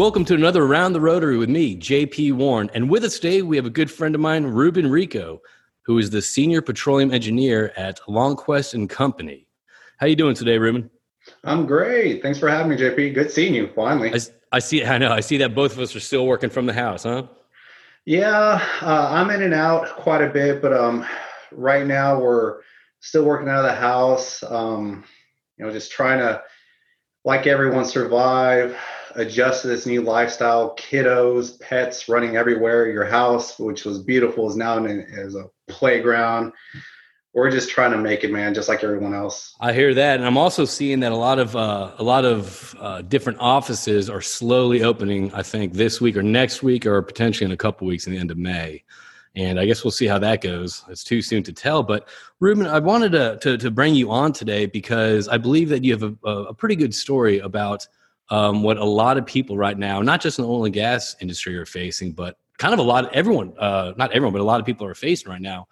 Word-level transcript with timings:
Welcome 0.00 0.24
to 0.24 0.34
another 0.34 0.62
Around 0.62 0.94
the 0.94 1.00
Rotary 1.02 1.36
with 1.36 1.50
me, 1.50 1.76
JP 1.76 2.32
Warren. 2.32 2.70
And 2.72 2.88
with 2.88 3.04
us 3.04 3.16
today, 3.16 3.42
we 3.42 3.56
have 3.56 3.66
a 3.66 3.70
good 3.70 3.90
friend 3.90 4.14
of 4.14 4.20
mine, 4.22 4.44
Ruben 4.44 4.90
Rico, 4.90 5.42
who 5.82 5.98
is 5.98 6.08
the 6.08 6.22
Senior 6.22 6.62
Petroleum 6.62 7.12
Engineer 7.12 7.70
at 7.76 8.00
Longquest 8.08 8.72
and 8.72 8.88
Company. 8.88 9.46
How 9.98 10.06
you 10.06 10.16
doing 10.16 10.34
today, 10.34 10.56
Ruben? 10.56 10.88
I'm 11.44 11.66
great. 11.66 12.22
Thanks 12.22 12.38
for 12.38 12.48
having 12.48 12.70
me, 12.70 12.78
JP. 12.78 13.12
Good 13.12 13.30
seeing 13.30 13.52
you 13.52 13.68
finally. 13.76 14.10
I, 14.14 14.20
I 14.52 14.58
see. 14.58 14.82
I 14.82 14.96
know. 14.96 15.12
I 15.12 15.20
see 15.20 15.36
that 15.36 15.54
both 15.54 15.72
of 15.72 15.80
us 15.80 15.94
are 15.94 16.00
still 16.00 16.26
working 16.26 16.48
from 16.48 16.64
the 16.64 16.72
house, 16.72 17.02
huh? 17.02 17.24
Yeah, 18.06 18.66
uh, 18.80 19.08
I'm 19.10 19.28
in 19.28 19.42
and 19.42 19.52
out 19.52 19.86
quite 19.96 20.22
a 20.22 20.30
bit, 20.30 20.62
but 20.62 20.72
um, 20.72 21.04
right 21.52 21.86
now 21.86 22.18
we're 22.18 22.60
still 23.00 23.26
working 23.26 23.50
out 23.50 23.58
of 23.58 23.70
the 23.70 23.74
house. 23.74 24.42
Um, 24.44 25.04
you 25.58 25.66
know, 25.66 25.70
just 25.70 25.92
trying 25.92 26.20
to, 26.20 26.42
like 27.22 27.46
everyone, 27.46 27.84
survive 27.84 28.78
adjust 29.14 29.62
to 29.62 29.68
this 29.68 29.86
new 29.86 30.02
lifestyle. 30.02 30.76
Kiddos, 30.76 31.60
pets 31.60 32.08
running 32.08 32.36
everywhere. 32.36 32.90
Your 32.90 33.04
house, 33.04 33.58
which 33.58 33.84
was 33.84 33.98
beautiful, 33.98 34.48
is 34.48 34.56
now 34.56 34.84
as 34.84 35.34
a 35.34 35.46
playground. 35.68 36.52
We're 37.32 37.50
just 37.50 37.70
trying 37.70 37.92
to 37.92 37.98
make 37.98 38.24
it, 38.24 38.32
man, 38.32 38.54
just 38.54 38.68
like 38.68 38.82
everyone 38.82 39.14
else. 39.14 39.54
I 39.60 39.72
hear 39.72 39.94
that, 39.94 40.18
and 40.18 40.26
I'm 40.26 40.36
also 40.36 40.64
seeing 40.64 41.00
that 41.00 41.12
a 41.12 41.16
lot 41.16 41.38
of 41.38 41.54
uh, 41.54 41.92
a 41.98 42.02
lot 42.02 42.24
of 42.24 42.74
uh, 42.80 43.02
different 43.02 43.38
offices 43.38 44.10
are 44.10 44.20
slowly 44.20 44.82
opening. 44.82 45.32
I 45.32 45.42
think 45.42 45.74
this 45.74 46.00
week 46.00 46.16
or 46.16 46.22
next 46.22 46.62
week, 46.62 46.86
or 46.86 47.00
potentially 47.02 47.46
in 47.46 47.52
a 47.52 47.56
couple 47.56 47.86
weeks 47.86 48.06
in 48.06 48.12
the 48.12 48.18
end 48.18 48.30
of 48.30 48.36
May. 48.36 48.82
And 49.36 49.60
I 49.60 49.66
guess 49.66 49.84
we'll 49.84 49.92
see 49.92 50.08
how 50.08 50.18
that 50.18 50.40
goes. 50.40 50.84
It's 50.88 51.04
too 51.04 51.22
soon 51.22 51.44
to 51.44 51.52
tell. 51.52 51.84
But 51.84 52.08
Ruben, 52.40 52.66
I 52.66 52.80
wanted 52.80 53.12
to, 53.12 53.38
to, 53.42 53.56
to 53.58 53.70
bring 53.70 53.94
you 53.94 54.10
on 54.10 54.32
today 54.32 54.66
because 54.66 55.28
I 55.28 55.38
believe 55.38 55.68
that 55.68 55.84
you 55.84 55.92
have 55.92 56.02
a, 56.02 56.28
a 56.28 56.54
pretty 56.54 56.74
good 56.74 56.92
story 56.92 57.38
about 57.38 57.86
um, 58.30 58.62
what 58.62 58.76
a 58.76 58.84
lot 58.84 59.18
of 59.18 59.26
people 59.26 59.56
right 59.56 59.76
now, 59.76 60.00
not 60.00 60.20
just 60.20 60.38
in 60.38 60.44
the 60.44 60.48
oil 60.48 60.64
and 60.64 60.74
gas 60.74 61.16
industry, 61.20 61.56
are 61.56 61.66
facing, 61.66 62.12
but 62.12 62.38
kind 62.58 62.72
of 62.72 62.78
a 62.78 62.82
lot 62.82 63.04
of 63.04 63.12
everyone, 63.12 63.52
uh, 63.58 63.92
not 63.96 64.12
everyone, 64.12 64.32
but 64.32 64.40
a 64.40 64.44
lot 64.44 64.60
of 64.60 64.66
people 64.66 64.86
are 64.86 64.94
facing 64.94 65.30
right 65.30 65.40
now. 65.40 65.66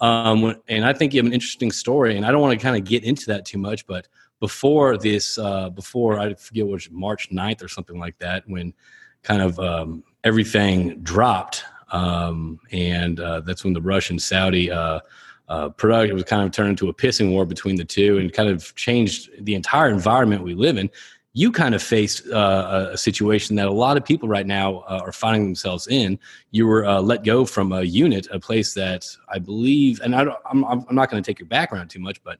Um, 0.00 0.56
and 0.68 0.84
I 0.84 0.92
think 0.92 1.12
you 1.12 1.18
have 1.18 1.26
an 1.26 1.32
interesting 1.32 1.70
story, 1.70 2.16
and 2.16 2.26
I 2.26 2.32
don't 2.32 2.40
want 2.40 2.58
to 2.58 2.62
kind 2.62 2.76
of 2.76 2.84
get 2.84 3.04
into 3.04 3.26
that 3.26 3.44
too 3.44 3.58
much, 3.58 3.86
but 3.86 4.08
before 4.40 4.96
this, 4.96 5.38
uh, 5.38 5.68
before 5.68 6.18
I 6.18 6.34
forget 6.34 6.66
was 6.66 6.90
March 6.90 7.30
9th 7.30 7.62
or 7.62 7.68
something 7.68 7.98
like 7.98 8.18
that, 8.18 8.42
when 8.46 8.72
kind 9.22 9.42
of 9.42 9.60
um, 9.60 10.02
everything 10.24 11.00
dropped, 11.02 11.64
um, 11.92 12.58
and 12.72 13.20
uh, 13.20 13.40
that's 13.40 13.62
when 13.62 13.74
the 13.74 13.82
Russian 13.82 14.18
Saudi 14.18 14.70
uh, 14.70 15.00
uh, 15.48 15.68
product 15.70 16.14
was 16.14 16.24
kind 16.24 16.42
of 16.42 16.52
turned 16.52 16.70
into 16.70 16.88
a 16.88 16.94
pissing 16.94 17.30
war 17.30 17.44
between 17.44 17.76
the 17.76 17.84
two, 17.84 18.16
and 18.16 18.32
kind 18.32 18.48
of 18.48 18.74
changed 18.76 19.28
the 19.40 19.54
entire 19.54 19.90
environment 19.90 20.42
we 20.42 20.54
live 20.54 20.78
in 20.78 20.88
you 21.32 21.52
kind 21.52 21.74
of 21.74 21.82
faced 21.82 22.28
uh, 22.28 22.88
a 22.92 22.98
situation 22.98 23.54
that 23.56 23.68
a 23.68 23.72
lot 23.72 23.96
of 23.96 24.04
people 24.04 24.28
right 24.28 24.46
now 24.46 24.78
uh, 24.80 25.00
are 25.04 25.12
finding 25.12 25.44
themselves 25.44 25.86
in. 25.86 26.18
You 26.50 26.66
were 26.66 26.84
uh, 26.84 27.00
let 27.00 27.24
go 27.24 27.44
from 27.44 27.72
a 27.72 27.82
unit, 27.82 28.26
a 28.32 28.40
place 28.40 28.74
that 28.74 29.06
I 29.28 29.38
believe, 29.38 30.00
and 30.00 30.14
I 30.14 30.22
am 30.22 30.64
I'm, 30.64 30.84
I'm 30.88 30.94
not 30.94 31.10
going 31.10 31.22
to 31.22 31.26
take 31.28 31.38
your 31.38 31.48
background 31.48 31.90
too 31.90 32.00
much, 32.00 32.22
but 32.24 32.38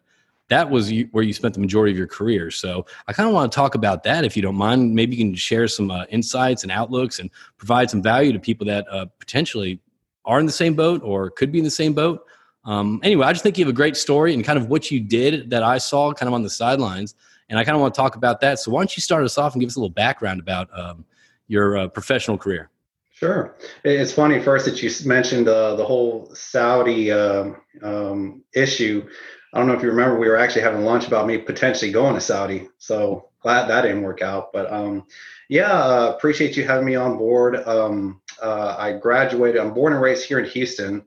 that 0.48 0.68
was 0.68 0.91
you, 0.91 1.08
where 1.12 1.22
you 1.22 1.33
spent 1.33 1.55
the 1.55 1.61
majority 1.61 1.92
of 1.92 1.98
your 1.98 2.08
career. 2.08 2.50
So 2.50 2.84
I 3.06 3.12
kind 3.12 3.28
of 3.28 3.34
want 3.34 3.50
to 3.50 3.55
talk 3.55 3.77
about 3.77 4.02
that 4.02 4.24
if 4.24 4.36
you 4.36 4.42
don't 4.42 4.56
mind. 4.56 4.92
Maybe 4.94 5.14
you 5.14 5.24
can 5.24 5.34
share 5.36 5.68
some 5.68 5.92
uh, 5.92 6.06
insights 6.11 6.64
and 6.64 6.72
outlooks 6.72 7.20
and 7.20 7.30
provide 7.56 7.88
some 7.88 8.02
value 8.02 8.33
to 8.33 8.41
people 8.41 8.66
that 8.66 8.84
uh, 8.91 9.06
potentially 9.20 9.80
are 10.24 10.41
in 10.41 10.46
the 10.46 10.52
same 10.52 10.74
boat 10.74 11.02
or 11.05 11.30
could 11.30 11.52
be 11.52 11.58
in 11.58 11.64
the 11.64 11.70
same 11.70 11.92
boat. 11.92 12.27
Um, 12.64 13.00
anyway, 13.05 13.27
I 13.27 13.33
just 13.33 13.44
think 13.44 13.56
you 13.56 13.64
have 13.64 13.72
a 13.72 13.77
great 13.77 13.96
story 13.96 14.34
and 14.34 14.45
kind 14.45 14.58
of 14.58 14.68
what 14.68 14.90
you 14.90 14.98
did 14.98 15.50
that 15.50 15.62
I 15.62 15.79
saw 15.79 16.12
kind 16.12 16.27
of 16.27 16.34
on 16.34 16.42
the 16.42 16.50
sidelines 16.50 17.14
and 17.50 17.58
I 17.58 17.64
kind 17.64 17.74
of 17.74 17.83
want 17.83 17.92
to 17.94 18.00
talk 18.00 18.16
about 18.16 18.40
that. 18.40 18.61
So 18.61 18.70
why 18.70 18.80
don't 18.80 18.96
you 18.96 19.02
start 19.02 19.24
us 19.24 19.36
off 19.36 19.52
and 19.55 19.61
give 19.61 19.68
us 19.68 19.77
a 19.77 19.80
little 19.80 19.92
background 19.92 20.40
about 20.40 20.70
um, 20.78 21.05
your 21.48 21.77
uh, 21.77 21.88
professional 21.88 22.38
career? 22.38 22.70
Sure. 23.11 23.56
It's 23.84 24.12
funny 24.12 24.40
first 24.40 24.64
that 24.64 24.83
you 24.83 24.90
mentioned 25.06 25.46
uh, 25.46 25.74
the 25.74 25.84
whole 25.84 26.30
Saudi 26.34 27.11
uh, 27.11 27.50
um, 27.83 28.42
issue. 28.55 29.06
I 29.52 29.58
don't 29.58 29.66
know 29.66 29.74
if 29.74 29.83
you 29.83 29.90
remember, 29.90 30.18
we 30.18 30.28
were 30.28 30.36
actually 30.36 30.62
having 30.62 30.84
lunch 30.84 31.06
about 31.06 31.27
me 31.27 31.36
potentially 31.36 31.90
going 31.90 32.14
to 32.14 32.20
Saudi. 32.20 32.68
So 32.78 33.28
glad 33.42 33.68
that 33.68 33.82
didn't 33.82 34.02
work 34.02 34.22
out. 34.22 34.52
But 34.52 34.72
um, 34.72 35.06
yeah, 35.48 35.72
uh, 35.72 36.14
appreciate 36.17 36.56
you 36.56 36.64
having 36.64 36.86
me 36.86 36.94
on 36.94 37.18
board. 37.18 37.56
Um, 37.56 38.22
uh, 38.40 38.77
I 38.78 38.92
graduated, 38.92 39.61
I'm 39.61 39.74
born 39.74 39.92
and 39.92 40.00
raised 40.00 40.24
here 40.24 40.38
in 40.38 40.48
Houston. 40.48 41.05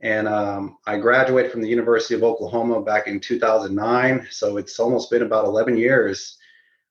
And 0.00 0.28
um, 0.28 0.76
I 0.86 0.98
graduated 0.98 1.50
from 1.50 1.62
the 1.62 1.68
University 1.68 2.14
of 2.14 2.22
Oklahoma 2.22 2.82
back 2.82 3.06
in 3.06 3.18
2009. 3.18 4.26
So 4.30 4.58
it's 4.58 4.78
almost 4.78 5.10
been 5.10 5.22
about 5.22 5.46
11 5.46 5.76
years. 5.76 6.38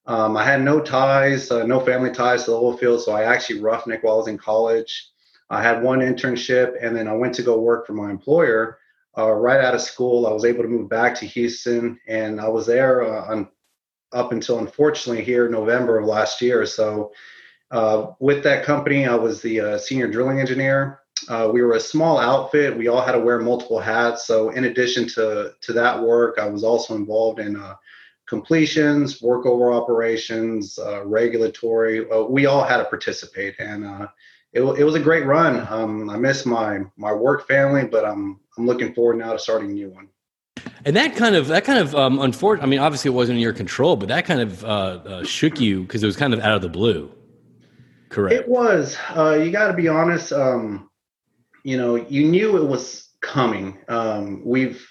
Um, 0.08 0.38
I 0.38 0.44
had 0.44 0.62
no 0.62 0.80
ties, 0.80 1.52
uh, 1.52 1.66
no 1.66 1.80
family 1.80 2.12
ties 2.12 2.46
to 2.46 2.52
the 2.52 2.58
oil 2.58 2.78
field. 2.78 3.02
So 3.02 3.12
I 3.12 3.24
actually 3.24 3.62
roughneck 3.62 4.04
while 4.04 4.16
I 4.16 4.18
was 4.18 4.28
in 4.28 4.38
college. 4.38 5.10
I 5.50 5.62
had 5.62 5.84
one 5.84 6.00
internship 6.00 6.74
and 6.82 6.96
then 6.96 7.08
I 7.08 7.14
went 7.14 7.36
to 7.36 7.44
go 7.44 7.60
work 7.60 7.86
for 7.86 7.94
my 7.94 8.10
employer. 8.10 8.80
Uh, 9.18 9.32
right 9.32 9.62
out 9.62 9.76
of 9.76 9.82
school, 9.82 10.28
I 10.28 10.34
was 10.34 10.44
able 10.44 10.64
to 10.64 10.70
move 10.70 10.90
back 10.90 11.16
to 11.16 11.26
Houston 11.26 12.00
and 12.08 12.42
I 12.42 12.48
was 12.50 12.66
there 12.66 13.04
uh, 13.04 13.32
on, 13.32 13.48
up 14.12 14.32
until 14.32 14.60
unfortunately 14.60 15.24
here 15.24 15.48
November 15.48 16.00
of 16.00 16.06
last 16.06 16.42
year. 16.42 16.66
So 16.66 17.12
uh, 17.72 18.08
with 18.20 18.44
that 18.44 18.66
company, 18.66 19.06
I 19.06 19.16
was 19.16 19.42
the 19.42 19.60
uh, 19.60 19.78
senior 19.78 20.08
drilling 20.08 20.40
engineer. 20.40 21.00
Uh, 21.28 21.50
we 21.52 21.62
were 21.62 21.74
a 21.74 21.80
small 21.80 22.20
outfit. 22.20 22.78
We 22.78 22.88
all 22.88 23.02
had 23.02 23.14
to 23.14 23.20
wear 23.20 23.40
multiple 23.40 23.80
hats. 23.80 24.26
So, 24.28 24.50
in 24.50 24.66
addition 24.66 25.08
to 25.10 25.54
to 25.62 25.74
that 25.74 26.02
work, 26.02 26.38
I 26.40 26.48
was 26.48 26.64
also 26.64 26.96
involved 26.96 27.40
in 27.40 27.56
uh, 27.56 27.76
completions, 28.28 29.22
workover 29.22 29.74
operations, 29.74 30.78
uh, 30.78 31.06
regulatory. 31.06 32.10
Uh, 32.10 32.24
we 32.24 32.46
all 32.46 32.64
had 32.64 32.78
to 32.78 32.86
participate, 32.86 33.56
and 33.60 33.86
uh, 33.86 34.08
it, 34.54 34.62
it 34.62 34.84
was 34.84 34.96
a 34.96 35.00
great 35.00 35.26
run. 35.26 35.66
Um, 35.70 36.10
I 36.10 36.18
miss 36.18 36.46
my 36.46 36.82
my 36.98 37.14
work 37.14 37.48
family, 37.48 37.86
but 37.86 38.06
I'm 38.06 38.40
I'm 38.58 38.66
looking 38.66 38.94
forward 38.94 39.18
now 39.18 39.34
to 39.34 39.40
starting 39.40 39.72
a 39.72 39.74
new 39.74 39.90
one. 39.90 40.10
And 40.84 40.96
that 40.96 41.16
kind 41.16 41.36
of 41.36 41.48
that 41.48 41.64
kind 41.64 41.80
of 41.80 41.96
um, 41.96 42.20
unfortunate. 42.20 42.64
I 42.64 42.68
mean, 42.68 42.80
obviously 42.80 43.10
it 43.10 43.14
wasn't 43.14 43.38
in 43.38 43.42
your 43.42 43.54
control, 43.54 43.96
but 43.96 44.10
that 44.10 44.26
kind 44.26 44.42
of 44.42 44.64
uh, 44.64 45.24
shook 45.24 45.60
you 45.60 45.82
because 45.82 46.04
it 46.04 46.08
was 46.08 46.18
kind 46.18 46.34
of 46.34 46.40
out 46.42 46.56
of 46.56 46.62
the 46.62 46.70
blue. 46.70 47.12
Correct. 48.10 48.36
It 48.36 48.48
was. 48.48 48.98
you 49.16 49.50
got 49.52 49.68
to 49.68 49.74
be 49.74 49.88
honest. 49.88 50.32
Um, 50.32 50.90
you 51.66 51.78
know, 51.78 51.96
you 51.96 52.28
knew 52.28 52.58
it 52.58 52.68
was 52.68 53.10
coming. 53.22 53.80
Um, 53.88 54.44
we've, 54.46 54.88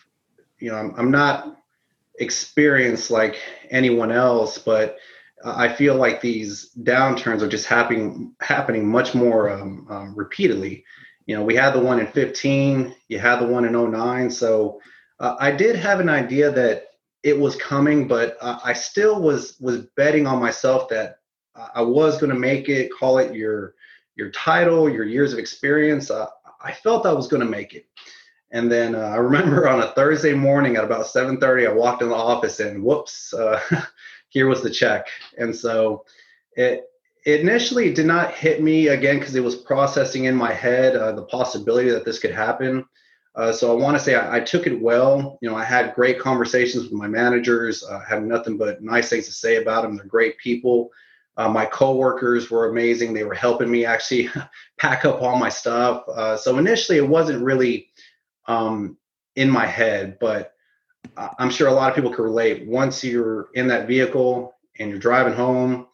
you 0.59 0.73
know, 0.73 0.77
I'm, 0.77 0.93
I'm 0.99 1.11
not 1.12 1.57
experienced 2.19 3.12
like 3.12 3.41
anyone 3.71 4.11
else, 4.11 4.59
but 4.59 4.97
I 5.45 5.73
feel 5.73 5.95
like 5.95 6.21
these 6.21 6.73
downturns 6.83 7.43
are 7.43 7.49
just 7.49 7.67
happening 7.67 8.35
happening 8.41 8.89
much 8.89 9.15
more 9.15 9.51
um, 9.51 9.87
um, 9.89 10.15
repeatedly. 10.17 10.85
You 11.27 11.37
know, 11.37 11.45
we 11.45 11.55
had 11.55 11.75
the 11.75 11.79
one 11.79 12.01
in 12.01 12.09
15, 12.09 12.93
you 13.06 13.21
had 13.21 13.39
the 13.39 13.47
one 13.47 13.65
in 13.65 13.93
09. 13.93 14.29
So 14.29 14.81
uh, 15.21 15.37
I 15.39 15.53
did 15.53 15.77
have 15.77 16.01
an 16.01 16.09
idea 16.09 16.51
that 16.51 16.89
it 17.23 17.39
was 17.39 17.55
coming, 17.55 18.09
but 18.09 18.37
uh, 18.41 18.59
I 18.65 18.73
still 18.73 19.23
was 19.23 19.56
was 19.61 19.83
betting 19.97 20.27
on 20.27 20.41
myself 20.41 20.89
that 20.89 21.19
I 21.73 21.83
was 21.83 22.19
going 22.19 22.33
to 22.33 22.39
make 22.39 22.69
it. 22.69 22.91
Call 22.99 23.19
it 23.19 23.33
your 23.33 23.77
your 24.17 24.33
title, 24.33 24.89
your 24.89 25.05
years 25.05 25.33
of 25.33 25.39
experience. 25.39 26.11
Uh, 26.11 26.27
I 26.64 26.72
felt 26.72 27.06
I 27.06 27.12
was 27.12 27.28
going 27.28 27.42
to 27.42 27.48
make 27.48 27.75
it. 27.75 27.86
And 28.50 28.70
then 28.70 28.94
uh, 28.94 28.98
I 29.00 29.16
remember 29.16 29.69
on 29.69 29.82
a 29.82 29.88
Thursday 29.88 30.32
morning 30.32 30.76
at 30.76 30.84
about 30.84 31.06
7:30, 31.06 31.69
I 31.69 31.72
walked 31.72 32.02
in 32.02 32.08
the 32.08 32.14
office 32.14 32.60
and 32.60 32.82
whoops, 32.82 33.34
uh, 33.34 33.60
here 34.28 34.48
was 34.48 34.62
the 34.62 34.70
check. 34.70 35.08
And 35.38 35.54
so 35.54 36.04
it, 36.56 36.84
it 37.26 37.41
initially 37.41 37.92
did 37.92 38.06
not 38.06 38.34
hit 38.34 38.62
me 38.62 38.88
again 38.88 39.19
because 39.19 39.34
it 39.34 39.44
was 39.44 39.56
processing 39.56 40.25
in 40.25 40.37
my 40.37 40.52
head 40.52 40.96
uh, 40.96 41.12
the 41.12 41.25
possibility 41.25 41.90
that 41.90 42.05
this 42.05 42.19
could 42.19 42.32
happen. 42.32 42.84
Uh, 43.34 43.50
so 43.50 43.72
I 43.72 43.81
want 43.81 43.99
to 43.99 44.02
say 44.02 44.14
I, 44.14 44.37
I, 44.37 44.40
took 44.40 44.69
it 44.69 44.81
well. 44.81 45.38
You 45.43 45.50
know, 45.50 45.56
I 45.56 45.64
had 45.64 45.94
great 45.94 46.20
conversations 46.20 46.84
with 46.84 46.93
my 46.93 47.08
managers. 47.08 47.84
I 47.84 48.00
had 48.08 48.25
nothing 48.25 48.56
but 48.56 48.81
nice 48.81 49.08
things 49.08 49.26
to 49.26 49.32
say 49.32 49.56
about 49.56 49.82
them. 49.82 49.96
They're 49.96 50.06
great 50.06 50.38
people. 50.38 50.90
Uh, 51.36 51.48
my 51.48 51.66
coworkers 51.66 52.50
were 52.50 52.70
amazing. 52.70 53.12
They 53.12 53.25
were 53.25 53.34
helping 53.34 53.70
me 53.70 53.84
actually 53.84 54.31
pack 54.78 55.04
up 55.04 55.20
all 55.20 55.36
my 55.36 55.48
stuff. 55.48 56.08
Uh, 56.08 56.36
so 56.36 56.58
initially, 56.58 56.98
it 56.98 57.08
wasn't 57.08 57.42
really 57.42 57.88
um, 58.46 58.96
in 59.36 59.50
my 59.50 59.66
head, 59.66 60.19
but 60.20 60.52
I'm 61.38 61.50
sure 61.50 61.69
a 61.69 61.72
lot 61.72 61.90
of 61.90 61.94
people 61.94 62.12
can 62.12 62.25
relate. 62.25 62.66
Once 62.66 63.04
you're 63.04 63.48
in 63.54 63.66
that 63.69 63.86
vehicle 63.86 64.54
and 64.78 64.90
you're 64.90 64.98
driving 64.98 65.34
home, 65.34 65.86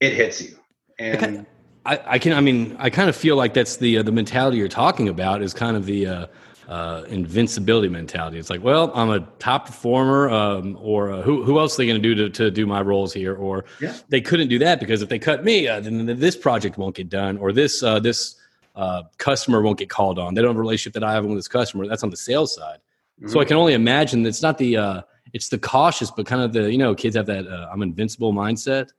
it 0.00 0.14
hits 0.14 0.42
you. 0.42 0.56
And 0.98 1.46
I, 1.84 2.00
I 2.06 2.18
can, 2.18 2.32
I 2.32 2.40
mean, 2.40 2.76
I 2.78 2.90
kind 2.90 3.08
of 3.08 3.16
feel 3.16 3.36
like 3.36 3.54
that's 3.54 3.76
the 3.76 3.98
uh, 3.98 4.02
the 4.02 4.12
mentality 4.12 4.58
you're 4.58 4.68
talking 4.68 5.08
about 5.08 5.42
is 5.42 5.52
kind 5.54 5.76
of 5.76 5.86
the 5.86 6.28
uh, 6.72 7.04
invincibility 7.08 7.90
mentality. 7.90 8.38
It's 8.38 8.48
like, 8.48 8.64
well, 8.64 8.90
I'm 8.94 9.10
a 9.10 9.20
top 9.38 9.66
performer, 9.66 10.30
um, 10.30 10.78
or 10.80 11.12
uh, 11.12 11.20
who 11.20 11.44
who 11.44 11.58
else 11.58 11.74
are 11.74 11.82
they 11.82 11.86
going 11.86 12.00
to 12.00 12.14
do 12.14 12.14
to 12.14 12.30
to 12.30 12.50
do 12.50 12.66
my 12.66 12.80
roles 12.80 13.12
here? 13.12 13.34
Or 13.34 13.66
yeah. 13.78 13.94
they 14.08 14.22
couldn't 14.22 14.48
do 14.48 14.58
that 14.60 14.80
because 14.80 15.02
if 15.02 15.10
they 15.10 15.18
cut 15.18 15.44
me, 15.44 15.68
uh, 15.68 15.80
then 15.80 16.06
this 16.18 16.34
project 16.34 16.78
won't 16.78 16.96
get 16.96 17.10
done, 17.10 17.36
or 17.36 17.52
this 17.52 17.82
uh, 17.82 18.00
this 18.00 18.36
uh, 18.74 19.02
customer 19.18 19.60
won't 19.60 19.78
get 19.78 19.90
called 19.90 20.18
on. 20.18 20.32
They 20.32 20.40
don't 20.40 20.52
have 20.52 20.56
a 20.56 20.60
relationship 20.60 20.94
that 20.94 21.04
I 21.04 21.12
have 21.12 21.26
with 21.26 21.36
this 21.36 21.46
customer. 21.46 21.86
That's 21.86 22.04
on 22.04 22.10
the 22.10 22.16
sales 22.16 22.54
side. 22.54 22.78
Mm-hmm. 23.20 23.28
So 23.28 23.40
I 23.40 23.44
can 23.44 23.58
only 23.58 23.74
imagine 23.74 24.24
it's 24.24 24.40
not 24.40 24.56
the 24.56 24.78
uh, 24.78 25.02
it's 25.34 25.50
the 25.50 25.58
cautious, 25.58 26.10
but 26.10 26.24
kind 26.24 26.40
of 26.40 26.54
the 26.54 26.72
you 26.72 26.78
know 26.78 26.94
kids 26.94 27.16
have 27.16 27.26
that 27.26 27.46
I'm 27.70 27.82
invincible 27.82 28.32
mindset. 28.32 28.92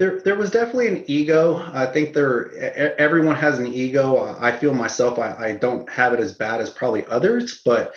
There 0.00 0.18
there 0.22 0.34
was 0.34 0.50
definitely 0.50 0.88
an 0.88 1.04
ego. 1.08 1.62
I 1.74 1.84
think 1.84 2.14
there 2.14 2.50
everyone 2.98 3.36
has 3.36 3.58
an 3.58 3.66
ego. 3.66 4.34
I 4.40 4.50
feel 4.50 4.72
myself 4.72 5.18
I, 5.18 5.34
I 5.38 5.52
don't 5.52 5.88
have 5.90 6.14
it 6.14 6.20
as 6.20 6.32
bad 6.32 6.62
as 6.62 6.70
probably 6.70 7.04
others, 7.06 7.60
but 7.62 7.94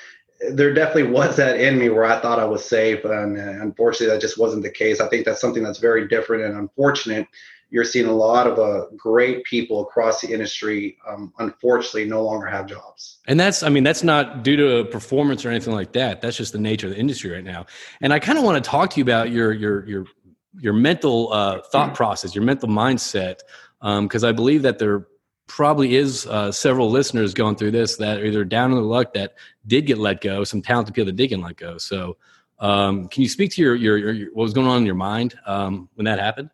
there 0.51 0.73
definitely 0.73 1.11
was 1.19 1.37
that 1.37 1.57
in 1.57 1.79
me 1.79 1.87
where 1.87 2.03
I 2.03 2.19
thought 2.19 2.39
I 2.39 2.45
was 2.45 2.65
safe, 2.65 3.05
and 3.05 3.37
unfortunately 3.37 4.13
that 4.13 4.19
just 4.19 4.37
wasn't 4.37 4.63
the 4.63 4.69
case. 4.69 4.99
I 4.99 5.07
think 5.07 5.25
that's 5.25 5.39
something 5.39 5.63
that's 5.63 5.79
very 5.79 6.05
different 6.09 6.43
and 6.43 6.57
unfortunate. 6.57 7.25
You're 7.69 7.85
seeing 7.85 8.05
a 8.05 8.13
lot 8.13 8.47
of 8.47 8.59
uh, 8.59 8.87
great 8.97 9.45
people 9.45 9.81
across 9.81 10.21
the 10.21 10.31
industry, 10.31 10.97
um, 11.09 11.33
unfortunately, 11.39 12.05
no 12.05 12.23
longer 12.23 12.45
have 12.45 12.67
jobs. 12.67 13.17
And 13.27 13.39
that's, 13.39 13.63
I 13.63 13.69
mean, 13.69 13.83
that's 13.83 14.03
not 14.03 14.43
due 14.43 14.57
to 14.57 14.87
performance 14.91 15.43
or 15.43 15.49
anything 15.49 15.73
like 15.73 15.93
that. 15.93 16.21
That's 16.21 16.37
just 16.37 16.53
the 16.53 16.59
nature 16.59 16.85
of 16.85 16.93
the 16.93 16.99
industry 16.99 17.31
right 17.31 17.43
now. 17.43 17.65
And 17.99 18.13
I 18.13 18.19
kind 18.19 18.37
of 18.37 18.43
want 18.43 18.63
to 18.63 18.69
talk 18.69 18.91
to 18.91 18.97
you 18.97 19.03
about 19.03 19.31
your 19.31 19.51
your 19.53 19.87
your 19.87 20.05
your 20.59 20.73
mental 20.73 21.31
uh, 21.33 21.61
thought 21.61 21.87
mm-hmm. 21.87 21.95
process, 21.95 22.35
your 22.35 22.43
mental 22.43 22.69
mindset, 22.69 23.39
because 23.81 24.23
um, 24.23 24.29
I 24.29 24.31
believe 24.31 24.61
that 24.61 24.79
there 24.79 25.07
probably 25.47 25.95
is 25.95 26.25
uh, 26.27 26.51
several 26.51 26.89
listeners 26.89 27.33
going 27.33 27.55
through 27.55 27.71
this 27.71 27.97
that 27.97 28.19
are 28.19 28.25
either 28.25 28.43
down 28.43 28.71
in 28.71 28.77
the 28.77 28.83
luck 28.83 29.13
that 29.13 29.35
did 29.67 29.85
get 29.85 29.97
let 29.97 30.21
go, 30.21 30.43
some 30.43 30.61
talented 30.61 30.93
people 30.93 31.05
that 31.05 31.15
did 31.15 31.27
get 31.27 31.39
let 31.39 31.57
go. 31.57 31.77
So, 31.77 32.17
um, 32.59 33.07
can 33.09 33.23
you 33.23 33.29
speak 33.29 33.51
to 33.51 33.61
your, 33.61 33.75
your, 33.75 33.97
your, 33.97 34.29
what 34.33 34.43
was 34.43 34.53
going 34.53 34.67
on 34.67 34.77
in 34.77 34.85
your 34.85 34.95
mind 34.95 35.35
um, 35.45 35.89
when 35.95 36.05
that 36.05 36.19
happened? 36.19 36.49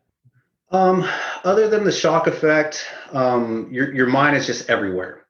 Um, 0.72 1.08
other 1.44 1.68
than 1.68 1.84
the 1.84 1.92
shock 1.92 2.28
effect, 2.28 2.86
um, 3.12 3.68
your 3.72 3.94
your 3.94 4.08
mind 4.08 4.36
is 4.36 4.46
just 4.46 4.70
everywhere. 4.70 5.26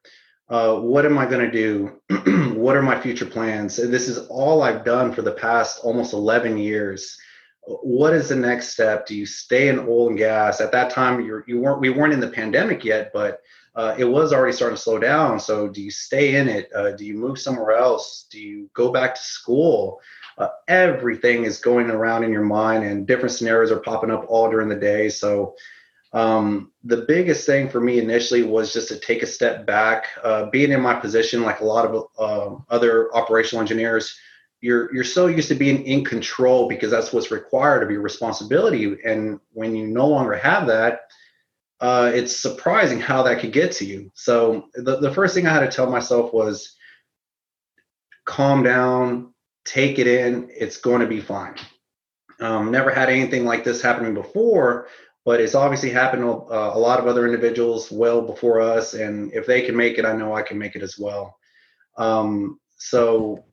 Uh, 0.50 0.76
what 0.80 1.06
am 1.06 1.18
I 1.18 1.26
going 1.26 1.50
to 1.50 1.52
do? 1.52 2.56
what 2.60 2.76
are 2.76 2.82
my 2.82 3.00
future 3.00 3.26
plans? 3.26 3.80
And 3.80 3.94
this 3.94 4.08
is 4.08 4.28
all 4.28 4.64
I've 4.64 4.84
done 4.84 5.14
for 5.14 5.22
the 5.22 5.32
past 5.32 5.82
almost 5.84 6.12
11 6.14 6.58
years 6.58 7.18
what 7.70 8.14
is 8.14 8.30
the 8.30 8.36
next 8.36 8.70
step? 8.70 9.06
Do 9.06 9.16
you 9.16 9.26
stay 9.26 9.68
in 9.68 9.80
oil 9.80 10.10
and 10.10 10.18
gas? 10.18 10.60
At 10.60 10.72
that 10.72 10.90
time, 10.90 11.24
you're, 11.24 11.44
you 11.48 11.60
weren't 11.60 11.82
we 11.82 11.90
weren't 11.90 12.14
in 12.14 12.20
the 12.20 12.30
pandemic 12.30 12.84
yet, 12.84 13.12
but 13.14 13.42
uh, 13.76 13.96
it 13.98 14.06
was 14.06 14.34
already 14.34 14.54
starting 14.54 14.76
to 14.76 14.82
slow 14.82 14.98
down. 14.98 15.40
So, 15.40 15.68
do 15.68 15.82
you 15.82 15.92
stay 15.92 16.36
in 16.36 16.48
it? 16.48 16.70
Uh, 16.74 16.92
do 16.92 17.06
you 17.06 17.14
move 17.14 17.40
somewhere 17.40 17.78
else? 17.78 18.26
Do 18.32 18.40
you 18.40 18.70
go 18.74 18.92
back 18.92 19.16
to 19.16 19.22
school? 19.22 20.02
Uh, 20.38 20.50
everything 20.68 21.44
is 21.44 21.60
going 21.60 21.90
around 21.90 22.24
in 22.24 22.32
your 22.32 22.44
mind, 22.44 22.84
and 22.84 23.06
different 23.06 23.32
scenarios 23.32 23.72
are 23.72 23.80
popping 23.80 24.10
up 24.10 24.26
all 24.28 24.50
during 24.50 24.70
the 24.70 24.76
day. 24.76 25.10
So, 25.10 25.56
um, 26.12 26.72
the 26.84 27.06
biggest 27.08 27.46
thing 27.46 27.70
for 27.70 27.80
me 27.80 28.00
initially 28.00 28.42
was 28.42 28.74
just 28.74 28.88
to 28.88 29.00
take 29.00 29.22
a 29.22 29.28
step 29.28 29.68
back. 29.68 30.06
Uh, 30.24 30.50
being 30.50 30.72
in 30.72 30.82
my 30.82 30.96
position, 30.96 31.44
like 31.44 31.60
a 31.60 31.66
lot 31.66 31.86
of 31.86 32.08
uh, 32.18 32.56
other 32.74 33.14
operational 33.16 33.62
engineers, 33.62 34.18
you're 34.62 34.94
you're 34.94 35.04
so 35.04 35.28
used 35.28 35.48
to 35.50 35.56
being 35.56 35.84
in 35.86 36.04
control 36.04 36.68
because 36.68 36.92
that's 36.92 37.14
what's 37.14 37.32
required 37.32 37.84
of 37.84 37.92
your 37.92 38.02
responsibility. 38.02 38.98
And 39.06 39.40
when 39.54 39.76
you 39.76 39.88
no 39.88 40.08
longer 40.08 40.36
have 40.36 40.68
that 40.68 41.02
uh, 41.82 42.12
it's 42.14 42.36
surprising 42.36 43.00
how 43.00 43.24
that 43.24 43.40
could 43.40 43.54
get 43.54 43.72
to 43.72 43.86
you. 43.86 44.12
So 44.14 44.68
the, 44.74 45.00
the 45.00 45.14
first 45.14 45.34
thing 45.34 45.48
i 45.48 45.54
had 45.54 45.62
to 45.62 45.72
tell 45.76 45.90
myself 45.90 46.34
was 46.34 46.76
calm 48.26 48.64
down 48.64 49.34
take 49.66 49.98
it 49.98 50.08
in 50.08 50.50
it's 50.52 50.78
going 50.78 51.02
to 51.02 51.08
be 51.08 51.22
fine. 51.22 51.56
Um, 52.40 52.72
never 52.72 52.90
had 52.90 53.10
anything 53.10 53.46
like 53.46 53.64
this 53.64 53.82
happening 53.82 54.14
before 54.14 54.88
but 55.26 55.42
it's 55.42 55.56
obviously 55.56 55.90
happened 55.90 56.24
to 56.24 56.32
uh, 56.32 56.72
a 56.74 56.80
lot 56.80 57.00
of 57.00 57.06
other 57.06 57.26
individuals 57.26 57.92
well 57.92 58.22
before 58.22 58.62
us 58.62 58.94
and 58.94 59.32
if 59.34 59.46
they 59.46 59.62
can 59.62 59.76
make 59.76 59.98
it 59.98 60.06
i 60.06 60.14
know 60.14 60.34
i 60.34 60.42
can 60.42 60.58
make 60.58 60.76
it 60.76 60.82
as 60.82 60.98
well. 60.98 61.38
Um, 61.98 62.60
so 62.78 63.44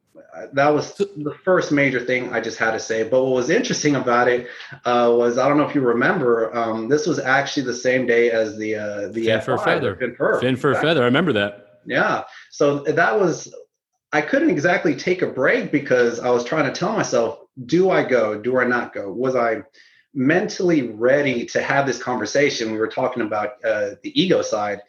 that 0.52 0.68
was 0.68 0.94
the 0.94 1.34
first 1.44 1.72
major 1.72 2.00
thing 2.00 2.32
I 2.32 2.40
just 2.40 2.58
had 2.58 2.72
to 2.72 2.80
say. 2.80 3.02
But 3.02 3.22
what 3.22 3.32
was 3.32 3.50
interesting 3.50 3.96
about 3.96 4.28
it 4.28 4.48
uh, 4.84 5.12
was 5.16 5.38
I 5.38 5.48
don't 5.48 5.56
know 5.56 5.68
if 5.68 5.74
you 5.74 5.80
remember, 5.80 6.54
um, 6.56 6.88
this 6.88 7.06
was 7.06 7.18
actually 7.18 7.64
the 7.64 7.74
same 7.74 8.06
day 8.06 8.30
as 8.30 8.56
the 8.56 8.76
uh, 8.76 9.08
the 9.08 9.26
fin 9.26 9.40
for 9.40 9.58
feather. 9.58 9.96
Fin 9.96 10.14
for, 10.14 10.40
fin 10.40 10.56
for 10.56 10.74
feather. 10.74 11.02
I 11.02 11.06
remember 11.06 11.32
that. 11.34 11.80
Yeah. 11.86 12.24
So 12.50 12.80
that 12.80 13.18
was 13.18 13.52
I 14.12 14.20
couldn't 14.20 14.50
exactly 14.50 14.94
take 14.94 15.22
a 15.22 15.26
break 15.26 15.72
because 15.72 16.20
I 16.20 16.30
was 16.30 16.44
trying 16.44 16.72
to 16.72 16.78
tell 16.78 16.92
myself, 16.92 17.40
do 17.64 17.90
I 17.90 18.04
go? 18.04 18.38
Do 18.38 18.58
I 18.58 18.64
not 18.64 18.92
go? 18.92 19.12
Was 19.12 19.36
I 19.36 19.62
mentally 20.14 20.88
ready 20.88 21.44
to 21.46 21.62
have 21.62 21.86
this 21.86 22.02
conversation? 22.02 22.72
We 22.72 22.78
were 22.78 22.88
talking 22.88 23.22
about 23.22 23.64
uh, 23.64 23.90
the 24.02 24.20
ego 24.20 24.42
side. 24.42 24.80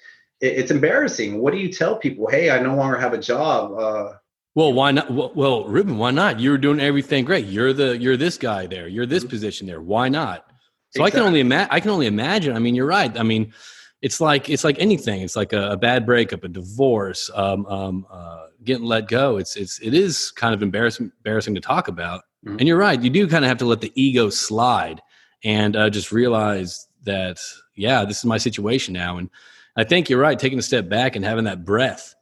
It, 0.42 0.60
it's 0.60 0.72
embarrassing. 0.72 1.40
What 1.40 1.52
do 1.52 1.60
you 1.60 1.72
tell 1.72 1.98
people? 1.98 2.28
Hey, 2.28 2.50
I 2.50 2.60
no 2.60 2.76
longer 2.76 2.98
have 2.98 3.14
a 3.14 3.18
job. 3.18 4.20
Well, 4.58 4.74
why 4.74 4.90
not? 4.90 5.12
Well, 5.12 5.32
well, 5.36 5.66
Ruben, 5.66 6.00
why 6.00 6.10
not? 6.10 6.40
You're 6.40 6.58
doing 6.58 6.80
everything 6.80 7.26
great. 7.26 7.46
You're 7.46 7.74
the 7.74 7.96
you're 7.96 8.18
this 8.18 8.40
guy 8.40 8.66
there. 8.66 8.88
You're 8.88 9.06
this 9.06 9.22
mm-hmm. 9.22 9.30
position 9.30 9.68
there. 9.68 9.82
Why 9.82 10.10
not? 10.10 10.48
So 10.90 11.04
exactly. 11.04 11.06
I 11.06 11.12
can 11.12 11.28
only 11.28 11.40
imagine. 11.42 11.70
I 11.70 11.80
can 11.80 11.92
only 11.92 12.08
imagine. 12.08 12.56
I 12.56 12.60
mean, 12.60 12.74
you're 12.74 12.88
right. 12.88 13.16
I 13.20 13.22
mean, 13.22 13.54
it's 14.02 14.20
like 14.20 14.50
it's 14.50 14.64
like 14.64 14.80
anything. 14.80 15.22
It's 15.22 15.36
like 15.36 15.54
a, 15.54 15.74
a 15.74 15.78
bad 15.78 16.08
breakup, 16.08 16.44
a 16.44 16.48
divorce, 16.48 17.30
um, 17.36 17.68
um, 17.68 18.08
uh, 18.10 18.48
getting 18.64 18.86
let 18.86 19.08
go. 19.08 19.38
It's 19.38 19.56
it's 19.56 19.78
it 19.78 19.94
is 19.94 20.32
kind 20.32 20.56
of 20.56 20.64
embarrassing 20.64 21.12
embarrassing 21.24 21.54
to 21.54 21.62
talk 21.62 21.88
about. 21.88 22.24
Mm-hmm. 22.44 22.58
And 22.58 22.68
you're 22.68 22.80
right. 22.80 23.00
You 23.00 23.12
do 23.12 23.28
kind 23.28 23.46
of 23.46 23.50
have 23.50 23.60
to 23.60 23.66
let 23.66 23.82
the 23.82 23.92
ego 23.94 24.32
slide 24.32 25.04
and 25.44 25.76
uh, 25.76 25.92
just 25.92 26.12
realize 26.12 26.88
that 27.04 27.38
yeah, 27.76 28.06
this 28.06 28.18
is 28.18 28.26
my 28.26 28.40
situation 28.40 28.96
now. 28.96 29.20
And 29.20 29.30
I 29.76 29.84
think 29.84 30.10
you're 30.10 30.20
right. 30.20 30.40
Taking 30.40 30.58
a 30.58 30.64
step 30.64 30.90
back 30.90 31.16
and 31.16 31.24
having 31.24 31.44
that 31.44 31.64
breath, 31.64 32.16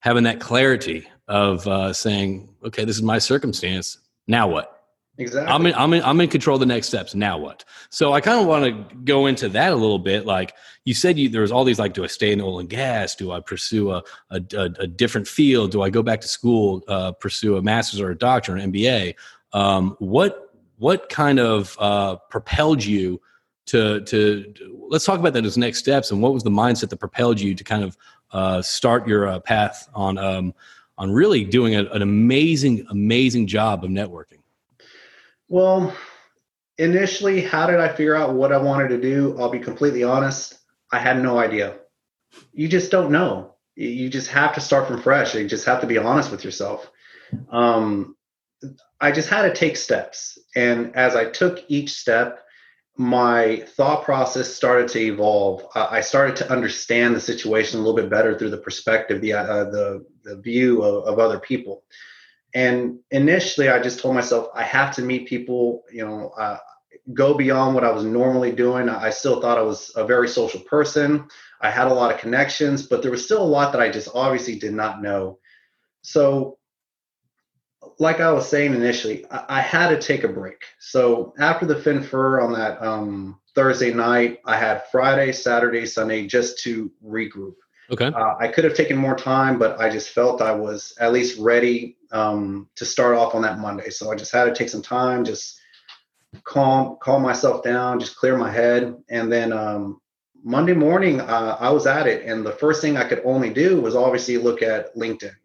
having 0.00 0.22
that 0.22 0.40
clarity 0.40 1.06
of 1.32 1.66
uh, 1.66 1.94
saying, 1.94 2.46
okay, 2.62 2.84
this 2.84 2.96
is 2.96 3.02
my 3.02 3.18
circumstance. 3.18 3.96
Now 4.26 4.48
what? 4.48 4.84
Exactly. 5.16 5.50
I'm 5.50 5.66
in, 5.66 5.74
I'm 5.74 5.92
in, 5.94 6.02
I'm 6.02 6.20
in 6.20 6.28
control 6.28 6.56
of 6.56 6.60
the 6.60 6.66
next 6.66 6.88
steps. 6.88 7.14
Now 7.14 7.38
what? 7.38 7.64
So 7.88 8.12
I 8.12 8.20
kind 8.20 8.38
of 8.38 8.46
want 8.46 8.64
to 8.64 8.96
go 9.04 9.24
into 9.26 9.48
that 9.48 9.72
a 9.72 9.76
little 9.76 9.98
bit. 9.98 10.26
Like 10.26 10.54
you 10.84 10.92
said, 10.92 11.18
you, 11.18 11.30
there 11.30 11.40
was 11.40 11.50
all 11.50 11.64
these 11.64 11.78
like, 11.78 11.94
do 11.94 12.04
I 12.04 12.06
stay 12.06 12.32
in 12.32 12.40
oil 12.42 12.58
and 12.58 12.68
gas? 12.68 13.14
Do 13.14 13.32
I 13.32 13.40
pursue 13.40 13.92
a, 13.92 14.02
a, 14.30 14.42
a 14.78 14.86
different 14.86 15.26
field? 15.26 15.70
Do 15.70 15.80
I 15.80 15.88
go 15.88 16.02
back 16.02 16.20
to 16.20 16.28
school, 16.28 16.82
uh, 16.86 17.12
pursue 17.12 17.56
a 17.56 17.62
master's 17.62 18.00
or 18.00 18.10
a 18.10 18.18
doctorate, 18.18 18.62
an 18.62 18.70
MBA? 18.70 19.14
Um, 19.54 19.96
what 20.00 20.50
what 20.76 21.08
kind 21.08 21.38
of 21.38 21.76
uh, 21.78 22.16
propelled 22.28 22.84
you 22.84 23.22
to 23.66 24.02
to 24.02 24.52
let's 24.88 25.06
talk 25.06 25.18
about 25.18 25.32
those 25.32 25.56
next 25.56 25.78
steps 25.78 26.10
and 26.10 26.20
what 26.20 26.34
was 26.34 26.42
the 26.42 26.50
mindset 26.50 26.90
that 26.90 26.98
propelled 26.98 27.40
you 27.40 27.54
to 27.54 27.64
kind 27.64 27.84
of 27.84 27.96
uh, 28.32 28.60
start 28.60 29.06
your 29.06 29.28
uh, 29.28 29.40
path 29.40 29.88
on 29.94 30.18
um, 30.18 30.54
on 31.02 31.10
really 31.10 31.44
doing 31.44 31.74
a, 31.74 31.82
an 31.86 32.00
amazing, 32.00 32.86
amazing 32.88 33.48
job 33.48 33.82
of 33.82 33.90
networking? 33.90 34.38
Well, 35.48 35.92
initially, 36.78 37.40
how 37.40 37.66
did 37.66 37.80
I 37.80 37.88
figure 37.88 38.14
out 38.14 38.34
what 38.34 38.52
I 38.52 38.58
wanted 38.58 38.88
to 38.90 39.00
do? 39.00 39.36
I'll 39.36 39.50
be 39.50 39.58
completely 39.58 40.04
honest. 40.04 40.58
I 40.92 41.00
had 41.00 41.20
no 41.20 41.40
idea. 41.40 41.74
You 42.52 42.68
just 42.68 42.92
don't 42.92 43.10
know. 43.10 43.56
You 43.74 44.08
just 44.08 44.28
have 44.28 44.54
to 44.54 44.60
start 44.60 44.86
from 44.86 45.02
fresh. 45.02 45.34
You 45.34 45.48
just 45.48 45.64
have 45.64 45.80
to 45.80 45.88
be 45.88 45.98
honest 45.98 46.30
with 46.30 46.44
yourself. 46.44 46.88
Um, 47.50 48.14
I 49.00 49.10
just 49.10 49.28
had 49.28 49.42
to 49.42 49.52
take 49.52 49.76
steps. 49.76 50.38
And 50.54 50.94
as 50.94 51.16
I 51.16 51.24
took 51.24 51.64
each 51.66 51.94
step, 51.94 52.44
my 52.96 53.64
thought 53.76 54.04
process 54.04 54.52
started 54.52 54.88
to 54.88 55.00
evolve. 55.00 55.66
I 55.74 56.02
started 56.02 56.36
to 56.36 56.52
understand 56.52 57.16
the 57.16 57.20
situation 57.20 57.78
a 57.78 57.82
little 57.82 57.96
bit 57.96 58.10
better 58.10 58.38
through 58.38 58.50
the 58.50 58.58
perspective, 58.58 59.20
the 59.20 59.32
uh, 59.32 59.64
the 59.64 60.06
the 60.24 60.36
view 60.36 60.82
of, 60.82 61.04
of 61.04 61.18
other 61.18 61.38
people. 61.38 61.84
And 62.54 62.98
initially, 63.10 63.70
I 63.70 63.80
just 63.80 64.00
told 64.00 64.14
myself 64.14 64.48
I 64.54 64.62
have 64.64 64.94
to 64.96 65.02
meet 65.02 65.26
people. 65.26 65.84
You 65.90 66.06
know, 66.06 66.32
uh, 66.38 66.58
go 67.14 67.34
beyond 67.34 67.74
what 67.74 67.84
I 67.84 67.90
was 67.90 68.04
normally 68.04 68.52
doing. 68.52 68.88
I 68.88 69.10
still 69.10 69.40
thought 69.40 69.58
I 69.58 69.62
was 69.62 69.90
a 69.96 70.06
very 70.06 70.28
social 70.28 70.60
person. 70.60 71.26
I 71.60 71.70
had 71.70 71.88
a 71.88 71.94
lot 71.94 72.12
of 72.12 72.20
connections, 72.20 72.86
but 72.86 73.02
there 73.02 73.10
was 73.10 73.24
still 73.24 73.42
a 73.42 73.44
lot 73.44 73.72
that 73.72 73.80
I 73.80 73.90
just 73.90 74.08
obviously 74.14 74.58
did 74.58 74.74
not 74.74 75.00
know. 75.00 75.38
So 76.02 76.58
like 78.02 78.20
I 78.20 78.32
was 78.32 78.48
saying 78.48 78.74
initially, 78.74 79.24
I, 79.30 79.44
I, 79.48 79.60
had 79.60 79.88
to 79.90 79.98
take 80.00 80.24
a 80.24 80.28
break. 80.28 80.64
So 80.80 81.32
after 81.38 81.66
the 81.66 81.76
Fin-Fur 81.76 82.40
on 82.40 82.52
that 82.52 82.82
um, 82.82 83.38
Thursday 83.54 83.94
night, 83.94 84.40
I 84.44 84.56
had 84.56 84.82
Friday, 84.90 85.30
Saturday, 85.30 85.86
Sunday 85.86 86.26
just 86.26 86.58
to 86.64 86.90
regroup. 87.06 87.54
Okay. 87.92 88.06
Uh, 88.06 88.34
I 88.40 88.48
could 88.48 88.64
have 88.64 88.74
taken 88.74 88.96
more 88.96 89.14
time, 89.14 89.56
but 89.56 89.80
I 89.80 89.88
just 89.88 90.08
felt 90.08 90.42
I 90.42 90.50
was 90.50 90.94
at 90.98 91.12
least 91.12 91.38
ready 91.38 91.96
um, 92.10 92.68
to 92.74 92.84
start 92.84 93.16
off 93.16 93.36
on 93.36 93.42
that 93.42 93.60
Monday. 93.60 93.90
So 93.90 94.10
I 94.10 94.16
just 94.16 94.32
had 94.32 94.44
to 94.46 94.54
take 94.54 94.68
some 94.68 94.82
time, 94.82 95.24
just 95.24 95.60
calm, 96.42 96.96
calm 97.00 97.22
myself 97.22 97.62
down, 97.62 98.00
just 98.00 98.16
clear 98.16 98.36
my 98.36 98.50
head, 98.50 98.96
and 99.10 99.30
then 99.30 99.52
um, 99.52 100.00
Monday 100.42 100.74
morning 100.74 101.20
uh, 101.20 101.56
I 101.60 101.70
was 101.70 101.86
at 101.86 102.08
it. 102.08 102.26
And 102.26 102.44
the 102.44 102.50
first 102.50 102.82
thing 102.82 102.96
I 102.96 103.04
could 103.04 103.22
only 103.24 103.50
do 103.50 103.80
was 103.80 103.94
obviously 103.94 104.38
look 104.38 104.60
at 104.60 104.92
LinkedIn 104.96 105.36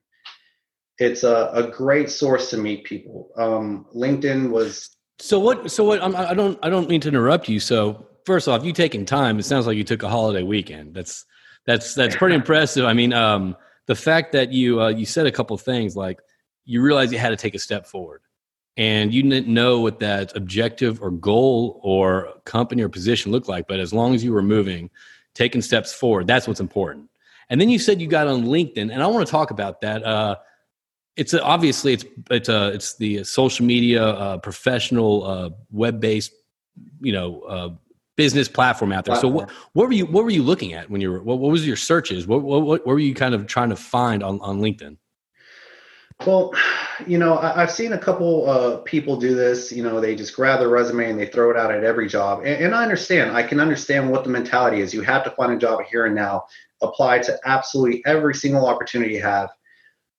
it's 0.99 1.23
a, 1.23 1.49
a 1.53 1.67
great 1.67 2.09
source 2.09 2.49
to 2.51 2.57
meet 2.57 2.83
people. 2.83 3.29
Um, 3.37 3.85
LinkedIn 3.95 4.49
was. 4.49 4.89
So 5.19 5.39
what? 5.39 5.71
So 5.71 5.83
what? 5.83 6.01
I'm, 6.01 6.15
I 6.15 6.33
don't. 6.33 6.57
I 6.63 6.69
don't 6.69 6.89
mean 6.89 7.01
to 7.01 7.07
interrupt 7.07 7.47
you. 7.49 7.59
So 7.59 8.07
first 8.25 8.47
off, 8.47 8.63
you 8.63 8.73
taking 8.73 9.05
time. 9.05 9.39
It 9.39 9.43
sounds 9.43 9.67
like 9.67 9.77
you 9.77 9.83
took 9.83 10.03
a 10.03 10.09
holiday 10.09 10.43
weekend. 10.43 10.93
That's 10.93 11.25
that's 11.65 11.93
that's 11.93 12.15
pretty 12.15 12.35
impressive. 12.41 12.85
I 12.85 12.93
mean, 12.93 13.13
um, 13.13 13.55
the 13.85 13.95
fact 13.95 14.31
that 14.33 14.51
you 14.51 14.81
uh, 14.81 14.89
you 14.89 15.05
said 15.05 15.27
a 15.27 15.31
couple 15.31 15.57
things 15.57 15.95
like 15.95 16.19
you 16.65 16.81
realized 16.81 17.11
you 17.11 17.19
had 17.19 17.29
to 17.29 17.37
take 17.37 17.55
a 17.55 17.59
step 17.59 17.85
forward, 17.85 18.21
and 18.75 19.13
you 19.13 19.23
didn't 19.23 19.47
know 19.47 19.79
what 19.79 19.99
that 19.99 20.35
objective 20.35 21.01
or 21.01 21.11
goal 21.11 21.79
or 21.83 22.33
company 22.45 22.83
or 22.83 22.89
position 22.89 23.31
looked 23.31 23.47
like. 23.47 23.67
But 23.67 23.79
as 23.79 23.93
long 23.93 24.15
as 24.15 24.23
you 24.23 24.33
were 24.33 24.43
moving, 24.43 24.89
taking 25.33 25.61
steps 25.61 25.93
forward, 25.93 26.27
that's 26.27 26.47
what's 26.47 26.59
important. 26.59 27.09
And 27.49 27.61
then 27.61 27.69
you 27.69 27.79
said 27.79 28.01
you 28.01 28.07
got 28.07 28.27
on 28.27 28.43
LinkedIn, 28.43 28.91
and 28.91 29.01
I 29.01 29.07
want 29.07 29.25
to 29.25 29.31
talk 29.31 29.51
about 29.51 29.81
that. 29.81 30.03
Uh, 30.03 30.35
it's 31.17 31.33
a, 31.33 31.43
obviously 31.43 31.93
it's 31.93 32.05
it's 32.29 32.47
a, 32.47 32.69
it's 32.69 32.95
the 32.95 33.23
social 33.23 33.65
media 33.65 34.03
uh, 34.03 34.37
professional 34.37 35.25
uh, 35.25 35.49
web 35.71 35.99
based 35.99 36.31
you 37.01 37.11
know 37.11 37.41
uh, 37.41 37.69
business 38.15 38.47
platform 38.47 38.91
out 38.91 39.05
there. 39.05 39.15
So 39.15 39.27
what 39.27 39.49
what 39.73 39.87
were 39.87 39.93
you 39.93 40.05
what 40.05 40.23
were 40.23 40.29
you 40.29 40.43
looking 40.43 40.73
at 40.73 40.89
when 40.89 41.01
you 41.01 41.11
were 41.11 41.21
what, 41.21 41.39
what 41.39 41.51
was 41.51 41.67
your 41.67 41.75
searches? 41.75 42.27
What, 42.27 42.43
what 42.43 42.63
what 42.63 42.85
were 42.85 42.99
you 42.99 43.13
kind 43.13 43.33
of 43.33 43.47
trying 43.47 43.69
to 43.69 43.75
find 43.75 44.23
on 44.23 44.39
on 44.41 44.59
LinkedIn? 44.59 44.97
Well, 46.25 46.51
you 47.05 47.19
know, 47.19 47.37
I, 47.37 47.59
have 47.59 47.69
seen 47.69 47.93
a 47.93 47.97
couple 47.97 48.49
uh, 48.49 48.77
people 48.77 49.17
do 49.17 49.35
this. 49.35 49.71
You 49.71 49.83
know, 49.83 50.01
they 50.01 50.15
just 50.15 50.35
grab 50.35 50.59
their 50.59 50.69
resume 50.69 51.11
and 51.11 51.19
they 51.19 51.27
throw 51.27 51.51
it 51.51 51.57
out 51.57 51.71
at 51.71 51.83
every 51.83 52.07
job. 52.07 52.39
And, 52.39 52.65
and, 52.65 52.75
I 52.75 52.81
understand. 52.81 53.37
I 53.37 53.43
can 53.43 53.59
understand 53.59 54.09
what 54.09 54.23
the 54.23 54.31
mentality 54.31 54.81
is. 54.81 54.95
You 54.95 55.01
have 55.01 55.23
to 55.25 55.29
find 55.31 55.53
a 55.53 55.57
job 55.57 55.81
here 55.91 56.07
and 56.07 56.15
now. 56.15 56.45
Apply 56.81 57.19
to 57.19 57.39
absolutely 57.45 58.01
every 58.07 58.33
single 58.33 58.65
opportunity 58.65 59.13
you 59.13 59.21
have. 59.21 59.51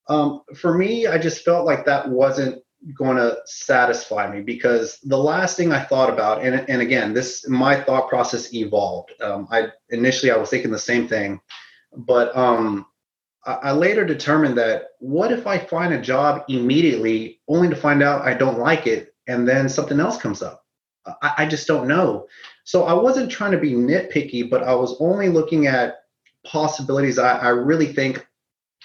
Um, 0.09 0.43
for 0.57 0.77
me, 0.77 1.07
I 1.07 1.19
just 1.19 1.45
felt 1.45 1.67
like 1.67 1.85
that 1.85 2.09
wasn't 2.09 2.63
going 2.95 3.17
to 3.17 3.37
satisfy 3.45 4.31
me 4.31 4.41
because 4.41 4.99
the 5.03 5.19
last 5.19 5.57
thing 5.57 5.73
I 5.73 5.83
thought 5.83 6.11
about, 6.11 6.43
and, 6.43 6.65
and 6.69 6.81
again, 6.81 7.13
this 7.13 7.47
my 7.49 7.81
thought 7.81 8.09
process 8.09 8.55
evolved. 8.55 9.13
Um, 9.21 9.49
I 9.51 9.69
initially 9.91 10.31
I 10.31 10.37
was 10.37 10.51
thinking 10.51 10.71
the 10.71 10.79
same 10.79 11.09
thing, 11.09 11.41
but 11.97 12.35
um, 12.37 12.87
I, 13.45 13.55
I 13.55 13.73
later 13.73 14.05
determined 14.05 14.57
that 14.59 14.91
what 15.01 15.33
if 15.33 15.47
I 15.47 15.59
find 15.59 15.93
a 15.93 16.01
job 16.01 16.45
immediately, 16.49 17.41
only 17.49 17.69
to 17.69 17.77
find 17.77 18.03
out 18.03 18.23
I 18.23 18.35
don't 18.35 18.59
like 18.59 18.87
it, 18.87 19.15
and 19.27 19.47
then 19.47 19.69
something 19.69 20.01
else 20.01 20.17
comes 20.17 20.43
up. 20.43 20.65
I, 21.23 21.33
I 21.39 21.47
just 21.47 21.67
don't 21.67 21.89
know. 21.89 22.27
So 22.65 22.85
I 22.85 22.93
wasn't 22.93 23.31
trying 23.31 23.53
to 23.53 23.59
be 23.59 23.73
nitpicky, 23.73 24.49
but 24.49 24.63
I 24.63 24.75
was 24.75 24.97
only 25.01 25.29
looking 25.29 25.67
at 25.67 25.97
possibilities 26.47 27.19
I, 27.19 27.39
I 27.39 27.49
really 27.49 27.93
think 27.93 28.27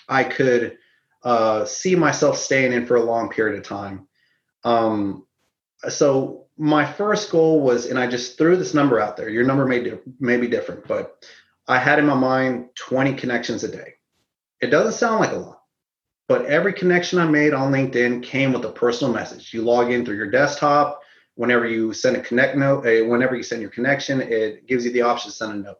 I 0.09 0.23
could 0.23 0.77
uh, 1.23 1.65
see 1.65 1.95
myself 1.95 2.37
staying 2.37 2.73
in 2.73 2.85
for 2.85 2.95
a 2.95 3.03
long 3.03 3.29
period 3.29 3.57
of 3.57 3.65
time. 3.65 4.07
Um, 4.63 5.25
so 5.89 6.45
my 6.57 6.85
first 6.85 7.31
goal 7.31 7.61
was, 7.61 7.85
and 7.87 7.97
I 7.97 8.07
just 8.07 8.37
threw 8.37 8.55
this 8.55 8.73
number 8.73 8.99
out 8.99 9.17
there. 9.17 9.29
Your 9.29 9.43
number 9.43 9.65
may 9.65 9.99
may 10.19 10.37
be 10.37 10.47
different, 10.47 10.87
but 10.87 11.25
I 11.67 11.79
had 11.79 11.99
in 11.99 12.05
my 12.05 12.15
mind 12.15 12.69
20 12.75 13.13
connections 13.13 13.63
a 13.63 13.71
day. 13.71 13.95
It 14.61 14.67
doesn't 14.67 14.93
sound 14.93 15.19
like 15.19 15.31
a 15.31 15.37
lot, 15.37 15.61
but 16.27 16.45
every 16.45 16.73
connection 16.73 17.19
I 17.19 17.25
made 17.25 17.53
on 17.53 17.71
LinkedIn 17.71 18.23
came 18.23 18.53
with 18.53 18.65
a 18.65 18.71
personal 18.71 19.13
message. 19.13 19.53
You 19.53 19.61
log 19.61 19.91
in 19.91 20.05
through 20.05 20.17
your 20.17 20.31
desktop. 20.31 21.01
Whenever 21.35 21.67
you 21.67 21.93
send 21.93 22.15
a 22.15 22.21
connect 22.21 22.55
note, 22.55 22.85
uh, 22.85 23.05
whenever 23.07 23.35
you 23.35 23.41
send 23.41 23.61
your 23.61 23.71
connection, 23.71 24.21
it 24.21 24.67
gives 24.67 24.85
you 24.85 24.91
the 24.91 25.01
option 25.01 25.31
to 25.31 25.35
send 25.35 25.51
a 25.51 25.55
note. 25.55 25.77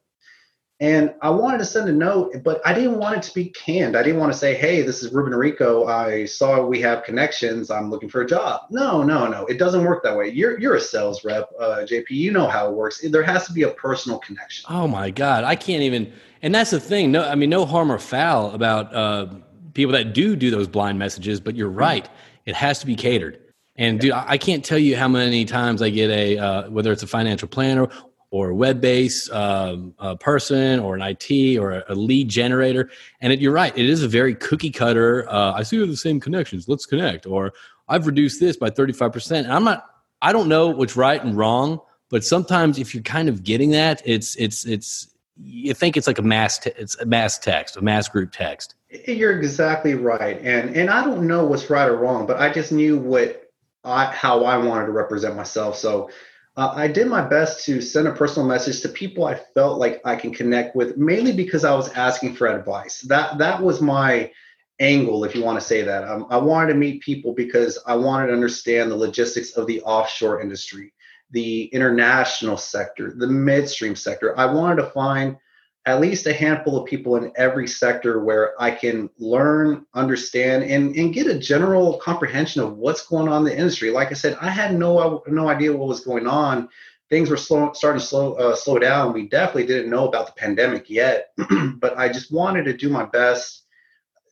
And 0.83 1.13
I 1.21 1.29
wanted 1.29 1.59
to 1.59 1.65
send 1.65 1.87
a 1.87 1.93
note, 1.93 2.43
but 2.43 2.59
I 2.65 2.73
didn't 2.73 2.97
want 2.97 3.15
it 3.15 3.23
to 3.23 3.33
be 3.33 3.45
canned. 3.45 3.95
I 3.95 4.03
didn't 4.03 4.19
want 4.19 4.33
to 4.33 4.37
say, 4.37 4.53
hey, 4.53 4.81
this 4.81 5.01
is 5.01 5.13
Ruben 5.13 5.33
Rico. 5.33 5.87
I 5.87 6.25
saw 6.25 6.65
we 6.65 6.81
have 6.81 7.05
connections. 7.05 7.71
I'm 7.71 7.89
looking 7.89 8.09
for 8.09 8.19
a 8.19 8.27
job. 8.27 8.63
No, 8.69 9.01
no, 9.01 9.25
no. 9.25 9.45
It 9.45 9.57
doesn't 9.57 9.85
work 9.85 10.03
that 10.03 10.17
way. 10.17 10.27
You're 10.27 10.59
you're 10.59 10.75
a 10.75 10.81
sales 10.81 11.23
rep, 11.23 11.49
uh, 11.57 11.85
JP. 11.87 12.09
You 12.09 12.31
know 12.31 12.49
how 12.49 12.67
it 12.67 12.73
works. 12.73 12.99
There 12.99 13.23
has 13.23 13.47
to 13.47 13.53
be 13.53 13.63
a 13.63 13.69
personal 13.69 14.19
connection. 14.19 14.65
Oh 14.67 14.85
my 14.85 15.09
God. 15.09 15.45
I 15.45 15.55
can't 15.55 15.83
even 15.83 16.11
and 16.41 16.53
that's 16.53 16.71
the 16.71 16.81
thing. 16.81 17.13
No, 17.13 17.23
I 17.23 17.35
mean, 17.35 17.49
no 17.49 17.65
harm 17.65 17.89
or 17.89 17.97
foul 17.97 18.51
about 18.51 18.93
uh, 18.93 19.27
people 19.73 19.93
that 19.93 20.13
do 20.13 20.35
do 20.35 20.51
those 20.51 20.67
blind 20.67 20.99
messages, 20.99 21.39
but 21.39 21.55
you're 21.55 21.69
right. 21.69 22.09
It 22.45 22.55
has 22.55 22.79
to 22.79 22.85
be 22.85 22.97
catered. 22.97 23.39
And 23.77 24.01
dude, 24.01 24.11
I 24.11 24.37
can't 24.37 24.65
tell 24.65 24.77
you 24.77 24.97
how 24.97 25.07
many 25.07 25.45
times 25.45 25.81
I 25.81 25.89
get 25.89 26.09
a 26.09 26.37
uh, 26.37 26.69
whether 26.69 26.91
it's 26.91 27.03
a 27.03 27.07
financial 27.07 27.47
planner 27.47 27.87
or 28.33 28.49
a 28.49 28.55
web-based 28.55 29.31
um, 29.31 29.93
person 30.19 30.79
or 30.79 30.95
an 30.95 31.03
IT 31.03 31.59
or 31.59 31.69
a, 31.69 31.83
a 31.89 31.93
lead 31.93 32.27
generator. 32.27 32.89
And 33.21 33.31
it, 33.31 33.39
you're 33.39 33.51
right, 33.51 33.77
it 33.77 33.87
is 33.87 34.01
a 34.01 34.07
very 34.07 34.33
cookie 34.33 34.71
cutter. 34.71 35.29
Uh, 35.29 35.53
I 35.53 35.61
see 35.61 35.75
you 35.75 35.85
the 35.85 35.95
same 35.95 36.19
connections. 36.19 36.67
Let's 36.67 36.87
connect. 36.87 37.27
Or 37.27 37.53
I've 37.87 38.07
reduced 38.07 38.39
this 38.39 38.57
by 38.57 38.71
35%. 38.71 39.43
And 39.43 39.53
I'm 39.53 39.63
not. 39.63 39.85
I 40.23 40.31
don't 40.31 40.49
know 40.49 40.69
what's 40.69 40.95
right 40.95 41.23
and 41.23 41.37
wrong, 41.37 41.79
but 42.09 42.23
sometimes 42.23 42.79
if 42.79 42.95
you're 42.95 43.03
kind 43.03 43.29
of 43.29 43.43
getting 43.43 43.69
that, 43.71 44.01
it's 44.03 44.35
it's 44.37 44.65
it's 44.65 45.13
you 45.37 45.75
think 45.75 45.95
it's 45.95 46.07
like 46.07 46.17
a 46.17 46.23
mass 46.23 46.57
te- 46.57 46.71
it's 46.75 46.97
a 47.01 47.05
mass 47.05 47.37
text, 47.37 47.77
a 47.77 47.81
mass 47.81 48.09
group 48.09 48.31
text. 48.31 48.73
You're 49.05 49.37
exactly 49.37 49.93
right, 49.93 50.39
and 50.41 50.75
and 50.75 50.89
I 50.89 51.03
don't 51.03 51.27
know 51.27 51.45
what's 51.45 51.69
right 51.69 51.87
or 51.87 51.97
wrong, 51.97 52.25
but 52.25 52.37
I 52.37 52.51
just 52.51 52.71
knew 52.71 52.97
what 52.97 53.51
I 53.83 54.05
how 54.05 54.43
I 54.45 54.57
wanted 54.57 54.87
to 54.87 54.91
represent 54.91 55.35
myself. 55.35 55.77
So 55.77 56.09
uh, 56.55 56.73
I 56.75 56.87
did 56.87 57.07
my 57.07 57.21
best 57.21 57.65
to 57.65 57.81
send 57.81 58.07
a 58.07 58.13
personal 58.13 58.47
message 58.47 58.81
to 58.81 58.89
people 58.89 59.25
I 59.25 59.35
felt 59.35 59.79
like 59.79 60.01
I 60.05 60.15
can 60.15 60.33
connect 60.33 60.75
with, 60.75 60.97
mainly 60.97 61.31
because 61.31 61.65
I 61.65 61.73
was 61.73 61.89
asking 61.93 62.35
for 62.35 62.47
advice. 62.47 63.01
That 63.01 63.39
that 63.39 63.61
was 63.61 63.81
my 63.81 64.31
angle, 64.79 65.23
if 65.23 65.33
you 65.33 65.43
want 65.43 65.59
to 65.59 65.65
say 65.65 65.81
that. 65.81 66.03
Um, 66.03 66.27
I 66.29 66.37
wanted 66.37 66.73
to 66.73 66.79
meet 66.79 67.01
people 67.01 67.33
because 67.33 67.79
I 67.87 67.95
wanted 67.95 68.27
to 68.27 68.33
understand 68.33 68.91
the 68.91 68.95
logistics 68.95 69.51
of 69.51 69.65
the 69.65 69.81
offshore 69.81 70.41
industry, 70.41 70.93
the 71.31 71.65
international 71.65 72.57
sector, 72.57 73.13
the 73.15 73.27
midstream 73.27 73.95
sector. 73.95 74.37
I 74.37 74.45
wanted 74.45 74.83
to 74.83 74.89
find 74.91 75.37
at 75.85 75.99
least 75.99 76.27
a 76.27 76.33
handful 76.33 76.77
of 76.77 76.85
people 76.85 77.17
in 77.17 77.31
every 77.35 77.67
sector 77.67 78.23
where 78.23 78.59
I 78.61 78.71
can 78.71 79.09
learn, 79.17 79.85
understand, 79.93 80.63
and, 80.63 80.95
and 80.95 81.13
get 81.13 81.27
a 81.27 81.37
general 81.37 81.97
comprehension 81.97 82.61
of 82.61 82.77
what's 82.77 83.05
going 83.05 83.27
on 83.27 83.39
in 83.39 83.53
the 83.53 83.57
industry. 83.57 83.91
Like 83.91 84.09
I 84.11 84.13
said, 84.13 84.37
I 84.39 84.49
had 84.49 84.77
no 84.77 85.23
no 85.27 85.49
idea 85.49 85.75
what 85.75 85.89
was 85.89 86.05
going 86.05 86.25
on. 86.25 86.69
Things 87.09 87.29
were 87.29 87.37
slow, 87.37 87.73
starting 87.73 87.99
to 87.99 88.05
slow 88.05 88.33
uh, 88.35 88.55
slow 88.55 88.79
down. 88.79 89.13
We 89.13 89.27
definitely 89.27 89.67
didn't 89.67 89.91
know 89.91 90.07
about 90.07 90.27
the 90.27 90.33
pandemic 90.33 90.89
yet, 90.89 91.33
but 91.75 91.97
I 91.97 92.07
just 92.07 92.31
wanted 92.31 92.63
to 92.65 92.73
do 92.73 92.89
my 92.89 93.03
best 93.03 93.63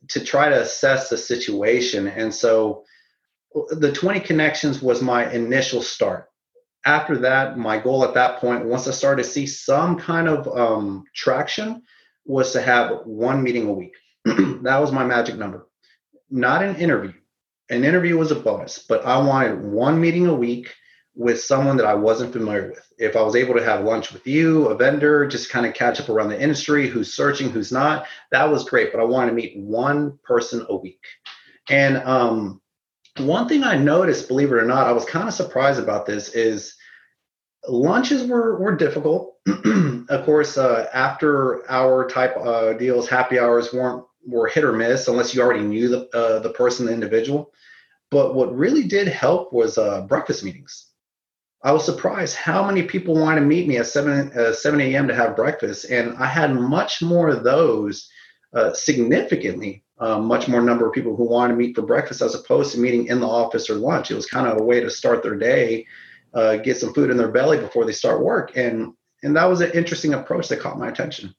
to 0.08 0.24
try 0.24 0.48
to 0.50 0.62
assess 0.62 1.10
the 1.10 1.17
situation. 1.17 2.08
And 2.08 2.34
so, 2.34 2.86
the 3.72 3.91
20 3.91 4.22
connections 4.22 4.81
was 4.81 5.01
my 5.01 5.29
initial 5.31 5.81
start 5.81 6.30
after 6.85 7.17
that, 7.17 7.57
my 7.57 7.77
goal 7.77 8.03
at 8.03 8.13
that 8.15 8.39
point, 8.39 8.65
once 8.65 8.88
I 8.88 8.91
started 8.91 9.23
to 9.23 9.29
see 9.29 9.45
some 9.45 9.97
kind 9.97 10.27
of 10.27 10.47
um, 10.47 11.03
traction, 11.13 11.83
was 12.25 12.53
to 12.53 12.61
have 12.61 13.01
one 13.05 13.43
meeting 13.43 13.67
a 13.67 13.73
week. 13.73 13.95
that 14.25 14.79
was 14.79 14.91
my 14.91 15.03
magic 15.03 15.35
number. 15.35 15.67
Not 16.29 16.63
an 16.63 16.75
interview. 16.75 17.13
An 17.69 17.83
interview 17.83 18.17
was 18.17 18.31
a 18.31 18.35
bonus, 18.35 18.79
but 18.79 19.05
I 19.05 19.17
wanted 19.17 19.63
one 19.63 20.00
meeting 20.00 20.27
a 20.27 20.33
week 20.33 20.73
with 21.15 21.41
someone 21.41 21.77
that 21.77 21.85
I 21.85 21.93
wasn't 21.93 22.33
familiar 22.33 22.69
with. 22.69 22.85
If 22.97 23.15
I 23.15 23.21
was 23.21 23.35
able 23.35 23.53
to 23.55 23.63
have 23.63 23.83
lunch 23.83 24.13
with 24.13 24.25
you, 24.25 24.67
a 24.67 24.75
vendor, 24.75 25.27
just 25.27 25.50
kind 25.50 25.65
of 25.65 25.73
catch 25.73 26.00
up 26.00 26.09
around 26.09 26.29
the 26.29 26.41
industry, 26.41 26.88
who's 26.88 27.13
searching, 27.13 27.50
who's 27.50 27.71
not, 27.71 28.07
that 28.31 28.50
was 28.50 28.69
great. 28.69 28.91
But 28.91 29.01
I 29.01 29.05
wanted 29.05 29.31
to 29.31 29.35
meet 29.35 29.57
one 29.57 30.17
person 30.23 30.65
a 30.69 30.75
week. 30.75 31.03
And 31.69 31.97
um, 31.97 32.60
one 33.17 33.47
thing 33.47 33.63
I 33.63 33.77
noticed, 33.77 34.27
believe 34.27 34.51
it 34.51 34.55
or 34.55 34.65
not, 34.65 34.87
I 34.87 34.91
was 34.91 35.05
kind 35.05 35.27
of 35.27 35.33
surprised 35.33 35.79
about 35.79 36.05
this 36.05 36.29
is 36.29 36.75
lunches 37.67 38.25
were 38.25 38.59
were 38.59 38.75
difficult. 38.75 39.35
of 40.09 40.25
course, 40.25 40.57
uh, 40.57 40.87
after 40.93 41.69
hour 41.69 42.07
type 42.09 42.35
uh, 42.37 42.73
deals, 42.73 43.09
happy 43.09 43.39
hours 43.39 43.73
weren't 43.73 44.05
were 44.25 44.47
hit 44.47 44.63
or 44.63 44.71
miss 44.71 45.07
unless 45.07 45.33
you 45.33 45.41
already 45.41 45.63
knew 45.63 45.89
the 45.89 46.09
uh, 46.17 46.39
the 46.39 46.51
person, 46.51 46.85
the 46.85 46.93
individual. 46.93 47.51
But 48.11 48.35
what 48.35 48.55
really 48.55 48.83
did 48.83 49.07
help 49.07 49.53
was 49.53 49.77
uh, 49.77 50.01
breakfast 50.01 50.43
meetings. 50.43 50.87
I 51.63 51.71
was 51.71 51.85
surprised 51.85 52.35
how 52.35 52.65
many 52.65 52.83
people 52.83 53.15
wanted 53.15 53.41
to 53.41 53.45
meet 53.45 53.67
me 53.67 53.77
at 53.77 53.85
7, 53.85 54.31
uh, 54.37 54.51
7 54.51 54.81
a.m. 54.81 55.07
to 55.07 55.15
have 55.15 55.35
breakfast. 55.35 55.85
And 55.91 56.17
I 56.17 56.25
had 56.25 56.53
much 56.53 57.01
more 57.03 57.29
of 57.29 57.43
those, 57.43 58.09
uh, 58.53 58.73
significantly 58.73 59.83
uh, 60.01 60.20
much 60.20 60.48
more 60.48 60.62
number 60.62 60.88
of 60.88 60.93
people 60.93 61.15
who 61.15 61.24
wanted 61.24 61.53
to 61.53 61.58
meet 61.58 61.75
for 61.75 61.84
breakfast 61.84 62.22
as 62.22 62.36
opposed 62.36 62.74
to 62.74 62.79
meeting 62.79 63.08
in 63.08 63.20
the 63.20 63.27
office 63.27 63.70
or 63.70 63.75
lunch. 63.75 64.10
It 64.10 64.15
was 64.15 64.25
kind 64.25 64.48
of 64.48 64.60
a 64.60 64.63
way 64.63 64.79
to 64.79 64.89
start 64.89 65.22
their 65.22 65.36
day, 65.36 65.86
uh, 66.34 66.58
get 66.58 66.77
some 66.77 66.93
food 66.93 67.12
in 67.12 67.17
their 67.17 67.29
belly 67.29 67.60
before 67.60 67.86
they 67.86 67.93
start 67.93 68.22
work, 68.22 68.58
and 68.58 68.93
and 69.24 69.36
that 69.36 69.46
was 69.46 69.62
an 69.62 69.72
interesting 69.72 70.15
approach 70.15 70.48
that 70.50 70.60
caught 70.60 70.79
my 70.79 70.89
attention. 70.89 71.34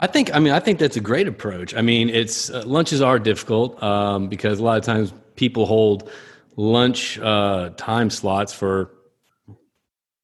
I 0.00 0.08
think. 0.08 0.34
I 0.34 0.40
mean, 0.40 0.52
I 0.52 0.60
think 0.60 0.78
that's 0.78 0.96
a 0.96 1.00
great 1.00 1.28
approach. 1.28 1.74
I 1.74 1.80
mean, 1.80 2.08
it's 2.08 2.50
uh, 2.50 2.64
lunches 2.66 3.00
are 3.00 3.18
difficult 3.18 3.80
um, 3.82 4.28
because 4.28 4.58
a 4.58 4.64
lot 4.64 4.78
of 4.78 4.84
times 4.84 5.12
people 5.36 5.66
hold 5.66 6.10
lunch 6.56 7.18
uh, 7.20 7.70
time 7.76 8.10
slots 8.10 8.52
for 8.52 8.90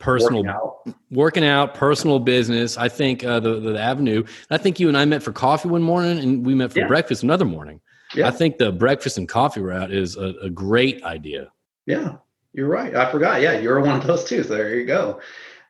personal 0.04 0.42
working 0.42 0.48
out. 0.48 0.94
working 1.10 1.44
out, 1.44 1.74
personal 1.74 2.18
business. 2.18 2.76
I 2.76 2.88
think 2.88 3.24
uh, 3.24 3.40
the, 3.40 3.60
the 3.60 3.80
avenue. 3.80 4.24
I 4.50 4.58
think 4.58 4.78
you 4.78 4.88
and 4.88 4.96
I 4.96 5.04
met 5.04 5.22
for 5.22 5.32
coffee 5.32 5.68
one 5.68 5.82
morning, 5.82 6.18
and 6.18 6.44
we 6.44 6.54
met 6.54 6.72
for 6.72 6.80
yeah. 6.80 6.86
breakfast 6.86 7.22
another 7.22 7.44
morning. 7.44 7.80
Yeah. 8.14 8.28
I 8.28 8.30
think 8.30 8.58
the 8.58 8.72
breakfast 8.72 9.18
and 9.18 9.28
coffee 9.28 9.60
route 9.60 9.92
is 9.92 10.16
a, 10.16 10.34
a, 10.42 10.50
great 10.50 11.02
idea. 11.02 11.52
Yeah, 11.86 12.16
you're 12.52 12.68
right. 12.68 12.94
I 12.94 13.10
forgot. 13.10 13.40
Yeah, 13.40 13.58
you're 13.58 13.80
one 13.80 13.96
of 13.96 14.06
those 14.06 14.24
too. 14.24 14.42
So 14.42 14.54
there 14.54 14.74
you 14.74 14.86
go. 14.86 15.20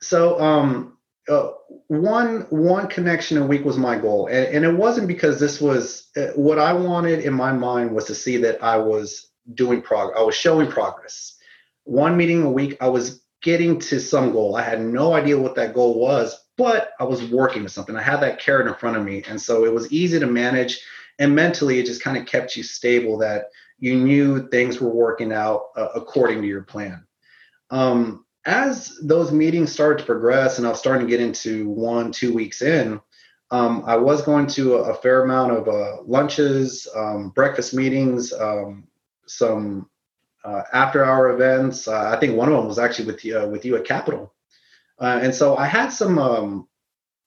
So 0.00 0.40
um, 0.40 0.98
uh, 1.28 1.50
one 1.88 2.46
one 2.50 2.88
connection 2.88 3.38
a 3.38 3.46
week 3.46 3.64
was 3.64 3.78
my 3.78 3.96
goal, 3.96 4.26
and, 4.26 4.46
and 4.46 4.64
it 4.64 4.74
wasn't 4.74 5.08
because 5.08 5.40
this 5.40 5.60
was 5.60 6.08
uh, 6.16 6.28
what 6.34 6.58
I 6.58 6.72
wanted 6.72 7.20
in 7.20 7.32
my 7.32 7.52
mind 7.52 7.94
was 7.94 8.04
to 8.06 8.14
see 8.14 8.36
that 8.38 8.62
I 8.62 8.76
was 8.76 9.30
doing 9.54 9.80
progress. 9.82 10.18
I 10.18 10.22
was 10.22 10.34
showing 10.34 10.70
progress. 10.70 11.38
one 11.84 12.16
meeting 12.16 12.42
a 12.42 12.50
week. 12.50 12.76
I 12.80 12.88
was 12.88 13.24
getting 13.44 13.78
to 13.78 14.00
some 14.00 14.32
goal. 14.32 14.56
I 14.56 14.62
had 14.62 14.80
no 14.80 15.12
idea 15.12 15.38
what 15.38 15.54
that 15.54 15.74
goal 15.74 16.00
was, 16.00 16.44
but 16.56 16.92
I 16.98 17.04
was 17.04 17.22
working 17.30 17.62
with 17.62 17.72
something. 17.72 17.94
I 17.94 18.02
had 18.02 18.20
that 18.20 18.40
carrot 18.40 18.66
in 18.66 18.74
front 18.74 18.96
of 18.96 19.04
me. 19.04 19.22
And 19.28 19.40
so 19.40 19.64
it 19.64 19.72
was 19.72 19.92
easy 19.92 20.18
to 20.18 20.26
manage. 20.26 20.80
And 21.18 21.34
mentally, 21.34 21.78
it 21.78 21.86
just 21.86 22.02
kind 22.02 22.16
of 22.16 22.26
kept 22.26 22.56
you 22.56 22.62
stable 22.62 23.18
that 23.18 23.46
you 23.78 23.96
knew 23.96 24.48
things 24.48 24.80
were 24.80 24.92
working 24.92 25.32
out 25.32 25.66
uh, 25.76 25.88
according 25.94 26.42
to 26.42 26.48
your 26.48 26.62
plan. 26.62 27.04
Um, 27.70 28.24
as 28.46 28.98
those 29.02 29.32
meetings 29.32 29.72
started 29.72 29.98
to 29.98 30.04
progress 30.04 30.58
and 30.58 30.66
I 30.66 30.70
was 30.70 30.78
starting 30.78 31.06
to 31.06 31.10
get 31.10 31.20
into 31.20 31.68
one, 31.70 32.12
two 32.12 32.32
weeks 32.34 32.62
in, 32.62 33.00
um, 33.50 33.84
I 33.86 33.96
was 33.96 34.22
going 34.22 34.46
to 34.48 34.76
a, 34.76 34.92
a 34.92 34.94
fair 34.94 35.22
amount 35.22 35.52
of 35.52 35.68
uh, 35.68 36.02
lunches, 36.02 36.88
um, 36.96 37.30
breakfast 37.30 37.74
meetings, 37.74 38.32
um, 38.32 38.86
some 39.26 39.88
uh, 40.44 40.62
after 40.72 41.04
hour 41.04 41.30
events. 41.30 41.88
Uh, 41.88 42.10
I 42.10 42.18
think 42.18 42.36
one 42.36 42.48
of 42.48 42.56
them 42.56 42.66
was 42.66 42.78
actually 42.78 43.06
with 43.06 43.24
you, 43.24 43.38
uh, 43.38 43.46
with 43.46 43.64
you 43.64 43.76
at 43.76 43.86
Capital. 43.86 44.34
Uh, 44.98 45.20
and 45.22 45.34
so 45.34 45.56
I 45.56 45.66
had 45.66 45.88
some 45.88 46.18
um, 46.18 46.68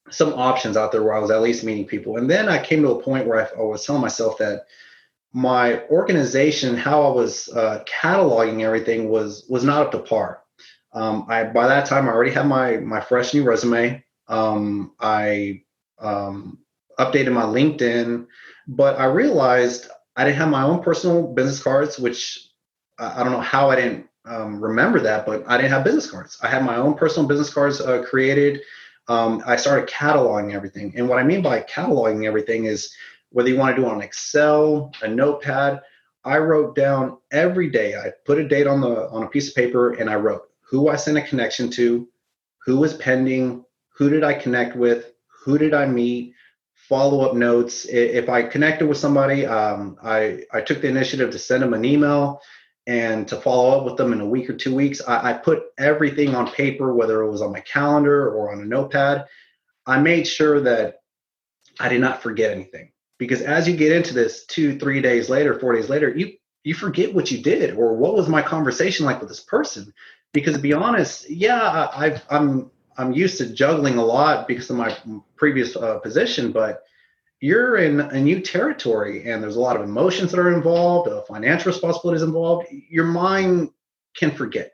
some 0.10 0.34
options 0.34 0.78
out 0.78 0.92
there 0.92 1.04
where 1.04 1.14
I 1.14 1.20
was 1.20 1.32
at 1.32 1.42
least 1.42 1.64
meeting 1.64 1.86
people. 1.86 2.18
And 2.18 2.30
then 2.30 2.50
I 2.50 2.64
came 2.64 2.82
to 2.84 2.92
a 2.92 3.02
point 3.02 3.28
where 3.28 3.46
I, 3.46 3.60
I 3.60 3.64
was 3.64 3.86
telling 3.86 4.02
myself 4.02 4.38
that 4.38 4.66
my 5.34 5.84
organization, 5.88 6.76
how 6.76 7.04
I 7.04 7.10
was 7.10 7.50
uh, 7.50 7.84
cataloging 7.86 8.64
everything, 8.64 9.10
was 9.10 9.46
was 9.50 9.64
not 9.64 9.86
up 9.86 9.92
to 9.92 10.00
par. 10.00 10.42
Um, 10.94 11.26
I 11.30 11.44
by 11.44 11.68
that 11.68 11.86
time 11.86 12.08
I 12.08 12.12
already 12.12 12.32
had 12.32 12.48
my 12.48 12.78
my 12.78 13.02
fresh 13.02 13.34
new 13.34 13.44
resume. 13.44 14.04
Um, 14.28 14.94
I 15.00 15.64
um, 16.00 16.60
updated 17.00 17.34
my 17.34 17.44
LinkedIn, 17.44 18.28
but 18.68 19.00
I 19.00 19.06
realized 19.06 19.90
I 20.16 20.24
didn't 20.24 20.38
have 20.38 20.50
my 20.50 20.64
own 20.64 20.82
personal 20.82 21.28
business 21.34 21.62
cards, 21.62 22.00
which 22.00 22.50
I 23.00 23.24
don't 23.24 23.32
know 23.32 23.42
how 23.42 23.70
I 23.70 23.76
didn't 23.76 24.08
um, 24.26 24.62
remember 24.62 25.00
that, 25.02 25.26
but 25.26 25.44
I 25.48 25.58
didn't 25.58 25.72
have 25.72 25.84
business 25.84 26.10
cards. 26.10 26.38
I 26.42 26.48
had 26.48 26.66
my 26.66 26.76
own 26.76 26.96
personal 26.96 27.28
business 27.28 27.54
cards 27.54 27.80
uh, 27.80 28.04
created. 28.04 28.62
Um, 29.08 29.42
I 29.46 29.56
started 29.56 29.90
cataloging 29.90 30.54
everything. 30.54 30.94
And 30.96 31.08
what 31.08 31.20
I 31.20 31.24
mean 31.24 31.42
by 31.42 31.62
cataloging 31.62 32.26
everything 32.26 32.66
is 32.66 32.94
whether 33.30 33.50
you 33.50 33.58
want 33.58 33.76
to 33.76 33.82
do 33.82 33.88
it 33.88 33.92
on 33.92 34.02
Excel, 34.02 34.92
a 35.02 35.08
notepad, 35.08 35.82
I 36.24 36.38
wrote 36.40 36.76
down 36.76 37.18
every 37.32 37.70
day. 37.70 37.96
I 37.96 38.12
put 38.26 38.38
a 38.38 38.48
date 38.48 38.68
on 38.68 38.82
the 38.82 39.10
on 39.10 39.24
a 39.24 39.28
piece 39.28 39.50
of 39.50 39.56
paper 39.56 39.94
and 39.94 40.10
I 40.10 40.16
wrote 40.16 40.50
who 40.62 40.90
I 40.90 40.98
sent 40.98 41.18
a 41.18 41.22
connection 41.22 41.70
to, 41.72 42.08
who 42.66 42.78
was 42.78 42.96
pending, 42.96 43.64
who 43.90 44.10
did 44.10 44.24
I 44.24 44.34
connect 44.34 44.76
with, 44.76 45.14
who 45.28 45.58
did 45.58 45.74
I 45.74 45.86
meet, 45.86 46.34
follow 46.74 47.22
up 47.22 47.36
notes. 47.36 47.86
If 47.86 48.28
I 48.28 48.44
connected 48.44 48.88
with 48.88 48.98
somebody, 48.98 49.46
um, 49.46 49.98
I 50.04 50.44
I 50.52 50.62
took 50.62 50.82
the 50.82 50.90
initiative 50.90 51.32
to 51.32 51.40
send 51.40 51.64
them 51.64 51.74
an 51.74 51.86
email 51.86 52.42
and 52.88 53.28
to 53.28 53.36
follow 53.36 53.78
up 53.78 53.86
with 53.86 53.98
them 53.98 54.14
in 54.14 54.22
a 54.22 54.26
week 54.26 54.50
or 54.50 54.54
two 54.54 54.74
weeks. 54.74 55.02
I, 55.06 55.32
I, 55.32 55.34
put 55.34 55.64
everything 55.78 56.34
on 56.34 56.50
paper, 56.50 56.94
whether 56.94 57.22
it 57.22 57.30
was 57.30 57.42
on 57.42 57.52
my 57.52 57.60
calendar 57.60 58.32
or 58.32 58.52
on 58.54 58.62
a 58.62 58.66
notepad. 58.66 59.26
I 59.86 60.00
made 60.00 60.26
sure 60.26 60.62
that 60.62 61.02
I 61.80 61.90
did 61.90 62.00
not 62.00 62.24
forget 62.24 62.52
anything 62.52 62.92
because 63.20 63.42
as 63.42 63.68
you 63.68 63.76
get 63.76 63.92
into 63.92 64.14
this 64.14 64.46
two, 64.46 64.80
three 64.80 65.02
days 65.02 65.30
later, 65.30 65.60
four 65.60 65.76
days 65.76 65.90
later, 65.90 66.10
you 66.10 66.34
you 66.64 66.74
forget 66.74 67.14
what 67.14 67.32
you 67.32 67.42
did 67.42 67.76
or 67.76 67.94
what 67.96 68.16
was 68.16 68.28
my 68.28 68.42
conversation 68.42 69.06
like 69.06 69.20
with 69.20 69.30
this 69.30 69.40
person. 69.42 69.94
Because 70.34 70.56
to 70.56 70.62
be 70.62 70.74
honest, 70.74 71.30
yeah, 71.30 71.90
I've, 71.94 72.22
I'm 72.30 72.72
I'm 72.98 73.14
used 73.14 73.38
to 73.38 73.54
juggling 73.54 73.98
a 73.98 74.04
lot 74.04 74.48
because 74.48 74.70
of 74.70 74.78
my 74.78 74.96
previous 75.36 75.76
uh, 75.76 76.00
position, 76.00 76.52
but 76.52 76.84
you're 77.40 77.78
in 77.78 78.00
a 78.00 78.20
new 78.20 78.40
territory 78.40 79.30
and 79.30 79.44
there's 79.44 79.56
a 79.56 79.60
lot 79.60 79.76
of 79.76 79.84
emotions 79.84 80.32
that 80.32 80.40
are 80.40 80.54
involved, 80.54 81.10
uh, 81.10 81.22
financial 81.22 81.72
responsibilities 81.72 82.24
involved. 82.24 82.68
Your 82.90 83.06
mind 83.06 83.70
can 84.16 84.32
forget. 84.32 84.72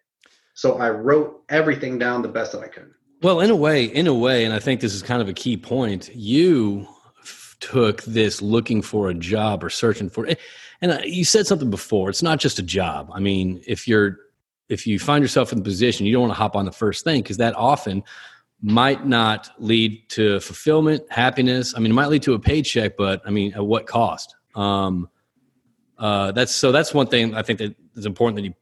So 0.53 0.77
I 0.77 0.89
wrote 0.89 1.43
everything 1.49 1.97
down 1.97 2.21
the 2.21 2.27
best 2.27 2.51
that 2.53 2.61
I 2.61 2.67
could. 2.67 2.91
Well, 3.21 3.39
in 3.39 3.49
a 3.49 3.55
way, 3.55 3.85
in 3.85 4.07
a 4.07 4.13
way, 4.13 4.45
and 4.45 4.53
I 4.53 4.59
think 4.59 4.81
this 4.81 4.93
is 4.93 5.01
kind 5.01 5.21
of 5.21 5.29
a 5.29 5.33
key 5.33 5.57
point. 5.57 6.13
You 6.13 6.87
f- 7.21 7.55
took 7.59 8.03
this 8.03 8.41
looking 8.41 8.81
for 8.81 9.09
a 9.09 9.13
job 9.13 9.63
or 9.63 9.69
searching 9.69 10.09
for 10.09 10.25
it, 10.27 10.39
and 10.81 10.91
uh, 10.91 10.99
you 11.05 11.23
said 11.23 11.47
something 11.47 11.69
before. 11.69 12.09
It's 12.09 12.21
not 12.21 12.39
just 12.39 12.59
a 12.59 12.63
job. 12.63 13.09
I 13.13 13.21
mean, 13.21 13.63
if 13.65 13.87
you're 13.87 14.17
if 14.67 14.85
you 14.85 14.99
find 14.99 15.21
yourself 15.21 15.53
in 15.53 15.59
the 15.59 15.63
position, 15.63 16.05
you 16.05 16.11
don't 16.11 16.23
want 16.23 16.33
to 16.33 16.37
hop 16.37 16.55
on 16.55 16.65
the 16.65 16.71
first 16.71 17.05
thing 17.05 17.21
because 17.21 17.37
that 17.37 17.55
often 17.55 18.03
might 18.63 19.05
not 19.05 19.49
lead 19.59 20.07
to 20.07 20.39
fulfillment, 20.39 21.03
happiness. 21.09 21.73
I 21.75 21.79
mean, 21.79 21.91
it 21.91 21.95
might 21.95 22.07
lead 22.07 22.23
to 22.23 22.33
a 22.33 22.39
paycheck, 22.39 22.95
but 22.95 23.21
I 23.25 23.29
mean, 23.29 23.53
at 23.53 23.65
what 23.65 23.85
cost? 23.85 24.35
Um, 24.55 25.09
uh, 25.97 26.31
that's 26.31 26.55
so. 26.55 26.71
That's 26.71 26.93
one 26.93 27.07
thing 27.07 27.35
I 27.35 27.43
think 27.43 27.59
that 27.59 27.75
is 27.95 28.05
important 28.05 28.37
that 28.37 28.43
you 28.43 28.53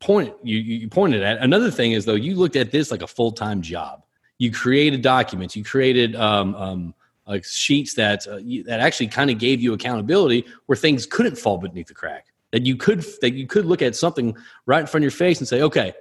point 0.00 0.34
you 0.42 0.58
you 0.58 0.88
pointed 0.88 1.22
at. 1.22 1.38
Another 1.38 1.70
thing 1.70 1.92
is 1.92 2.04
though, 2.04 2.14
you 2.14 2.36
looked 2.36 2.56
at 2.56 2.70
this 2.70 2.90
like 2.90 3.02
a 3.02 3.06
full 3.06 3.32
time 3.32 3.60
job. 3.60 4.04
You 4.38 4.52
created 4.52 5.02
documents. 5.02 5.54
You 5.56 5.64
created 5.64 6.16
um, 6.16 6.54
um, 6.54 6.94
like 7.26 7.44
sheets 7.44 7.94
that 7.94 8.26
uh, 8.28 8.36
you, 8.36 8.62
that 8.64 8.80
actually 8.80 9.08
kind 9.08 9.30
of 9.30 9.38
gave 9.38 9.60
you 9.60 9.72
accountability 9.72 10.46
where 10.66 10.76
things 10.76 11.06
couldn't 11.06 11.36
fall 11.36 11.58
beneath 11.58 11.88
the 11.88 11.94
crack. 11.94 12.26
That 12.52 12.66
you 12.66 12.76
could 12.76 13.04
that 13.20 13.34
you 13.34 13.46
could 13.46 13.66
look 13.66 13.82
at 13.82 13.96
something 13.96 14.36
right 14.66 14.80
in 14.80 14.86
front 14.86 15.02
of 15.02 15.04
your 15.04 15.10
face 15.10 15.40
and 15.40 15.48
say, 15.48 15.62
okay, 15.62 15.92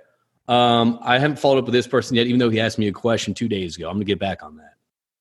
um, 0.50 0.98
I 1.04 1.20
haven't 1.20 1.38
followed 1.38 1.60
up 1.60 1.66
with 1.66 1.74
this 1.74 1.88
person 1.88 2.18
yet, 2.18 2.26
even 2.26 2.40
though 2.40 2.50
he 2.50 2.60
asked 2.60 2.80
me 2.80 2.88
a 2.88 2.92
question 2.92 3.36
two 3.36 3.48
days 3.48 3.78
ago. 3.78 3.88
I'm 3.88 4.00
to 4.00 4.06
get 4.06 4.18
back 4.20 4.42
on 4.42 4.58
that. 4.58 4.74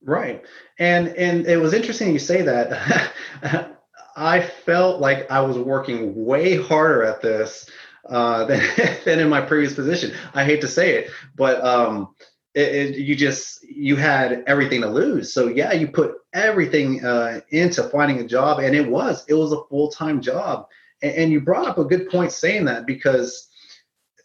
Right, 0.02 0.42
and 0.78 1.08
and 1.08 1.46
it 1.46 1.58
was 1.58 1.74
interesting 1.74 2.12
you 2.12 2.18
say 2.18 2.42
that. 2.42 3.12
I 4.16 4.40
felt 4.40 5.00
like 5.00 5.30
I 5.30 5.40
was 5.42 5.58
working 5.58 6.24
way 6.24 6.56
harder 6.56 7.04
at 7.04 7.20
this 7.20 7.68
uh, 8.08 8.44
than 8.46 8.62
than 9.04 9.18
in 9.18 9.28
my 9.28 9.42
previous 9.42 9.74
position. 9.74 10.12
I 10.32 10.44
hate 10.44 10.62
to 10.62 10.68
say 10.68 10.94
it, 10.94 11.10
but 11.36 11.62
um, 11.62 12.14
it, 12.54 12.74
it, 12.74 12.96
you 12.96 13.14
just 13.14 13.62
you 13.64 13.96
had 13.96 14.44
everything 14.46 14.80
to 14.80 14.88
lose. 14.88 15.32
So 15.32 15.48
yeah, 15.48 15.72
you 15.72 15.88
put 15.88 16.14
everything 16.32 17.04
uh, 17.04 17.40
into 17.50 17.82
finding 17.84 18.20
a 18.20 18.26
job, 18.26 18.60
and 18.60 18.74
it 18.74 18.88
was 18.88 19.26
it 19.28 19.34
was 19.34 19.52
a 19.52 19.62
full 19.68 19.90
time 19.90 20.22
job. 20.22 20.68
And, 21.02 21.12
and, 21.14 21.32
you 21.32 21.40
brought 21.40 21.68
up 21.68 21.78
a 21.78 21.84
good 21.84 22.08
point 22.08 22.32
saying 22.32 22.64
that 22.64 22.84
because 22.84 23.48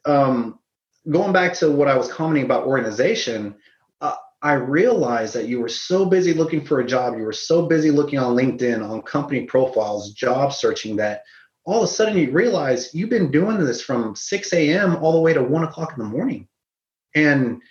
um, 0.05 0.57
going 1.09 1.33
back 1.33 1.53
to 1.55 1.71
what 1.71 1.87
I 1.87 1.97
was 1.97 2.11
commenting 2.11 2.45
about 2.45 2.65
organization, 2.65 3.55
uh, 4.01 4.15
I 4.41 4.53
realized 4.53 5.35
that 5.35 5.47
you 5.47 5.59
were 5.59 5.69
so 5.69 6.05
busy 6.05 6.33
looking 6.33 6.63
for 6.63 6.79
a 6.79 6.85
job, 6.85 7.17
you 7.17 7.23
were 7.23 7.33
so 7.33 7.65
busy 7.65 7.91
looking 7.91 8.19
on 8.19 8.35
LinkedIn, 8.35 8.87
on 8.87 9.01
company 9.01 9.45
profiles, 9.45 10.13
job 10.13 10.53
searching 10.53 10.95
that 10.97 11.23
all 11.65 11.77
of 11.77 11.83
a 11.83 11.87
sudden 11.87 12.17
you 12.17 12.31
realize 12.31 12.93
you've 12.93 13.09
been 13.09 13.31
doing 13.31 13.57
this 13.57 13.81
from 13.81 14.15
6 14.15 14.53
a.m. 14.53 14.97
all 14.97 15.13
the 15.13 15.19
way 15.21 15.33
to 15.33 15.43
one 15.43 15.63
o'clock 15.63 15.93
in 15.93 16.03
the 16.03 16.09
morning. 16.09 16.47
And 17.15 17.61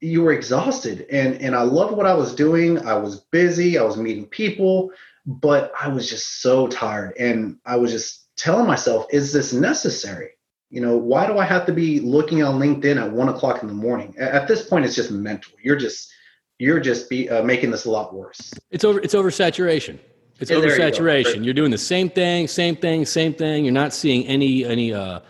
you 0.00 0.22
were 0.22 0.32
exhausted. 0.32 1.06
And 1.10 1.40
and 1.40 1.54
I 1.54 1.62
loved 1.62 1.96
what 1.96 2.06
I 2.06 2.14
was 2.14 2.34
doing. 2.34 2.78
I 2.86 2.94
was 2.94 3.20
busy, 3.32 3.78
I 3.78 3.82
was 3.82 3.96
meeting 3.96 4.26
people, 4.26 4.90
but 5.26 5.72
I 5.78 5.88
was 5.88 6.08
just 6.08 6.40
so 6.40 6.68
tired. 6.68 7.14
And 7.18 7.58
I 7.64 7.76
was 7.76 7.92
just 7.92 8.28
telling 8.36 8.66
myself, 8.66 9.06
is 9.10 9.32
this 9.32 9.52
necessary? 9.52 10.30
You 10.70 10.80
know 10.80 10.96
why 10.96 11.26
do 11.26 11.38
i 11.38 11.44
have 11.44 11.64
to 11.66 11.72
be 11.72 12.00
looking 12.00 12.42
on 12.42 12.58
linkedin 12.58 13.02
at 13.02 13.10
one 13.10 13.28
o'clock 13.28 13.62
in 13.62 13.68
the 13.68 13.74
morning? 13.74 14.14
At 14.18 14.48
this 14.48 14.68
point 14.68 14.84
it's 14.84 14.94
just 14.94 15.10
mental. 15.10 15.52
You're 15.62 15.76
just 15.76 16.12
you're 16.58 16.80
just 16.80 17.08
be 17.08 17.30
uh, 17.30 17.42
making 17.42 17.70
this 17.70 17.84
a 17.84 17.90
lot 17.90 18.14
worse. 18.14 18.52
It's 18.70 18.84
over 18.84 19.00
it's 19.00 19.14
oversaturation. 19.14 19.98
It's 20.40 20.50
yeah, 20.50 20.58
oversaturation 20.58 21.44
you 21.44 21.50
are 21.50 21.54
doing 21.54 21.70
the 21.70 21.78
same 21.78 22.10
thing 22.10 22.48
same 22.48 22.76
thing 22.76 23.06
same 23.06 23.34
thing. 23.34 23.64
You're 23.64 23.72
not 23.72 23.94
seeing 23.94 24.26
any 24.26 24.64
any 24.64 24.92
uh 24.92 25.20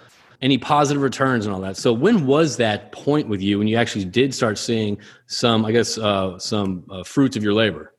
any 0.41 0.59
positive 0.59 1.03
returns 1.03 1.47
and 1.47 1.55
all 1.55 1.61
that. 1.61 1.77
So 1.77 1.93
when 1.93 2.27
was 2.27 2.57
that 2.59 2.93
point 2.93 3.29
with 3.29 3.41
you 3.41 3.59
when 3.59 3.69
you 3.69 3.77
actually 3.77 4.05
did 4.05 4.33
start 4.33 4.57
seeing 4.57 4.99
some 5.27 5.65
i 5.65 5.73
guess 5.73 5.99
uh 5.99 6.39
some 6.39 6.85
uh, 6.91 7.05
fruits 7.05 7.37
of 7.37 7.45
your 7.45 7.53
labor? 7.53 7.95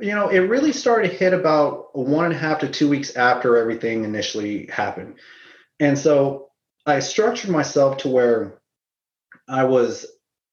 You 0.00 0.14
know 0.14 0.28
it 0.28 0.40
really 0.40 0.72
started 0.72 1.10
to 1.10 1.14
hit 1.14 1.34
about 1.34 1.96
one 1.96 2.24
and 2.24 2.34
a 2.34 2.38
half 2.38 2.58
to 2.60 2.68
two 2.68 2.88
weeks 2.88 3.14
after 3.16 3.58
everything 3.58 4.04
initially 4.04 4.66
happened. 4.66 5.16
And 5.80 5.98
so 5.98 6.50
I 6.86 7.00
structured 7.00 7.50
myself 7.50 7.98
to 7.98 8.08
where 8.08 8.60
I 9.48 9.64
was 9.64 10.06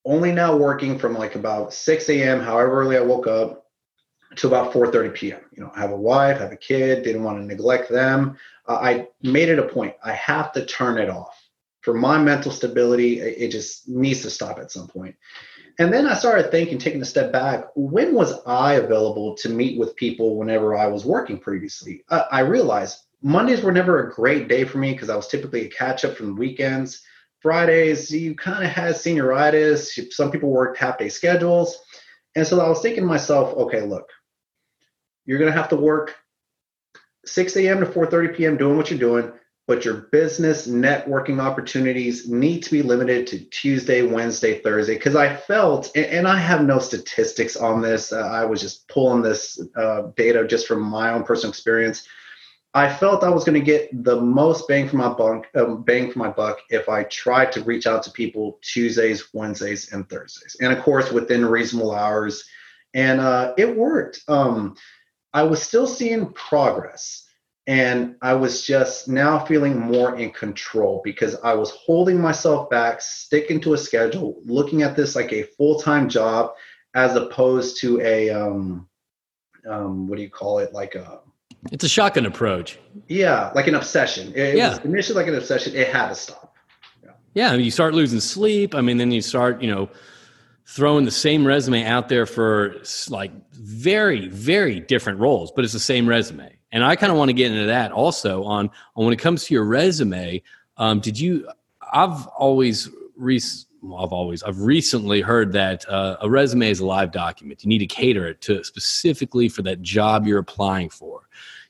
only 0.05 0.31
now 0.31 0.55
working 0.55 0.97
from 0.97 1.13
like 1.13 1.35
about 1.35 1.73
6 1.73 2.09
a.m., 2.09 2.39
however 2.39 2.81
early 2.81 2.97
I 2.97 3.01
woke 3.01 3.27
up, 3.27 3.61
to 4.37 4.47
about 4.47 4.71
4:30 4.71 5.13
p.m. 5.13 5.41
You 5.51 5.63
know, 5.63 5.71
I 5.75 5.81
have 5.81 5.91
a 5.91 5.97
wife, 5.97 6.37
I 6.37 6.43
have 6.43 6.51
a 6.53 6.57
kid, 6.57 7.03
didn't 7.03 7.23
want 7.23 7.39
to 7.39 7.45
neglect 7.45 7.89
them. 7.89 8.37
Uh, 8.67 8.75
I 8.75 9.07
made 9.21 9.49
it 9.49 9.59
a 9.59 9.67
point. 9.67 9.95
I 10.03 10.13
have 10.13 10.53
to 10.53 10.65
turn 10.65 10.97
it 10.97 11.09
off 11.09 11.37
for 11.81 11.93
my 11.93 12.17
mental 12.17 12.51
stability. 12.51 13.19
It 13.19 13.49
just 13.49 13.89
needs 13.89 14.21
to 14.21 14.29
stop 14.29 14.59
at 14.59 14.71
some 14.71 14.87
point. 14.87 15.15
And 15.79 15.91
then 15.91 16.07
I 16.07 16.13
started 16.13 16.51
thinking, 16.51 16.77
taking 16.77 17.01
a 17.01 17.05
step 17.05 17.31
back, 17.31 17.65
when 17.75 18.13
was 18.13 18.39
I 18.45 18.73
available 18.73 19.35
to 19.37 19.49
meet 19.49 19.79
with 19.79 19.95
people 19.95 20.37
whenever 20.37 20.77
I 20.77 20.87
was 20.87 21.05
working 21.05 21.39
previously? 21.39 22.03
Uh, 22.09 22.23
I 22.31 22.41
realized 22.41 22.99
Mondays 23.21 23.61
were 23.61 23.71
never 23.71 23.99
a 23.99 24.11
great 24.13 24.47
day 24.47 24.63
for 24.63 24.77
me 24.79 24.93
because 24.93 25.09
I 25.09 25.15
was 25.15 25.27
typically 25.27 25.65
a 25.65 25.69
catch 25.69 26.03
up 26.05 26.17
from 26.17 26.27
the 26.27 26.33
weekends. 26.33 27.03
Fridays, 27.39 28.11
you 28.11 28.35
kind 28.35 28.63
of 28.63 28.69
had 28.69 28.95
senioritis. 28.95 30.11
Some 30.13 30.31
people 30.31 30.49
worked 30.49 30.77
half 30.77 30.97
day 30.97 31.09
schedules. 31.09 31.77
And 32.35 32.45
so 32.47 32.59
I 32.59 32.69
was 32.69 32.81
thinking 32.81 33.03
to 33.03 33.07
myself, 33.07 33.53
okay, 33.57 33.81
look, 33.81 34.07
you're 35.25 35.39
going 35.39 35.51
to 35.51 35.57
have 35.57 35.69
to 35.69 35.75
work 35.75 36.15
6 37.25 37.55
a.m. 37.57 37.79
to 37.79 37.85
4.30 37.85 38.35
p.m. 38.35 38.57
doing 38.57 38.77
what 38.77 38.89
you're 38.89 38.99
doing. 38.99 39.31
but 39.67 39.85
your 39.85 40.07
business 40.11 40.67
networking 40.67 41.39
opportunities 41.41 42.27
need 42.27 42.61
to 42.61 42.71
be 42.71 42.81
limited 42.81 43.25
to 43.27 43.39
Tuesday, 43.51 44.01
Wednesday, 44.01 44.59
Thursday. 44.59 44.95
Because 44.95 45.15
I 45.15 45.33
felt, 45.33 45.95
and 45.95 46.27
I 46.27 46.37
have 46.37 46.65
no 46.65 46.79
statistics 46.79 47.55
on 47.55 47.81
this, 47.81 48.11
uh, 48.11 48.17
I 48.19 48.43
was 48.43 48.59
just 48.59 48.87
pulling 48.89 49.21
this 49.21 49.61
uh, 49.77 50.09
data 50.17 50.45
just 50.45 50.67
from 50.67 50.81
my 50.81 51.11
own 51.11 51.23
personal 51.23 51.51
experience. 51.51 52.05
I 52.73 52.91
felt 52.91 53.23
I 53.23 53.29
was 53.29 53.43
going 53.43 53.59
to 53.59 53.65
get 53.65 54.03
the 54.03 54.21
most 54.21 54.67
bang 54.67 54.87
for 54.87 54.95
my 54.95 55.09
buck, 55.09 55.47
um, 55.55 55.83
bang 55.83 56.09
for 56.09 56.19
my 56.19 56.29
buck 56.29 56.59
if 56.69 56.87
I 56.87 57.03
tried 57.03 57.51
to 57.53 57.63
reach 57.63 57.85
out 57.85 58.01
to 58.03 58.11
people 58.11 58.59
Tuesdays, 58.61 59.33
Wednesdays, 59.33 59.91
and 59.91 60.07
Thursdays, 60.09 60.55
and 60.61 60.71
of 60.71 60.81
course 60.81 61.11
within 61.11 61.45
reasonable 61.45 61.93
hours. 61.93 62.43
And 62.93 63.19
uh, 63.19 63.53
it 63.57 63.75
worked. 63.75 64.21
Um, 64.27 64.75
I 65.33 65.43
was 65.43 65.61
still 65.61 65.87
seeing 65.87 66.31
progress 66.33 67.25
and 67.67 68.15
I 68.21 68.33
was 68.33 68.65
just 68.65 69.07
now 69.07 69.39
feeling 69.45 69.79
more 69.79 70.17
in 70.17 70.31
control 70.31 71.01
because 71.03 71.35
I 71.43 71.53
was 71.53 71.71
holding 71.71 72.19
myself 72.19 72.69
back, 72.69 73.01
sticking 73.01 73.61
to 73.61 73.73
a 73.73 73.77
schedule, 73.77 74.41
looking 74.45 74.81
at 74.81 74.95
this 74.95 75.15
like 75.15 75.31
a 75.31 75.43
full 75.43 75.79
time 75.79 76.09
job 76.09 76.53
as 76.95 77.15
opposed 77.15 77.79
to 77.81 78.01
a, 78.01 78.29
um, 78.29 78.89
um, 79.69 80.07
what 80.07 80.17
do 80.17 80.21
you 80.21 80.29
call 80.29 80.59
it? 80.59 80.73
Like 80.73 80.95
a, 80.95 81.19
it's 81.71 81.83
a 81.83 81.89
shotgun 81.89 82.25
approach. 82.25 82.79
Yeah, 83.07 83.51
like 83.53 83.67
an 83.67 83.75
obsession. 83.75 84.33
It, 84.35 84.55
yeah. 84.55 84.69
was 84.69 84.79
initially 84.79 85.15
like 85.15 85.27
an 85.27 85.35
obsession. 85.35 85.75
It 85.75 85.87
had 85.87 86.09
to 86.09 86.15
stop. 86.15 86.55
Yeah. 87.03 87.11
yeah, 87.33 87.53
you 87.53 87.71
start 87.71 87.93
losing 87.93 88.19
sleep. 88.19 88.73
I 88.73 88.81
mean, 88.81 88.97
then 88.97 89.11
you 89.11 89.21
start, 89.21 89.61
you 89.61 89.69
know, 89.69 89.89
throwing 90.65 91.05
the 91.05 91.11
same 91.11 91.45
resume 91.45 91.83
out 91.83 92.09
there 92.09 92.25
for 92.25 92.77
like 93.09 93.31
very, 93.51 94.27
very 94.27 94.79
different 94.79 95.19
roles, 95.19 95.51
but 95.51 95.63
it's 95.63 95.73
the 95.73 95.79
same 95.79 96.07
resume 96.07 96.57
and 96.71 96.83
I 96.83 96.95
kind 96.95 97.11
of 97.11 97.17
want 97.17 97.29
to 97.29 97.33
get 97.33 97.51
into 97.51 97.67
that 97.67 97.91
also 97.91 98.43
on, 98.43 98.69
on 98.95 99.05
when 99.05 99.13
it 99.13 99.19
comes 99.19 99.45
to 99.45 99.53
your 99.53 99.65
resume. 99.65 100.41
Um, 100.77 100.99
did 100.99 101.19
you? 101.19 101.49
I've 101.93 102.27
always 102.27 102.89
re- 103.17 103.41
I've 103.83 104.13
always 104.13 104.43
I've 104.43 104.61
recently 104.61 105.21
heard 105.21 105.51
that 105.53 105.87
uh, 105.89 106.17
a 106.21 106.29
resume 106.29 106.69
is 106.69 106.79
a 106.79 106.85
live 106.85 107.11
document. 107.11 107.63
You 107.63 107.69
need 107.69 107.79
to 107.79 107.87
cater 107.87 108.27
it 108.27 108.41
to 108.41 108.63
specifically 108.63 109.49
for 109.49 109.63
that 109.63 109.81
job 109.81 110.27
you're 110.27 110.39
applying 110.39 110.89
for. 110.89 111.27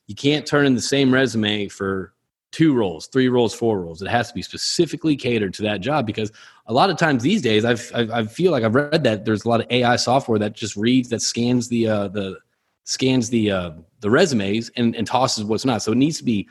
You 0.07 0.15
can't 0.15 0.45
turn 0.45 0.65
in 0.65 0.75
the 0.75 0.81
same 0.81 1.13
resume 1.13 1.69
for 1.69 2.13
two 2.51 2.73
roles, 2.73 3.07
three 3.07 3.29
roles, 3.29 3.53
four 3.53 3.79
roles. 3.79 4.01
It 4.01 4.09
has 4.09 4.27
to 4.27 4.33
be 4.33 4.41
specifically 4.41 5.15
catered 5.15 5.53
to 5.55 5.61
that 5.63 5.79
job 5.79 6.05
because 6.05 6.31
a 6.67 6.73
lot 6.73 6.89
of 6.89 6.97
times 6.97 7.23
these 7.23 7.41
days, 7.41 7.63
I've, 7.63 7.89
i 7.95 8.19
I 8.19 8.25
feel 8.25 8.51
like 8.51 8.63
I've 8.63 8.75
read 8.75 9.03
that 9.03 9.23
there's 9.25 9.45
a 9.45 9.49
lot 9.49 9.61
of 9.61 9.67
AI 9.69 9.95
software 9.95 10.39
that 10.39 10.53
just 10.53 10.75
reads 10.75 11.09
that 11.09 11.21
scans 11.21 11.69
the 11.69 11.87
uh, 11.87 12.07
the 12.09 12.37
scans 12.83 13.29
the 13.29 13.51
uh, 13.51 13.71
the 14.01 14.09
resumes 14.09 14.69
and, 14.75 14.95
and 14.95 15.07
tosses 15.07 15.45
what's 15.45 15.65
not. 15.65 15.81
So 15.81 15.93
it 15.93 15.97
needs 15.97 16.17
to 16.17 16.23
be 16.25 16.47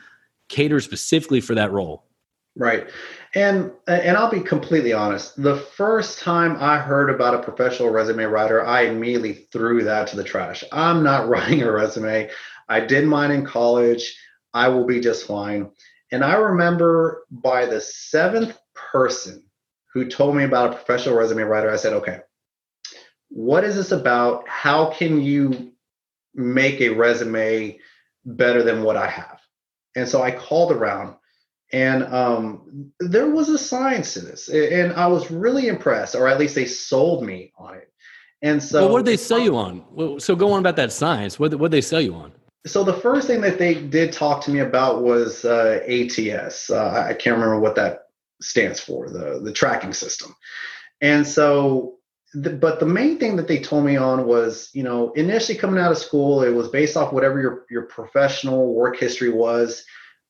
catered 0.49 0.83
specifically 0.83 1.39
for 1.39 1.55
that 1.55 1.71
role. 1.71 2.03
Right. 2.55 2.89
And 3.33 3.71
and 3.87 4.17
I'll 4.17 4.31
be 4.31 4.41
completely 4.41 4.91
honest. 4.91 5.41
The 5.41 5.55
first 5.55 6.19
time 6.19 6.57
I 6.59 6.77
heard 6.77 7.09
about 7.09 7.33
a 7.33 7.43
professional 7.43 7.89
resume 7.89 8.25
writer, 8.25 8.65
I 8.65 8.81
immediately 8.81 9.47
threw 9.51 9.83
that 9.85 10.07
to 10.07 10.17
the 10.17 10.23
trash. 10.23 10.63
I'm 10.71 11.03
not 11.03 11.27
writing 11.29 11.61
a 11.61 11.71
resume. 11.71 12.29
I 12.67 12.79
did 12.81 13.05
mine 13.05 13.31
in 13.31 13.45
college. 13.45 14.17
I 14.53 14.67
will 14.67 14.85
be 14.85 14.99
just 14.99 15.25
fine. 15.25 15.71
And 16.11 16.25
I 16.25 16.33
remember 16.35 17.23
by 17.31 17.65
the 17.65 17.79
seventh 17.79 18.57
person 18.73 19.43
who 19.93 20.09
told 20.09 20.35
me 20.35 20.43
about 20.43 20.71
a 20.71 20.75
professional 20.75 21.15
resume 21.15 21.43
writer, 21.43 21.71
I 21.71 21.77
said, 21.77 21.93
okay, 21.93 22.19
what 23.29 23.63
is 23.63 23.75
this 23.75 23.91
about? 23.91 24.47
How 24.47 24.91
can 24.91 25.21
you 25.21 25.71
make 26.33 26.81
a 26.81 26.89
resume 26.89 27.79
better 28.25 28.63
than 28.63 28.83
what 28.83 28.97
I 28.97 29.07
have. 29.07 29.39
And 29.95 30.07
so 30.07 30.21
I 30.21 30.31
called 30.31 30.71
around 30.71 31.15
and 31.73 32.03
um, 32.03 32.91
there 32.99 33.29
was 33.29 33.49
a 33.49 33.57
science 33.57 34.13
to 34.13 34.19
this. 34.21 34.49
And 34.49 34.93
I 34.93 35.07
was 35.07 35.31
really 35.31 35.67
impressed, 35.67 36.15
or 36.15 36.27
at 36.27 36.39
least 36.39 36.55
they 36.55 36.65
sold 36.65 37.25
me 37.25 37.53
on 37.57 37.75
it. 37.75 37.91
And 38.41 38.61
so, 38.61 38.81
well, 38.81 38.93
what 38.93 39.05
did 39.05 39.11
they 39.11 39.17
sell 39.17 39.39
you 39.39 39.55
on? 39.55 40.19
So 40.19 40.35
go 40.35 40.51
on 40.51 40.59
about 40.59 40.75
that 40.77 40.91
science. 40.91 41.39
What 41.39 41.51
did 41.51 41.71
they 41.71 41.81
sell 41.81 42.01
you 42.01 42.15
on? 42.15 42.33
So 42.65 42.83
the 42.83 42.93
first 42.93 43.27
thing 43.27 43.41
that 43.41 43.57
they 43.57 43.75
did 43.75 44.13
talk 44.13 44.43
to 44.45 44.51
me 44.51 44.59
about 44.59 45.01
was 45.01 45.45
uh, 45.45 45.79
ATS. 45.87 46.69
Uh, 46.69 47.05
I 47.07 47.13
can't 47.13 47.35
remember 47.35 47.59
what 47.59 47.75
that 47.75 48.07
stands 48.41 48.79
for, 48.79 49.09
the 49.09 49.39
the 49.43 49.51
tracking 49.51 49.93
system. 49.93 50.35
And 51.01 51.25
so 51.27 51.97
the, 52.33 52.51
but 52.51 52.79
the 52.79 52.85
main 52.85 53.17
thing 53.17 53.35
that 53.35 53.47
they 53.47 53.59
told 53.59 53.85
me 53.85 53.95
on 53.95 54.25
was, 54.25 54.69
you 54.73 54.83
know, 54.83 55.11
initially 55.13 55.57
coming 55.57 55.81
out 55.81 55.91
of 55.91 55.97
school, 55.97 56.43
it 56.43 56.51
was 56.51 56.69
based 56.69 56.95
off 56.95 57.13
whatever 57.13 57.41
your, 57.41 57.65
your 57.69 57.83
professional 57.83 58.73
work 58.73 58.97
history 58.97 59.29
was. 59.29 59.83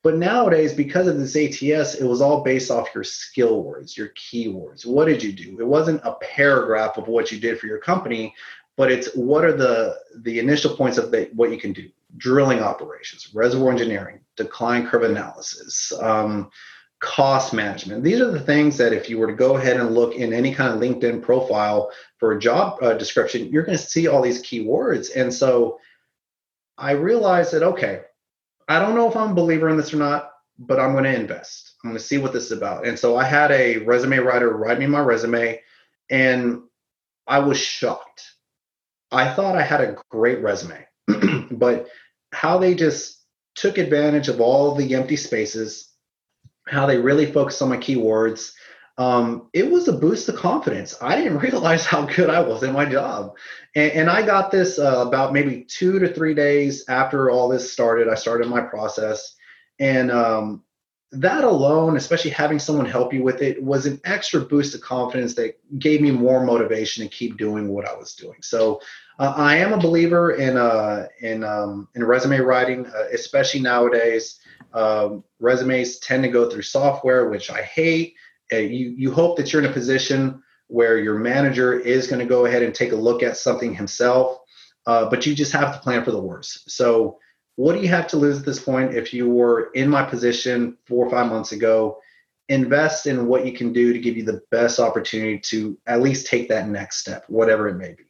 But 0.04 0.18
nowadays, 0.18 0.74
because 0.74 1.08
of 1.08 1.20
this 1.20 1.36
ATS, 1.36 1.96
it 1.96 2.06
was 2.06 2.22
all 2.22 2.42
based 2.42 2.72
off 2.72 2.90
your 2.96 3.04
skill 3.04 3.62
words, 3.62 3.96
your 3.96 4.10
keywords. 4.10 4.86
What 4.86 5.06
did 5.06 5.22
you 5.22 5.32
do? 5.32 5.60
It 5.60 5.68
wasn't 5.68 6.02
a 6.04 6.16
paragraph 6.16 6.98
of 6.98 7.08
what 7.08 7.32
you 7.32 7.40
did 7.40 7.60
for 7.60 7.68
your 7.68 7.78
company, 7.78 8.34
but 8.78 8.92
it's 8.92 9.14
what 9.14 9.46
are 9.46 9.56
the 9.56 10.00
the 10.18 10.40
initial 10.40 10.76
points 10.76 10.98
of 10.98 11.12
the, 11.12 11.30
what 11.34 11.52
you 11.52 11.58
can 11.60 11.72
do. 11.72 11.90
Drilling 12.18 12.62
operations, 12.62 13.34
reservoir 13.34 13.72
engineering, 13.72 14.22
decline 14.36 14.88
curve 14.88 15.04
analysis, 15.04 15.94
um, 16.02 16.50
cost 17.00 17.54
management. 17.54 18.04
These 18.04 18.22
are 18.22 18.32
the 18.32 18.40
things 18.40 18.78
that 18.78 18.94
if 18.94 19.10
you 19.10 19.18
were 19.18 19.28
to 19.28 19.34
go 19.34 19.58
ahead 19.58 19.80
and 19.80 19.94
look 19.94 20.16
in 20.16 20.34
any 20.34 20.54
kind 20.54 20.74
of 20.74 20.80
LinkedIn 20.80 21.22
profile 21.22 21.92
for 22.18 22.32
a 22.32 22.40
job 22.40 22.82
uh, 22.82 22.94
description, 22.94 23.50
you're 23.50 23.64
going 23.64 23.78
to 23.78 23.84
see 23.84 24.08
all 24.08 24.22
these 24.22 24.42
keywords. 24.42 25.10
And 25.16 25.34
so 25.34 25.80
I 26.78 26.92
realized 26.92 27.54
that, 27.54 27.64
okay, 27.64 28.02
I 28.72 28.80
don't 28.80 28.96
know 28.96 29.10
if 29.10 29.16
I'm 29.16 29.32
a 29.32 29.36
believer 29.36 29.70
in 29.70 29.78
this 29.78 29.94
or 29.94 29.98
not, 29.98 30.32
but 30.60 30.80
I'm 30.80 30.94
going 30.94 31.06
to 31.06 31.16
invest. 31.16 31.76
I'm 31.84 31.92
going 31.92 31.98
to 31.98 32.04
see 32.04 32.18
what 32.18 32.34
this 32.34 32.46
is 32.46 32.52
about. 32.52 32.86
And 32.86 32.98
so 32.98 33.18
I 33.18 33.24
had 33.24 33.52
a 33.52 33.78
resume 33.80 34.18
writer 34.18 34.56
write 34.56 34.80
me 34.80 34.86
my 34.86 35.00
resume, 35.00 35.60
and 36.10 36.62
I 37.28 37.40
was 37.40 37.58
shocked. 37.58 38.24
I 39.12 39.34
thought 39.34 39.58
I 39.58 39.62
had 39.62 39.82
a 39.82 39.98
great 40.10 40.42
resume, 40.42 40.86
but 41.52 41.88
how 42.32 42.58
they 42.58 42.76
just 42.76 43.24
took 43.56 43.78
advantage 43.78 44.30
of 44.30 44.40
all 44.40 44.74
the 44.76 44.96
empty 44.96 45.18
spaces 45.18 45.92
how 46.68 46.86
they 46.86 46.98
really 46.98 47.32
focused 47.32 47.62
on 47.62 47.70
my 47.70 47.78
keywords. 47.78 48.54
Um, 48.98 49.50
it 49.54 49.70
was 49.70 49.88
a 49.88 49.94
boost 49.94 50.30
of 50.30 50.36
confidence. 50.36 50.96
I 51.02 51.16
didn't 51.16 51.38
realize 51.50 51.86
how 51.86 52.06
good 52.06 52.30
I 52.30 52.42
was 52.42 52.64
in 52.64 52.74
my 52.74 52.86
job. 52.86 53.36
And, 53.76 53.92
and 53.94 54.10
I 54.10 54.26
got 54.26 54.52
this 54.52 54.80
uh, 54.80 55.06
about 55.08 55.34
maybe 55.34 55.64
two 55.64 56.00
to 56.00 56.14
three 56.14 56.34
days 56.34 56.86
after 56.88 57.30
all 57.30 57.50
this 57.50 57.72
started. 57.72 58.08
I 58.08 58.16
started 58.16 58.48
my 58.48 58.62
process. 58.62 59.36
And 59.80 60.12
um, 60.12 60.64
that 61.12 61.44
alone, 61.44 61.98
especially 61.98 62.32
having 62.32 62.60
someone 62.60 62.86
help 62.86 63.14
you 63.14 63.24
with 63.24 63.42
it, 63.42 63.62
was 63.62 63.86
an 63.86 64.00
extra 64.06 64.40
boost 64.40 64.74
of 64.74 64.82
confidence 64.82 65.36
that 65.36 65.58
gave 65.78 66.02
me 66.02 66.12
more 66.12 66.46
motivation 66.46 67.04
to 67.04 67.10
keep 67.10 67.38
doing 67.38 67.68
what 67.68 67.88
I 67.88 67.94
was 67.96 68.14
doing. 68.16 68.38
So 68.42 68.80
uh, 69.20 69.34
I 69.36 69.58
am 69.58 69.74
a 69.74 69.78
believer 69.78 70.32
in 70.32 70.56
uh, 70.58 71.08
in 71.20 71.44
um, 71.44 71.90
in 71.96 72.04
resume 72.04 72.40
writing, 72.40 72.86
uh, 72.86 73.08
especially 73.12 73.60
nowadays. 73.60 74.40
Um, 74.74 75.26
resumes 75.40 76.00
tend 76.00 76.24
to 76.24 76.30
go 76.30 76.50
through 76.50 76.62
software, 76.62 77.30
which 77.30 77.52
I 77.52 77.62
hate. 77.62 78.16
Uh, 78.54 78.58
you 78.58 78.94
you 78.98 79.12
hope 79.12 79.38
that 79.38 79.52
you're 79.52 79.64
in 79.64 79.70
a 79.70 79.74
position 79.74 80.42
where 80.68 80.98
your 80.98 81.20
manager 81.20 81.80
is 81.80 82.08
going 82.08 82.20
to 82.20 82.26
go 82.26 82.46
ahead 82.46 82.64
and 82.64 82.74
take 82.74 82.94
a 82.94 82.96
look 82.96 83.22
at 83.24 83.38
something 83.38 83.74
himself, 83.74 84.38
uh, 84.86 85.10
but 85.10 85.26
you 85.26 85.36
just 85.36 85.52
have 85.52 85.74
to 85.74 85.80
plan 85.82 86.04
for 86.04 86.12
the 86.12 86.22
worst. 86.22 86.70
So, 86.70 87.18
what 87.56 87.74
do 87.74 87.82
you 87.82 87.90
have 87.90 88.08
to 88.08 88.18
lose 88.18 88.40
at 88.40 88.46
this 88.46 88.60
point? 88.60 88.94
If 88.94 89.14
you 89.14 89.30
were 89.30 89.72
in 89.74 89.90
my 89.90 90.04
position 90.04 90.78
four 90.86 91.06
or 91.06 91.12
five 91.12 91.30
months 91.30 91.52
ago, 91.52 92.00
invest 92.50 93.06
in 93.06 93.28
what 93.28 93.46
you 93.46 93.54
can 93.54 93.74
do 93.74 93.94
to 93.94 94.00
give 94.00 94.18
you 94.18 94.24
the 94.24 94.42
best 94.50 94.80
opportunity 94.80 95.40
to 95.40 95.78
at 95.88 96.02
least 96.02 96.28
take 96.28 96.50
that 96.50 96.68
next 96.68 96.98
step, 96.98 97.26
whatever 97.28 97.68
it 97.68 97.76
may 97.76 97.94
be. 97.94 98.04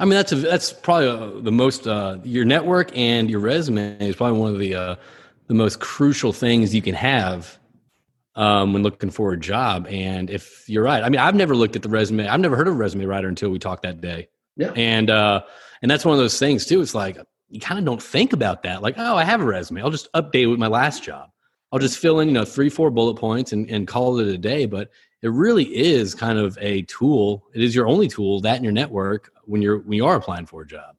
I 0.00 0.04
mean, 0.04 0.14
that's 0.14 0.32
a, 0.32 0.36
that's 0.36 0.72
probably 0.72 1.08
a, 1.08 1.40
the 1.42 1.52
most 1.52 1.86
uh, 1.86 2.18
your 2.24 2.44
network 2.44 2.96
and 2.96 3.30
your 3.30 3.40
resume 3.40 3.98
is 4.00 4.16
probably 4.16 4.38
one 4.38 4.52
of 4.52 4.58
the 4.58 4.74
uh, 4.74 4.96
the 5.46 5.54
most 5.54 5.80
crucial 5.80 6.32
things 6.32 6.74
you 6.74 6.82
can 6.82 6.94
have 6.94 7.58
um, 8.36 8.72
when 8.72 8.82
looking 8.82 9.10
for 9.10 9.32
a 9.32 9.38
job. 9.38 9.86
And 9.88 10.30
if 10.30 10.68
you're 10.68 10.84
right, 10.84 11.02
I 11.02 11.08
mean, 11.08 11.20
I've 11.20 11.34
never 11.34 11.56
looked 11.56 11.74
at 11.74 11.82
the 11.82 11.88
resume. 11.88 12.28
I've 12.28 12.40
never 12.40 12.56
heard 12.56 12.68
of 12.68 12.74
a 12.74 12.76
resume 12.76 13.06
writer 13.06 13.28
until 13.28 13.50
we 13.50 13.58
talked 13.58 13.82
that 13.82 14.00
day. 14.00 14.28
Yeah. 14.56 14.72
And 14.76 15.10
uh, 15.10 15.42
and 15.82 15.90
that's 15.90 16.04
one 16.04 16.14
of 16.14 16.20
those 16.20 16.38
things 16.38 16.66
too. 16.66 16.80
It's 16.80 16.94
like 16.94 17.18
you 17.48 17.60
kind 17.60 17.78
of 17.78 17.84
don't 17.84 18.02
think 18.02 18.32
about 18.32 18.62
that. 18.62 18.82
Like, 18.82 18.94
oh, 18.98 19.16
I 19.16 19.24
have 19.24 19.40
a 19.40 19.44
resume. 19.44 19.82
I'll 19.82 19.90
just 19.90 20.12
update 20.12 20.50
with 20.50 20.58
my 20.58 20.66
last 20.68 21.02
job. 21.02 21.30
I'll 21.72 21.78
just 21.78 21.98
fill 21.98 22.20
in, 22.20 22.28
you 22.28 22.34
know, 22.34 22.44
three, 22.44 22.68
four 22.70 22.90
bullet 22.90 23.14
points 23.14 23.52
and, 23.52 23.68
and 23.68 23.88
call 23.88 24.18
it 24.18 24.28
a 24.28 24.38
day. 24.38 24.66
But 24.66 24.90
it 25.22 25.28
really 25.28 25.64
is 25.64 26.14
kind 26.14 26.38
of 26.38 26.56
a 26.60 26.82
tool. 26.82 27.46
It 27.54 27.62
is 27.62 27.74
your 27.74 27.88
only 27.88 28.08
tool 28.08 28.40
that 28.42 28.56
in 28.58 28.64
your 28.64 28.72
network 28.72 29.32
when 29.44 29.62
you're 29.62 29.78
when 29.78 29.96
you 29.96 30.06
are 30.06 30.16
applying 30.16 30.46
for 30.46 30.62
a 30.62 30.66
job. 30.66 30.96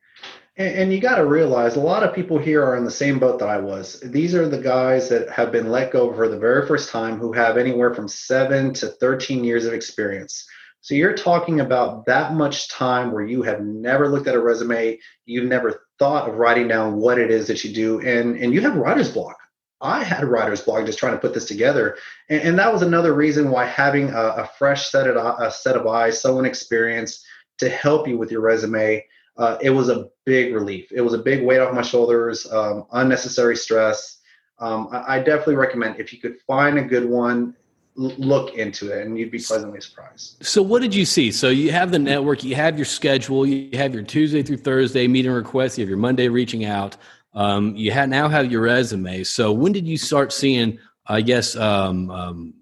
And, 0.57 0.75
and 0.75 0.93
you 0.93 0.99
got 0.99 1.15
to 1.15 1.25
realize 1.25 1.75
a 1.75 1.79
lot 1.81 2.03
of 2.03 2.13
people 2.13 2.37
here 2.37 2.63
are 2.63 2.75
in 2.75 2.83
the 2.83 2.91
same 2.91 3.19
boat 3.19 3.39
that 3.39 3.49
I 3.49 3.59
was. 3.59 3.99
These 4.01 4.35
are 4.35 4.49
the 4.49 4.57
guys 4.57 5.09
that 5.09 5.29
have 5.29 5.51
been 5.51 5.69
let 5.69 5.91
go 5.91 6.13
for 6.13 6.27
the 6.27 6.39
very 6.39 6.67
first 6.67 6.89
time 6.89 7.17
who 7.17 7.31
have 7.33 7.57
anywhere 7.57 7.93
from 7.93 8.07
seven 8.07 8.73
to 8.75 8.87
13 8.87 9.43
years 9.43 9.65
of 9.65 9.73
experience. 9.73 10.45
So 10.81 10.95
you're 10.95 11.17
talking 11.17 11.59
about 11.59 12.05
that 12.05 12.33
much 12.33 12.69
time 12.69 13.11
where 13.11 13.25
you 13.25 13.41
have 13.43 13.61
never 13.61 14.07
looked 14.07 14.27
at 14.27 14.35
a 14.35 14.39
resume, 14.39 14.99
you've 15.25 15.49
never 15.49 15.81
thought 15.99 16.29
of 16.29 16.35
writing 16.35 16.67
down 16.67 16.95
what 16.95 17.19
it 17.19 17.31
is 17.31 17.47
that 17.47 17.63
you 17.63 17.73
do, 17.73 17.99
and 17.99 18.37
and 18.37 18.53
you 18.53 18.61
have 18.61 18.75
writer's 18.75 19.11
block. 19.11 19.35
I 19.81 20.03
had 20.03 20.23
writer's 20.23 20.61
block 20.61 20.85
just 20.85 20.97
trying 20.97 21.13
to 21.13 21.19
put 21.19 21.33
this 21.33 21.45
together, 21.45 21.97
and, 22.29 22.41
and 22.41 22.59
that 22.59 22.71
was 22.71 22.83
another 22.83 23.13
reason 23.13 23.49
why 23.49 23.65
having 23.65 24.11
a, 24.11 24.21
a, 24.21 24.49
fresh 24.57 24.89
set 24.89 25.07
of 25.07 25.17
a 25.17 25.51
set 25.51 25.75
of 25.75 25.85
eyes, 25.87 26.21
someone 26.21 26.45
experienced 26.45 27.25
to 27.57 27.69
help 27.69 28.07
you 28.07 28.17
with 28.17 28.31
your 28.31 28.41
resume, 28.41 29.03
uh, 29.37 29.57
it 29.61 29.69
was 29.69 29.89
a 29.89 30.09
big 30.25 30.53
relief. 30.53 30.91
It 30.91 31.01
was 31.01 31.13
a 31.13 31.17
big 31.17 31.43
weight 31.43 31.59
off 31.59 31.73
my 31.73 31.81
shoulders, 31.81 32.51
um, 32.51 32.85
unnecessary 32.91 33.55
stress. 33.55 34.19
Um, 34.59 34.89
I, 34.91 35.17
I, 35.17 35.19
definitely 35.19 35.55
recommend 35.55 35.99
if 35.99 36.11
you 36.11 36.19
could 36.19 36.41
find 36.41 36.79
a 36.79 36.81
good 36.81 37.05
one, 37.05 37.55
l- 37.99 38.15
look 38.17 38.55
into 38.55 38.91
it, 38.91 39.05
and 39.05 39.17
you'd 39.17 39.29
be 39.29 39.37
pleasantly 39.37 39.79
surprised. 39.79 40.43
So, 40.43 40.63
what 40.63 40.81
did 40.81 40.95
you 40.95 41.05
see? 41.05 41.31
So, 41.31 41.49
you 41.49 41.71
have 41.71 41.91
the 41.91 41.99
network, 41.99 42.43
you 42.43 42.55
have 42.55 42.75
your 42.75 42.85
schedule, 42.85 43.45
you 43.45 43.77
have 43.77 43.93
your 43.93 44.01
Tuesday 44.01 44.41
through 44.41 44.57
Thursday 44.57 45.07
meeting 45.07 45.31
requests, 45.31 45.77
you 45.77 45.83
have 45.83 45.89
your 45.89 45.99
Monday 45.99 46.27
reaching 46.27 46.65
out. 46.65 46.97
Um, 47.35 47.75
you 47.75 47.91
have, 47.91 48.09
now 48.09 48.27
have 48.27 48.51
your 48.51 48.61
resume. 48.61 49.23
So, 49.23 49.51
when 49.51 49.71
did 49.71 49.87
you 49.87 49.97
start 49.97 50.33
seeing, 50.33 50.79
I 51.05 51.21
guess, 51.21 51.55
um, 51.55 52.09
um 52.09 52.53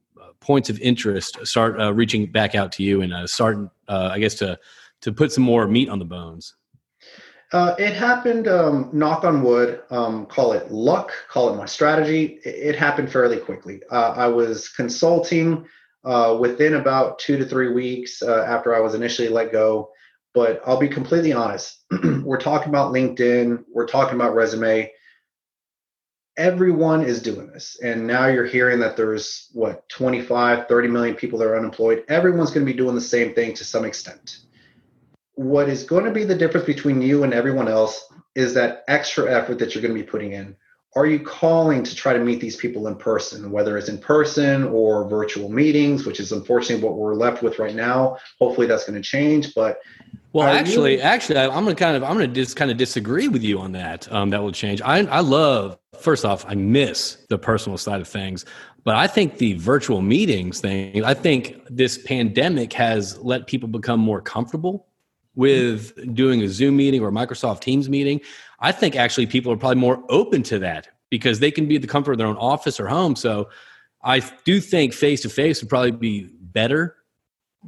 points 0.42 0.70
of 0.70 0.80
interest 0.80 1.40
start 1.44 1.80
uh, 1.82 1.92
reaching 1.92 2.28
back 2.28 2.54
out 2.54 2.72
to 2.72 2.84
you 2.84 3.02
and 3.02 3.12
uh, 3.12 3.26
starting, 3.26 3.68
uh, 3.88 4.10
I 4.12 4.20
guess, 4.20 4.36
to 4.36 4.60
to 5.02 5.12
put 5.12 5.32
some 5.32 5.44
more 5.44 5.68
meat 5.68 5.90
on 5.90 6.00
the 6.00 6.06
bones? 6.06 6.56
Uh, 7.56 7.74
it 7.80 7.94
happened, 7.94 8.50
um, 8.50 8.90
knock 8.92 9.24
on 9.24 9.42
wood, 9.42 9.82
um, 9.90 10.26
call 10.26 10.52
it 10.52 10.70
luck, 10.70 11.14
call 11.30 11.54
it 11.54 11.56
my 11.56 11.66
strategy. 11.66 12.42
It, 12.44 12.50
it 12.50 12.76
happened 12.76 13.10
fairly 13.10 13.38
quickly. 13.38 13.82
Uh, 13.90 14.14
I 14.14 14.28
was 14.28 14.68
consulting 14.68 15.66
uh, 16.04 16.36
within 16.38 16.74
about 16.74 17.18
two 17.18 17.38
to 17.38 17.46
three 17.46 17.72
weeks 17.72 18.22
uh, 18.22 18.44
after 18.46 18.76
I 18.76 18.82
was 18.82 18.94
initially 18.94 19.30
let 19.30 19.54
go. 19.54 19.90
But 20.34 20.64
I'll 20.66 20.78
be 20.78 20.90
completely 20.90 21.32
honest. 21.32 21.86
we're 22.26 22.42
talking 22.42 22.68
about 22.68 22.92
LinkedIn, 22.92 23.64
we're 23.74 23.88
talking 23.88 24.16
about 24.16 24.36
resume. 24.36 24.92
Everyone 26.36 27.04
is 27.04 27.22
doing 27.22 27.48
this. 27.48 27.80
And 27.82 28.06
now 28.06 28.28
you're 28.28 28.46
hearing 28.46 28.82
that 28.82 28.98
there's 28.98 29.50
what, 29.54 29.88
25, 29.88 30.68
30 30.68 30.88
million 30.90 31.16
people 31.16 31.40
that 31.40 31.48
are 31.48 31.58
unemployed. 31.58 32.04
Everyone's 32.10 32.52
going 32.52 32.66
to 32.66 32.70
be 32.74 32.78
doing 32.78 32.96
the 32.96 33.00
same 33.00 33.34
thing 33.34 33.54
to 33.54 33.64
some 33.64 33.86
extent 33.86 34.40
what 35.36 35.70
is 35.70 35.84
going 35.84 36.06
to 36.06 36.12
be 36.12 36.24
the 36.24 36.36
difference 36.36 36.66
between 36.66 37.02
you 37.02 37.24
and 37.24 37.34
everyone 37.34 37.68
else 37.68 38.12
is 38.36 38.54
that 38.54 38.84
extra 38.88 39.32
effort 39.32 39.60
that 39.60 39.76
you're 39.76 39.82
going 39.82 39.94
to 39.94 40.02
be 40.02 40.08
putting 40.08 40.34
in. 40.34 40.56
Are 40.96 41.06
you 41.06 41.20
calling 41.20 41.84
to 41.84 41.94
try 41.94 42.14
to 42.14 42.20
meet 42.20 42.40
these 42.40 42.56
people 42.56 42.88
in 42.88 42.96
person, 42.96 43.52
whether 43.52 43.78
it's 43.78 43.90
in 43.90 43.98
person 43.98 44.64
or 44.64 45.10
virtual 45.10 45.50
meetings, 45.50 46.06
which 46.06 46.22
is 46.22 46.32
unfortunately 46.32 46.86
what 46.88 46.98
we're 46.98 47.16
left 47.16 47.44
with 47.44 47.60
right 47.60 47.76
now? 47.76 48.18
Hopefully 48.40 48.66
that's 48.66 48.86
going 48.86 48.96
to 48.96 49.06
change. 49.06 49.54
But 49.54 49.80
well, 50.32 50.48
actually, 50.48 50.96
you- 50.96 51.02
actually, 51.02 51.38
I'm 51.38 51.66
going 51.66 51.76
to 51.76 51.76
kind 51.76 51.98
of, 51.98 52.04
I'm 52.04 52.16
going 52.16 52.34
to 52.34 52.34
just 52.34 52.56
kind 52.56 52.72
of 52.72 52.78
disagree 52.78 53.28
with 53.28 53.44
you 53.44 53.60
on 53.60 53.74
that. 53.74 54.10
Um, 54.10 54.30
that 54.30 54.42
will 54.42 54.54
change. 54.54 54.82
I, 54.82 55.00
I 55.00 55.20
love, 55.20 55.78
first 56.00 56.24
off, 56.24 56.46
I 56.48 56.56
miss 56.56 57.18
the 57.28 57.38
personal 57.38 57.78
side 57.78 58.00
of 58.00 58.08
things, 58.08 58.46
but 58.86 58.96
I 58.96 59.08
think 59.08 59.38
the 59.38 59.56
virtual 59.56 60.02
meetings 60.02 60.62
thing, 60.62 61.04
I 61.04 61.14
think 61.14 61.60
this 61.70 61.98
pandemic 61.98 62.72
has 62.72 63.18
let 63.18 63.48
people 63.48 63.68
become 63.68 64.00
more 64.00 64.22
comfortable 64.22 64.88
with 65.36 66.16
doing 66.16 66.42
a 66.42 66.48
Zoom 66.48 66.78
meeting 66.78 67.02
or 67.02 67.12
Microsoft 67.12 67.62
Teams 67.62 67.90
meeting, 67.90 68.22
I 68.60 68.72
think 68.72 68.96
actually 68.96 69.28
people 69.28 69.52
are 69.52 69.58
probably 69.58 69.80
more 69.80 70.04
open 70.10 70.44
to 70.44 70.60
that 70.60 70.88
because 71.10 71.40
they 71.40 71.52
can 71.52 71.68
be 71.68 71.76
at 71.76 71.82
the 71.82 71.88
comfort 71.88 72.14
of 72.14 72.18
their 72.18 72.28
own 72.28 72.38
office 72.38 72.80
or 72.80 72.88
home. 72.88 73.16
So 73.16 73.50
I 74.04 74.20
do 74.46 74.60
think 74.60 74.94
face 74.94 75.22
to 75.22 75.30
face 75.30 75.62
would 75.62 75.70
probably 75.70 75.92
be 75.92 76.30
better 76.40 76.96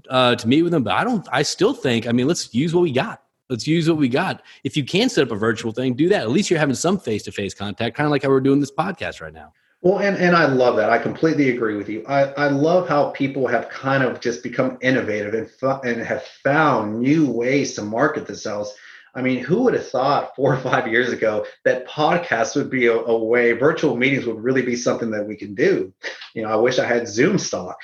uh, 0.09 0.35
to 0.35 0.47
meet 0.47 0.63
with 0.63 0.71
them. 0.71 0.83
But 0.83 0.93
I 0.93 1.03
don't. 1.03 1.27
I 1.31 1.43
still 1.43 1.73
think. 1.73 2.07
I 2.07 2.11
mean, 2.11 2.27
let's 2.27 2.53
use 2.53 2.73
what 2.73 2.81
we 2.81 2.91
got. 2.91 3.23
Let's 3.49 3.65
use 3.65 3.87
what 3.89 3.97
we 3.97 4.09
got. 4.09 4.43
If 4.63 4.75
you 4.75 4.83
can 4.83 5.09
set 5.09 5.23
up 5.23 5.31
a 5.31 5.35
virtual 5.35 5.71
thing, 5.71 5.93
do 5.93 6.09
that. 6.09 6.21
At 6.21 6.31
least 6.31 6.49
you're 6.49 6.59
having 6.59 6.75
some 6.75 6.99
face 6.99 7.23
to 7.23 7.31
face 7.31 7.53
contact, 7.53 7.95
kind 7.95 8.05
of 8.05 8.11
like 8.11 8.23
how 8.23 8.29
we're 8.29 8.41
doing 8.41 8.59
this 8.59 8.71
podcast 8.71 9.21
right 9.21 9.33
now. 9.33 9.53
Well, 9.81 9.99
and, 9.99 10.17
and 10.17 10.35
I 10.35 10.47
love 10.47 10.77
that. 10.77 10.89
I 10.89 10.97
completely 10.97 11.51
agree 11.51 11.75
with 11.75 11.87
you. 11.87 12.03
I, 12.07 12.31
I 12.31 12.47
love 12.47 12.89
how 12.89 13.11
people 13.11 13.47
have 13.47 13.69
kind 13.69 14.03
of 14.03 14.19
just 14.19 14.41
become 14.41 14.77
innovative 14.81 15.33
and, 15.35 15.49
and 15.83 16.01
have 16.01 16.23
found 16.23 16.99
new 16.99 17.29
ways 17.29 17.75
to 17.75 17.83
market 17.83 18.25
themselves. 18.25 18.73
I 19.13 19.21
mean, 19.21 19.43
who 19.43 19.63
would 19.63 19.75
have 19.75 19.87
thought 19.87 20.35
four 20.35 20.53
or 20.53 20.59
five 20.59 20.87
years 20.87 21.11
ago 21.11 21.45
that 21.63 21.87
podcasts 21.87 22.55
would 22.55 22.71
be 22.71 22.87
a, 22.87 22.95
a, 22.95 23.17
way, 23.17 23.51
virtual 23.51 23.95
meetings 23.95 24.25
would 24.25 24.43
really 24.43 24.63
be 24.63 24.75
something 24.75 25.11
that 25.11 25.27
we 25.27 25.35
can 25.35 25.53
do? 25.53 25.93
You 26.33 26.41
know, 26.41 26.49
I 26.49 26.55
wish 26.55 26.79
I 26.79 26.85
had 26.85 27.07
Zoom 27.07 27.37
stock. 27.37 27.77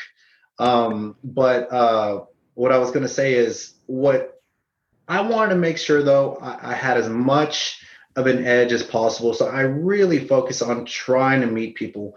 Um, 0.57 1.15
but 1.23 1.71
uh, 1.71 2.25
what 2.55 2.71
I 2.71 2.77
was 2.79 2.89
going 2.89 3.03
to 3.03 3.09
say 3.09 3.33
is 3.33 3.73
what 3.85 4.41
I 5.07 5.21
wanted 5.21 5.55
to 5.55 5.59
make 5.59 5.77
sure, 5.77 6.01
though, 6.01 6.37
I, 6.37 6.71
I 6.71 6.73
had 6.73 6.97
as 6.97 7.09
much 7.09 7.82
of 8.15 8.27
an 8.27 8.45
edge 8.45 8.71
as 8.71 8.83
possible. 8.83 9.33
So 9.33 9.47
I 9.47 9.61
really 9.61 10.27
focus 10.27 10.61
on 10.61 10.85
trying 10.85 11.41
to 11.41 11.47
meet 11.47 11.75
people. 11.75 12.15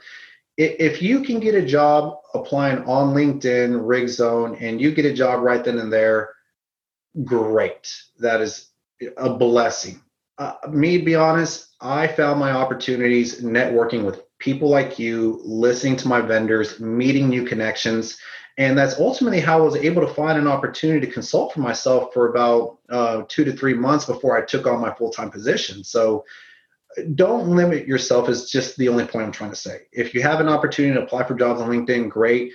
If 0.58 1.02
you 1.02 1.22
can 1.22 1.40
get 1.40 1.54
a 1.54 1.64
job 1.64 2.18
applying 2.32 2.78
on 2.84 3.14
LinkedIn, 3.14 3.84
RigZone, 3.84 4.60
and 4.60 4.80
you 4.80 4.92
get 4.92 5.04
a 5.04 5.12
job 5.12 5.42
right 5.42 5.62
then 5.62 5.78
and 5.78 5.92
there, 5.92 6.30
great. 7.24 7.94
That 8.18 8.40
is 8.40 8.68
a 9.16 9.30
blessing. 9.30 10.00
Uh, 10.38 10.54
me, 10.70 10.98
to 10.98 11.04
be 11.04 11.14
honest, 11.14 11.74
I 11.80 12.06
found 12.06 12.40
my 12.40 12.52
opportunities 12.52 13.42
networking 13.42 14.04
with 14.04 14.22
people 14.38 14.68
like 14.68 14.98
you, 14.98 15.40
listening 15.44 15.96
to 15.96 16.08
my 16.08 16.20
vendors, 16.20 16.80
meeting 16.80 17.28
new 17.28 17.44
connections 17.44 18.18
and 18.58 18.78
that's 18.78 18.98
ultimately 18.98 19.40
how 19.40 19.58
I 19.58 19.62
was 19.62 19.76
able 19.76 20.06
to 20.06 20.12
find 20.14 20.38
an 20.38 20.46
opportunity 20.46 21.06
to 21.06 21.12
consult 21.12 21.52
for 21.52 21.60
myself 21.60 22.14
for 22.14 22.30
about 22.30 22.78
uh, 22.88 23.22
two 23.28 23.44
to 23.44 23.52
three 23.52 23.74
months 23.74 24.06
before 24.06 24.36
I 24.36 24.44
took 24.44 24.66
on 24.66 24.80
my 24.80 24.94
full 24.94 25.10
time 25.10 25.30
position. 25.30 25.84
So 25.84 26.24
don't 27.14 27.48
limit 27.48 27.86
yourself, 27.86 28.30
is 28.30 28.50
just 28.50 28.78
the 28.78 28.88
only 28.88 29.04
point 29.04 29.26
I'm 29.26 29.32
trying 29.32 29.50
to 29.50 29.56
say. 29.56 29.82
If 29.92 30.14
you 30.14 30.22
have 30.22 30.40
an 30.40 30.48
opportunity 30.48 30.94
to 30.94 31.02
apply 31.02 31.24
for 31.24 31.34
jobs 31.34 31.60
on 31.60 31.70
LinkedIn, 31.70 32.08
great, 32.08 32.52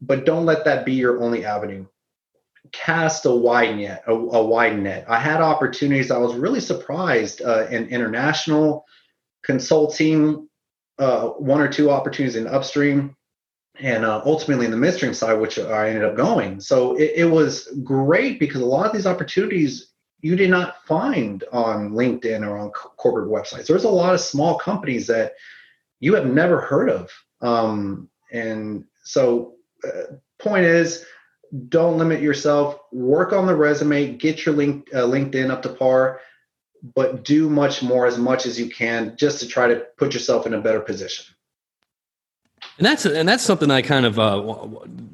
but 0.00 0.24
don't 0.24 0.46
let 0.46 0.64
that 0.64 0.86
be 0.86 0.94
your 0.94 1.22
only 1.22 1.44
avenue. 1.44 1.86
Cast 2.72 3.26
a 3.26 3.30
wide 3.30 3.76
net, 3.76 4.04
a, 4.06 4.12
a 4.12 4.42
wide 4.42 4.80
net. 4.80 5.04
I 5.06 5.18
had 5.18 5.42
opportunities. 5.42 6.10
I 6.10 6.16
was 6.16 6.34
really 6.34 6.60
surprised 6.60 7.42
uh, 7.42 7.66
in 7.66 7.88
international 7.88 8.86
consulting, 9.44 10.48
uh, 10.98 11.28
one 11.28 11.60
or 11.60 11.68
two 11.68 11.90
opportunities 11.90 12.36
in 12.36 12.46
upstream 12.46 13.14
and 13.82 14.04
uh, 14.04 14.22
ultimately 14.24 14.64
in 14.64 14.70
the 14.70 14.76
midstream 14.76 15.12
side, 15.12 15.40
which 15.40 15.58
I 15.58 15.88
ended 15.88 16.04
up 16.04 16.16
going. 16.16 16.60
So 16.60 16.94
it, 16.94 17.12
it, 17.16 17.24
was 17.24 17.66
great 17.82 18.38
because 18.38 18.60
a 18.60 18.66
lot 18.66 18.86
of 18.86 18.92
these 18.92 19.08
opportunities 19.08 19.88
you 20.20 20.36
did 20.36 20.50
not 20.50 20.86
find 20.86 21.42
on 21.52 21.90
LinkedIn 21.90 22.46
or 22.46 22.56
on 22.56 22.70
co- 22.70 22.90
corporate 22.90 23.28
websites. 23.28 23.66
There's 23.66 23.82
a 23.82 23.90
lot 23.90 24.14
of 24.14 24.20
small 24.20 24.56
companies 24.56 25.08
that 25.08 25.32
you 25.98 26.14
have 26.14 26.26
never 26.26 26.60
heard 26.60 26.90
of. 26.90 27.10
Um, 27.40 28.08
and 28.30 28.84
so, 29.02 29.54
uh, 29.84 30.14
point 30.38 30.64
is, 30.64 31.04
don't 31.68 31.98
limit 31.98 32.22
yourself. 32.22 32.78
Work 32.92 33.32
on 33.32 33.46
the 33.46 33.56
resume. 33.56 34.16
Get 34.16 34.46
your 34.46 34.54
link, 34.54 34.88
uh, 34.94 34.98
LinkedIn 34.98 35.50
up 35.50 35.62
to 35.62 35.70
par, 35.70 36.20
but 36.94 37.24
do 37.24 37.50
much 37.50 37.82
more 37.82 38.06
as 38.06 38.16
much 38.16 38.46
as 38.46 38.60
you 38.60 38.70
can 38.70 39.16
just 39.18 39.40
to 39.40 39.48
try 39.48 39.66
to 39.66 39.86
put 39.96 40.14
yourself 40.14 40.46
in 40.46 40.54
a 40.54 40.60
better 40.60 40.80
position. 40.80 41.34
And 42.78 42.86
that's 42.86 43.04
and 43.04 43.28
that's 43.28 43.44
something 43.44 43.70
I 43.70 43.82
kind 43.82 44.06
of 44.06 44.18
uh, 44.18 44.42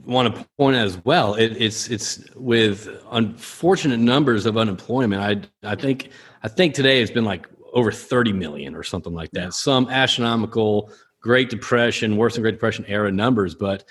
want 0.04 0.34
to 0.34 0.46
point 0.56 0.76
out 0.76 0.86
as 0.86 1.04
well. 1.04 1.34
It, 1.34 1.60
it's 1.60 1.88
it's 1.88 2.24
with 2.36 2.88
unfortunate 3.10 3.98
numbers 3.98 4.46
of 4.46 4.56
unemployment. 4.56 5.50
I 5.64 5.70
I 5.70 5.74
think 5.74 6.10
I 6.42 6.48
think 6.48 6.74
today 6.74 7.02
it's 7.02 7.10
been 7.10 7.24
like 7.24 7.46
over 7.72 7.92
30 7.92 8.32
million 8.32 8.74
or 8.74 8.82
something 8.82 9.12
like 9.12 9.30
that. 9.32 9.54
Some 9.54 9.88
astronomical 9.90 10.90
Great 11.20 11.50
Depression, 11.50 12.16
worse 12.16 12.34
than 12.34 12.42
Great 12.42 12.52
Depression 12.52 12.84
era 12.86 13.10
numbers, 13.10 13.54
but 13.54 13.84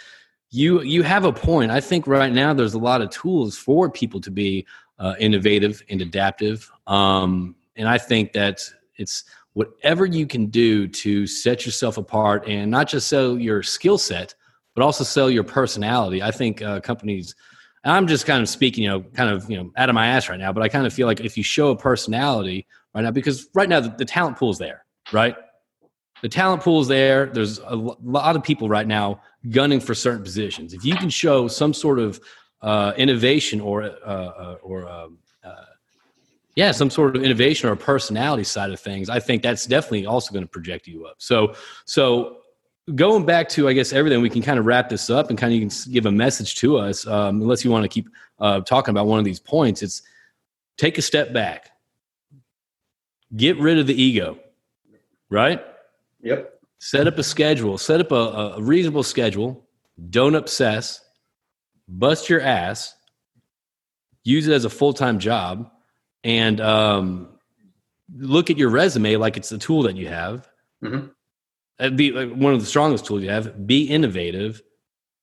you 0.49 0.81
you 0.81 1.03
have 1.03 1.25
a 1.25 1.33
point. 1.33 1.71
I 1.71 1.81
think 1.81 2.07
right 2.07 2.31
now 2.31 2.53
there's 2.53 2.73
a 2.73 2.79
lot 2.79 3.01
of 3.01 3.09
tools 3.09 3.57
for 3.57 3.89
people 3.89 4.21
to 4.21 4.31
be 4.31 4.65
uh, 4.97 5.15
innovative 5.19 5.83
and 5.89 6.01
adaptive, 6.01 6.71
um, 6.87 7.55
and 7.75 7.87
I 7.87 7.97
think 7.97 8.31
that 8.31 8.61
it's 8.95 9.25
whatever 9.57 10.05
you 10.05 10.27
can 10.27 10.45
do 10.45 10.87
to 10.87 11.25
set 11.25 11.65
yourself 11.65 11.97
apart 11.97 12.47
and 12.47 12.69
not 12.69 12.87
just 12.87 13.07
sell 13.07 13.39
your 13.39 13.63
skill 13.63 13.97
set, 13.97 14.35
but 14.75 14.83
also 14.83 15.03
sell 15.03 15.31
your 15.31 15.43
personality. 15.43 16.21
I 16.21 16.29
think 16.29 16.61
uh, 16.61 16.79
companies, 16.79 17.33
I'm 17.83 18.05
just 18.05 18.27
kind 18.27 18.43
of 18.43 18.47
speaking, 18.47 18.83
you 18.83 18.89
know, 18.91 19.01
kind 19.01 19.31
of, 19.31 19.49
you 19.49 19.57
know, 19.57 19.71
out 19.75 19.89
of 19.89 19.95
my 19.95 20.09
ass 20.09 20.29
right 20.29 20.39
now, 20.39 20.53
but 20.53 20.61
I 20.61 20.69
kind 20.69 20.85
of 20.85 20.93
feel 20.93 21.07
like 21.07 21.21
if 21.21 21.35
you 21.35 21.41
show 21.41 21.71
a 21.71 21.75
personality 21.75 22.67
right 22.93 23.01
now, 23.01 23.09
because 23.09 23.49
right 23.55 23.67
now 23.67 23.79
the, 23.79 23.89
the 23.97 24.05
talent 24.05 24.37
pool 24.37 24.51
is 24.51 24.59
there, 24.59 24.85
right? 25.11 25.35
The 26.21 26.29
talent 26.29 26.61
pool 26.61 26.81
is 26.81 26.87
there. 26.87 27.25
There's 27.25 27.57
a 27.57 27.75
lot 27.75 28.35
of 28.35 28.43
people 28.43 28.69
right 28.69 28.87
now 28.87 29.21
gunning 29.49 29.79
for 29.79 29.95
certain 29.95 30.21
positions. 30.21 30.75
If 30.75 30.85
you 30.85 30.95
can 30.95 31.09
show 31.09 31.47
some 31.47 31.73
sort 31.73 31.97
of 31.97 32.21
uh, 32.61 32.93
innovation 32.95 33.59
or 33.59 33.81
uh, 33.81 33.87
uh 34.05 34.57
or 34.61 34.87
um, 34.87 35.17
yeah, 36.57 36.71
some 36.71 36.89
sort 36.89 37.15
of 37.15 37.23
innovation 37.23 37.69
or 37.69 37.75
personality 37.75 38.43
side 38.43 38.71
of 38.71 38.79
things, 38.79 39.11
I 39.11 39.19
think 39.19 39.43
that's 39.43 39.67
definitely 39.67 40.07
also 40.07 40.33
going 40.33 40.43
to 40.43 40.49
project 40.49 40.87
you 40.87 41.05
up. 41.05 41.17
So, 41.19 41.53
so 41.85 42.37
going 42.95 43.27
back 43.27 43.47
to, 43.49 43.69
I 43.69 43.73
guess, 43.73 43.93
everything, 43.93 44.21
we 44.21 44.29
can 44.31 44.41
kind 44.41 44.57
of 44.57 44.65
wrap 44.65 44.89
this 44.89 45.11
up 45.11 45.29
and 45.29 45.37
kind 45.37 45.53
of 45.53 45.59
you 45.59 45.69
can 45.69 45.91
give 45.93 46.07
a 46.07 46.11
message 46.11 46.55
to 46.55 46.79
us, 46.79 47.05
um, 47.05 47.43
unless 47.43 47.63
you 47.63 47.69
want 47.69 47.83
to 47.83 47.87
keep 47.87 48.09
uh, 48.39 48.61
talking 48.61 48.89
about 48.89 49.05
one 49.05 49.19
of 49.19 49.25
these 49.25 49.39
points. 49.39 49.83
It's 49.83 50.01
take 50.77 50.97
a 50.97 51.01
step 51.03 51.31
back, 51.31 51.69
get 53.35 53.59
rid 53.59 53.77
of 53.77 53.85
the 53.85 54.01
ego, 54.01 54.39
right? 55.29 55.63
Yep. 56.23 56.59
set 56.79 57.05
up 57.05 57.19
a 57.19 57.23
schedule, 57.23 57.77
set 57.77 58.01
up 58.01 58.11
a, 58.11 58.55
a 58.55 58.61
reasonable 58.63 59.03
schedule. 59.03 59.63
Don't 60.09 60.33
obsess. 60.33 61.01
Bust 61.87 62.29
your 62.29 62.41
ass. 62.41 62.95
Use 64.23 64.47
it 64.47 64.53
as 64.53 64.65
a 64.65 64.71
full 64.71 64.93
time 64.93 65.19
job, 65.19 65.69
and 66.23 66.59
um, 66.61 67.29
look 68.15 68.49
at 68.49 68.57
your 68.57 68.69
resume 68.69 69.15
like 69.15 69.37
it's 69.37 69.49
the 69.49 69.57
tool 69.57 69.83
that 69.83 69.95
you 69.95 70.07
have. 70.07 70.47
Mm-hmm. 70.83 71.95
Be 71.95 72.11
like 72.11 72.33
one 72.33 72.53
of 72.53 72.59
the 72.59 72.65
strongest 72.65 73.05
tools 73.05 73.21
you 73.21 73.29
have. 73.29 73.67
Be 73.67 73.83
innovative, 73.83 74.61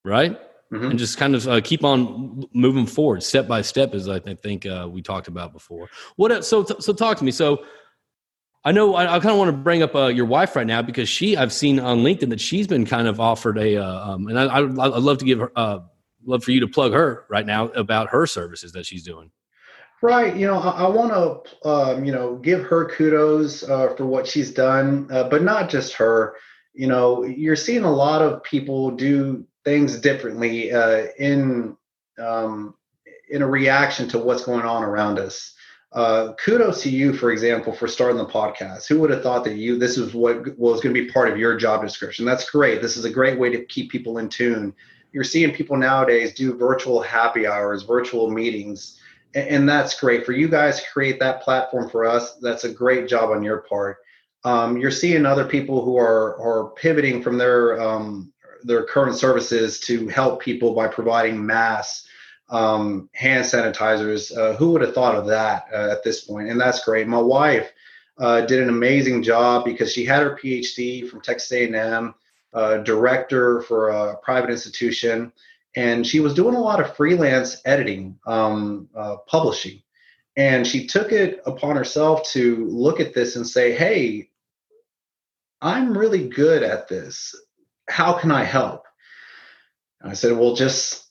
right? 0.04 0.38
Mm-hmm. 0.72 0.90
And 0.90 0.98
just 0.98 1.18
kind 1.18 1.34
of 1.34 1.46
uh, 1.46 1.60
keep 1.60 1.84
on 1.84 2.44
moving 2.52 2.86
forward, 2.86 3.22
step 3.22 3.46
by 3.46 3.62
step, 3.62 3.94
as 3.94 4.08
I 4.08 4.18
think 4.18 4.66
uh, 4.66 4.88
we 4.90 5.02
talked 5.02 5.28
about 5.28 5.52
before. 5.52 5.88
What? 6.16 6.44
So, 6.44 6.64
so 6.64 6.92
talk 6.92 7.18
to 7.18 7.24
me. 7.24 7.30
So, 7.30 7.64
I 8.64 8.72
know 8.72 8.94
I, 8.94 9.16
I 9.16 9.20
kind 9.20 9.32
of 9.32 9.36
want 9.36 9.50
to 9.50 9.56
bring 9.56 9.82
up 9.82 9.94
uh, 9.94 10.06
your 10.06 10.24
wife 10.24 10.56
right 10.56 10.66
now 10.66 10.80
because 10.80 11.08
she 11.08 11.36
I've 11.36 11.52
seen 11.52 11.78
on 11.78 11.98
LinkedIn 11.98 12.30
that 12.30 12.40
she's 12.40 12.66
been 12.66 12.86
kind 12.86 13.06
of 13.06 13.20
offered 13.20 13.58
a 13.58 13.76
uh, 13.76 14.12
um, 14.12 14.26
and 14.26 14.38
I, 14.38 14.44
I 14.44 14.60
would 14.60 14.74
love 15.02 15.18
to 15.18 15.24
give 15.24 15.40
her 15.40 15.52
uh, 15.54 15.80
love 16.24 16.42
for 16.42 16.50
you 16.50 16.60
to 16.60 16.68
plug 16.68 16.92
her 16.92 17.26
right 17.28 17.44
now 17.44 17.66
about 17.68 18.08
her 18.08 18.26
services 18.26 18.72
that 18.72 18.86
she's 18.86 19.04
doing. 19.04 19.30
Right. 20.04 20.36
You 20.36 20.46
know, 20.46 20.58
I, 20.58 20.84
I 20.84 20.88
want 20.90 21.12
to, 21.14 21.66
um, 21.66 22.04
you 22.04 22.12
know, 22.12 22.36
give 22.36 22.62
her 22.64 22.84
kudos 22.90 23.62
uh, 23.62 23.94
for 23.96 24.04
what 24.04 24.26
she's 24.26 24.50
done, 24.50 25.08
uh, 25.10 25.30
but 25.30 25.42
not 25.42 25.70
just 25.70 25.94
her. 25.94 26.36
You 26.74 26.88
know, 26.88 27.24
you're 27.24 27.56
seeing 27.56 27.84
a 27.84 27.90
lot 27.90 28.20
of 28.20 28.42
people 28.42 28.90
do 28.90 29.46
things 29.64 29.98
differently 29.98 30.70
uh, 30.70 31.06
in 31.18 31.74
um, 32.18 32.74
in 33.30 33.40
a 33.40 33.46
reaction 33.46 34.06
to 34.08 34.18
what's 34.18 34.44
going 34.44 34.66
on 34.66 34.82
around 34.84 35.18
us. 35.18 35.54
Uh, 35.90 36.34
kudos 36.34 36.82
to 36.82 36.90
you, 36.90 37.14
for 37.14 37.30
example, 37.30 37.72
for 37.72 37.88
starting 37.88 38.18
the 38.18 38.26
podcast. 38.26 38.86
Who 38.86 39.00
would 39.00 39.08
have 39.08 39.22
thought 39.22 39.42
that 39.44 39.54
you 39.54 39.78
this 39.78 39.96
is 39.96 40.12
what 40.12 40.58
was 40.58 40.82
going 40.82 40.94
to 40.94 41.02
be 41.02 41.10
part 41.10 41.30
of 41.30 41.38
your 41.38 41.56
job 41.56 41.80
description? 41.80 42.26
That's 42.26 42.50
great. 42.50 42.82
This 42.82 42.98
is 42.98 43.06
a 43.06 43.10
great 43.10 43.38
way 43.38 43.48
to 43.48 43.64
keep 43.64 43.90
people 43.90 44.18
in 44.18 44.28
tune. 44.28 44.74
You're 45.12 45.24
seeing 45.24 45.54
people 45.54 45.78
nowadays 45.78 46.34
do 46.34 46.58
virtual 46.58 47.00
happy 47.00 47.46
hours, 47.46 47.84
virtual 47.84 48.30
meetings 48.30 49.00
and 49.34 49.68
that's 49.68 49.98
great 49.98 50.24
for 50.24 50.32
you 50.32 50.48
guys 50.48 50.80
to 50.80 50.90
create 50.90 51.18
that 51.20 51.42
platform 51.42 51.88
for 51.88 52.04
us. 52.04 52.34
That's 52.36 52.64
a 52.64 52.72
great 52.72 53.08
job 53.08 53.30
on 53.30 53.42
your 53.42 53.58
part. 53.58 53.98
Um, 54.44 54.76
you're 54.76 54.90
seeing 54.90 55.26
other 55.26 55.44
people 55.44 55.84
who 55.84 55.96
are 55.96 56.40
are 56.40 56.70
pivoting 56.76 57.22
from 57.22 57.38
their 57.38 57.80
um, 57.80 58.32
their 58.62 58.84
current 58.84 59.16
services 59.16 59.80
to 59.80 60.08
help 60.08 60.40
people 60.40 60.74
by 60.74 60.88
providing 60.88 61.44
mass 61.44 62.06
um, 62.50 63.08
hand 63.14 63.44
sanitizers. 63.44 64.36
Uh, 64.36 64.54
who 64.54 64.72
would 64.72 64.82
have 64.82 64.94
thought 64.94 65.14
of 65.14 65.26
that 65.26 65.66
uh, 65.72 65.90
at 65.90 66.04
this 66.04 66.22
point? 66.24 66.48
And 66.48 66.60
that's 66.60 66.84
great. 66.84 67.08
My 67.08 67.18
wife 67.18 67.72
uh, 68.18 68.42
did 68.42 68.62
an 68.62 68.68
amazing 68.68 69.22
job 69.22 69.64
because 69.64 69.92
she 69.92 70.04
had 70.04 70.22
her 70.22 70.38
PhD 70.42 71.08
from 71.08 71.20
Texas 71.20 71.50
A&M, 71.52 72.14
uh, 72.52 72.76
director 72.78 73.62
for 73.62 73.88
a 73.88 74.16
private 74.18 74.50
institution 74.50 75.32
and 75.76 76.06
she 76.06 76.20
was 76.20 76.34
doing 76.34 76.54
a 76.54 76.60
lot 76.60 76.80
of 76.80 76.96
freelance 76.96 77.60
editing, 77.64 78.18
um, 78.26 78.88
uh, 78.94 79.16
publishing. 79.26 79.82
And 80.36 80.66
she 80.66 80.86
took 80.86 81.12
it 81.12 81.40
upon 81.46 81.76
herself 81.76 82.28
to 82.30 82.66
look 82.66 83.00
at 83.00 83.14
this 83.14 83.36
and 83.36 83.46
say, 83.46 83.72
hey, 83.72 84.30
I'm 85.60 85.96
really 85.96 86.28
good 86.28 86.62
at 86.62 86.88
this. 86.88 87.34
How 87.88 88.14
can 88.14 88.30
I 88.30 88.44
help? 88.44 88.84
And 90.00 90.10
I 90.10 90.14
said, 90.14 90.36
well, 90.36 90.54
just 90.54 91.08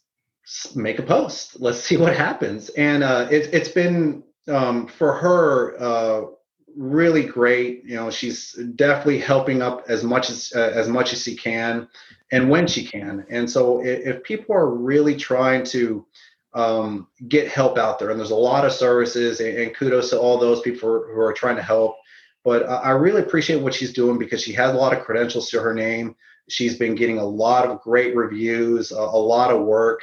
make 0.76 1.00
a 1.00 1.04
post. 1.04 1.60
Let's 1.60 1.80
see 1.80 1.98
what 1.98 2.16
happens. 2.16 2.70
And 2.70 3.04
uh, 3.04 3.28
it, 3.32 3.54
has 3.54 3.70
been 3.70 4.24
um, 4.48 4.88
for 4.88 5.14
her 5.14 5.82
uh, 5.82 6.26
really 6.76 7.24
great. 7.24 7.84
You 7.86 7.96
know, 7.96 8.10
she's 8.10 8.54
definitely 8.76 9.20
helping 9.20 9.62
up 9.62 9.86
as 9.88 10.04
much 10.04 10.30
as 10.30 10.52
uh, 10.56 10.72
as 10.74 10.88
much 10.88 11.14
as 11.14 11.24
she 11.24 11.36
can, 11.36 11.88
and 12.32 12.50
when 12.50 12.68
she 12.68 12.86
can. 12.86 13.26
And 13.30 13.50
so, 13.50 13.84
if, 13.84 14.16
if 14.16 14.24
people 14.24 14.56
are 14.56 14.70
really 14.70 15.16
trying 15.16 15.64
to 15.66 16.06
um, 16.54 17.08
get 17.28 17.48
help 17.48 17.78
out 17.78 18.00
there, 18.00 18.10
and 18.10 18.20
there's 18.20 18.32
a 18.32 18.36
lot 18.36 18.66
of 18.66 18.74
services, 18.74 19.40
and, 19.40 19.58
and, 19.58 19.76
kudos 19.76 20.12
to 20.12 20.20
all 20.20 20.38
those 20.38 20.62
people 20.62 20.90
who 20.90 21.20
are 21.20 21.34
trying 21.34 21.56
to 21.56 21.64
help. 21.64 21.98
But 22.44 22.64
I 22.64 22.92
really 22.92 23.22
appreciate 23.22 23.62
what 23.62 23.74
she's 23.74 23.94
doing 23.94 24.20
because 24.20 24.44
she 24.44 24.54
has 24.54 24.74
a 24.74 24.78
lot 24.78 24.96
of 24.96 25.04
credentials 25.04 25.50
to 25.50 25.62
her 25.62 25.74
name. 25.74 26.16
She's 26.50 26.78
been 26.78 26.94
getting 26.94 27.18
a 27.18 27.26
lot 27.26 27.66
of 27.66 27.82
great 27.82 28.16
reviews, 28.16 28.92
a, 28.92 28.98
a 28.98 29.00
lot 29.00 29.50
of 29.50 29.62
work, 29.62 30.02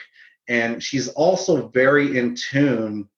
and 0.49 0.83
she's 0.83 1.09
also 1.09 1.69
very 1.69 2.19
in 2.19 2.35
tune 2.35 3.09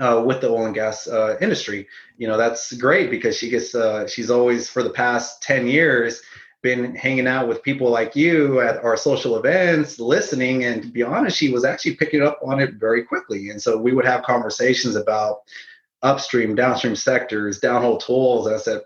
uh, 0.00 0.22
with 0.24 0.40
the 0.40 0.48
oil 0.48 0.66
and 0.66 0.74
gas 0.74 1.06
uh, 1.06 1.36
industry. 1.40 1.88
You 2.18 2.28
know, 2.28 2.36
that's 2.36 2.72
great 2.74 3.10
because 3.10 3.36
she 3.36 3.48
gets, 3.48 3.74
uh, 3.74 4.06
she's 4.06 4.30
always 4.30 4.68
for 4.68 4.82
the 4.82 4.90
past 4.90 5.42
10 5.42 5.66
years 5.66 6.22
been 6.62 6.96
hanging 6.96 7.28
out 7.28 7.46
with 7.46 7.62
people 7.62 7.90
like 7.90 8.16
you 8.16 8.60
at 8.60 8.82
our 8.82 8.96
social 8.96 9.36
events, 9.36 10.00
listening. 10.00 10.64
And 10.64 10.82
to 10.82 10.88
be 10.88 11.02
honest, 11.02 11.36
she 11.36 11.52
was 11.52 11.64
actually 11.64 11.94
picking 11.94 12.22
up 12.22 12.40
on 12.44 12.60
it 12.60 12.74
very 12.74 13.04
quickly. 13.04 13.50
And 13.50 13.62
so 13.62 13.76
we 13.78 13.92
would 13.92 14.04
have 14.04 14.24
conversations 14.24 14.96
about 14.96 15.42
upstream, 16.02 16.56
downstream 16.56 16.96
sectors, 16.96 17.60
downhole 17.60 18.04
tools. 18.04 18.46
And 18.46 18.56
I 18.56 18.58
said, 18.58 18.82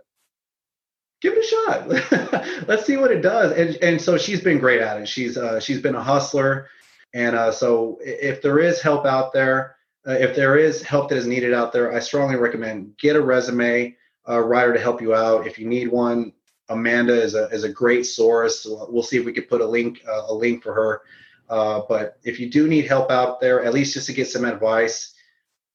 give 1.22 1.34
it 1.36 1.44
a 1.44 1.48
shot. 1.48 2.68
Let's 2.68 2.84
see 2.84 2.98
what 2.98 3.12
it 3.12 3.22
does. 3.22 3.52
And, 3.52 3.76
and 3.82 4.00
so 4.00 4.18
she's 4.18 4.42
been 4.42 4.58
great 4.58 4.82
at 4.82 5.00
it. 5.00 5.08
She's, 5.08 5.38
uh, 5.38 5.60
she's 5.60 5.80
been 5.80 5.94
a 5.94 6.02
hustler. 6.02 6.68
And 7.14 7.34
uh, 7.34 7.50
so 7.50 7.98
if 8.02 8.42
there 8.42 8.58
is 8.58 8.82
help 8.82 9.06
out 9.06 9.32
there, 9.32 9.76
uh, 10.06 10.12
if 10.12 10.34
there 10.34 10.56
is 10.56 10.82
help 10.82 11.08
that 11.10 11.18
is 11.18 11.26
needed 11.26 11.52
out 11.52 11.72
there, 11.72 11.92
I 11.92 11.98
strongly 11.98 12.36
recommend 12.36 12.96
get 12.98 13.16
a 13.16 13.20
resume 13.20 13.96
uh, 14.28 14.40
writer 14.40 14.72
to 14.72 14.80
help 14.80 15.00
you 15.00 15.14
out. 15.14 15.46
If 15.46 15.58
you 15.58 15.66
need 15.66 15.88
one, 15.88 16.32
Amanda 16.68 17.12
is 17.12 17.34
a 17.34 17.48
is 17.48 17.64
a 17.64 17.68
great 17.68 18.06
source. 18.06 18.66
We'll 18.66 19.02
see 19.02 19.18
if 19.18 19.24
we 19.24 19.32
could 19.32 19.48
put 19.48 19.60
a 19.60 19.66
link 19.66 20.02
uh, 20.08 20.26
a 20.28 20.34
link 20.34 20.62
for 20.62 20.72
her. 20.72 21.02
Uh, 21.48 21.82
but 21.88 22.18
if 22.22 22.38
you 22.38 22.48
do 22.48 22.68
need 22.68 22.86
help 22.86 23.10
out 23.10 23.40
there, 23.40 23.64
at 23.64 23.74
least 23.74 23.94
just 23.94 24.06
to 24.06 24.12
get 24.12 24.28
some 24.28 24.44
advice, 24.44 25.14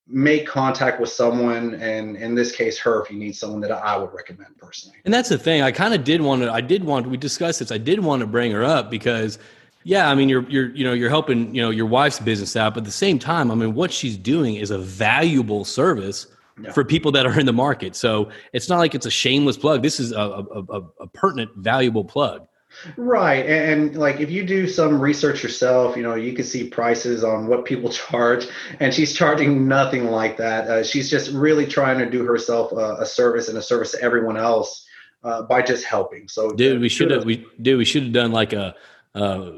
make 0.08 0.48
contact 0.48 1.02
with 1.02 1.10
someone, 1.10 1.76
and 1.76 2.16
in 2.16 2.34
this 2.34 2.56
case, 2.56 2.78
her 2.80 3.04
if 3.04 3.12
you 3.12 3.20
need 3.20 3.36
someone 3.36 3.60
that 3.60 3.72
I 3.72 3.98
would 3.98 4.14
recommend 4.14 4.58
personally. 4.58 4.98
And 5.04 5.14
that's 5.14 5.30
the 5.30 5.38
thing. 5.38 5.62
I 5.62 5.72
kind 5.72 5.94
of 5.94 6.04
did 6.04 6.22
want 6.22 6.42
to. 6.44 6.52
I 6.52 6.62
did 6.62 6.84
want. 6.84 7.08
We 7.08 7.18
discussed 7.18 7.60
this. 7.60 7.72
I 7.72 7.78
did 7.78 8.00
want 8.00 8.22
to 8.22 8.28
bring 8.28 8.52
her 8.52 8.64
up 8.64 8.90
because 8.90 9.38
yeah, 9.86 10.10
I 10.10 10.16
mean, 10.16 10.30
you're 10.30 10.50
you're 10.50 10.76
you 10.76 10.84
know 10.84 10.94
you're 10.94 11.12
helping 11.12 11.54
you 11.54 11.62
know 11.62 11.70
your 11.70 11.86
wife's 11.86 12.20
business 12.20 12.56
out, 12.56 12.74
but 12.74 12.80
at 12.80 12.86
the 12.86 12.92
same 12.92 13.20
time, 13.20 13.52
I 13.52 13.56
mean, 13.56 13.76
what 13.76 13.94
she's 13.94 14.18
doing 14.18 14.56
is 14.56 14.72
a 14.72 14.80
valuable 14.80 15.64
service 15.64 16.26
yeah. 16.60 16.72
for 16.72 16.84
people 16.84 17.12
that 17.12 17.28
are 17.28 17.40
in 17.40 17.46
the 17.46 17.54
market. 17.54 17.96
So 17.96 18.32
it's 18.52 18.68
not 18.68 18.80
like 18.80 18.96
it's 18.96 19.06
a 19.06 19.12
shameless 19.12 19.58
plug. 19.58 19.84
This 19.84 20.00
is 20.00 20.12
a, 20.12 20.18
a, 20.18 20.64
a, 20.70 20.82
a 21.02 21.08
pertinent, 21.08 21.52
valuable 21.58 22.04
plug. 22.04 22.48
Right. 22.98 23.46
And, 23.46 23.90
and, 23.92 23.98
like 23.98 24.20
if 24.20 24.32
you 24.32 24.44
do 24.44 24.68
some 24.68 25.00
research 25.00 25.44
yourself, 25.44 25.96
you 25.96 26.02
know, 26.02 26.16
you 26.16 26.34
can 26.34 26.46
see 26.46 26.68
prices 26.68 27.24
on 27.24 27.46
what 27.46 27.64
people 27.64 27.90
charge, 28.10 28.48
and 28.80 28.92
she's 28.92 29.14
charging 29.14 29.68
nothing 29.68 30.06
like 30.06 30.36
that. 30.38 30.68
Uh, 30.68 30.84
she's 30.84 31.12
just 31.12 31.32
really 31.32 31.68
trying 31.68 32.00
to 32.00 32.10
do 32.10 32.26
herself 32.26 32.72
a, 32.72 33.02
a 33.02 33.06
service 33.06 33.50
and 33.50 33.58
a 33.60 33.62
service 33.62 33.92
to 33.92 34.02
everyone 34.02 34.36
else 34.36 34.84
uh, 35.24 35.44
by 35.44 35.62
just 35.62 35.86
helping. 35.86 36.28
So, 36.28 36.50
dude, 36.50 36.82
we 36.82 36.90
should 36.90 37.12
have 37.12 37.24
we 37.24 37.46
dude 37.62 37.78
we 37.78 37.86
should 37.86 38.02
have 38.02 38.14
done 38.14 38.32
like 38.32 38.52
a 38.54 38.76
uh, 39.16 39.52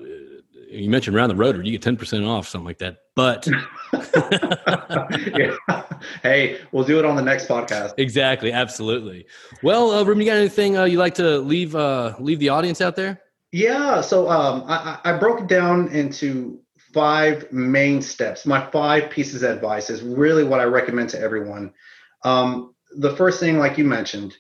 you 0.69 0.89
mentioned 0.89 1.15
around 1.15 1.29
the 1.29 1.35
rotary, 1.35 1.67
you 1.67 1.77
get 1.77 1.97
10% 1.97 2.27
off, 2.27 2.47
something 2.47 2.65
like 2.65 2.79
that. 2.79 2.97
But 3.15 3.47
yeah. 5.37 5.83
hey, 6.23 6.59
we'll 6.71 6.83
do 6.83 6.99
it 6.99 7.05
on 7.05 7.15
the 7.15 7.21
next 7.21 7.47
podcast. 7.47 7.93
Exactly. 7.97 8.51
Absolutely. 8.51 9.25
Well, 9.63 9.91
uh, 9.91 10.03
Ruben, 10.03 10.21
you 10.21 10.27
got 10.27 10.37
anything 10.37 10.77
uh, 10.77 10.83
you 10.83 10.97
like 10.97 11.15
to 11.15 11.39
leave, 11.39 11.75
uh, 11.75 12.15
leave 12.19 12.39
the 12.39 12.49
audience 12.49 12.81
out 12.81 12.95
there? 12.95 13.21
Yeah. 13.51 14.01
So 14.01 14.29
um, 14.29 14.63
I, 14.67 14.99
I 15.03 15.17
broke 15.17 15.41
it 15.41 15.47
down 15.47 15.87
into 15.89 16.59
five 16.93 17.51
main 17.51 18.01
steps. 18.01 18.45
My 18.45 18.65
five 18.71 19.09
pieces 19.09 19.43
of 19.43 19.51
advice 19.51 19.89
is 19.89 20.01
really 20.01 20.43
what 20.43 20.59
I 20.59 20.65
recommend 20.65 21.09
to 21.11 21.19
everyone. 21.19 21.73
Um, 22.23 22.75
the 22.97 23.15
first 23.15 23.39
thing, 23.39 23.57
like 23.57 23.77
you 23.77 23.83
mentioned, 23.83 24.35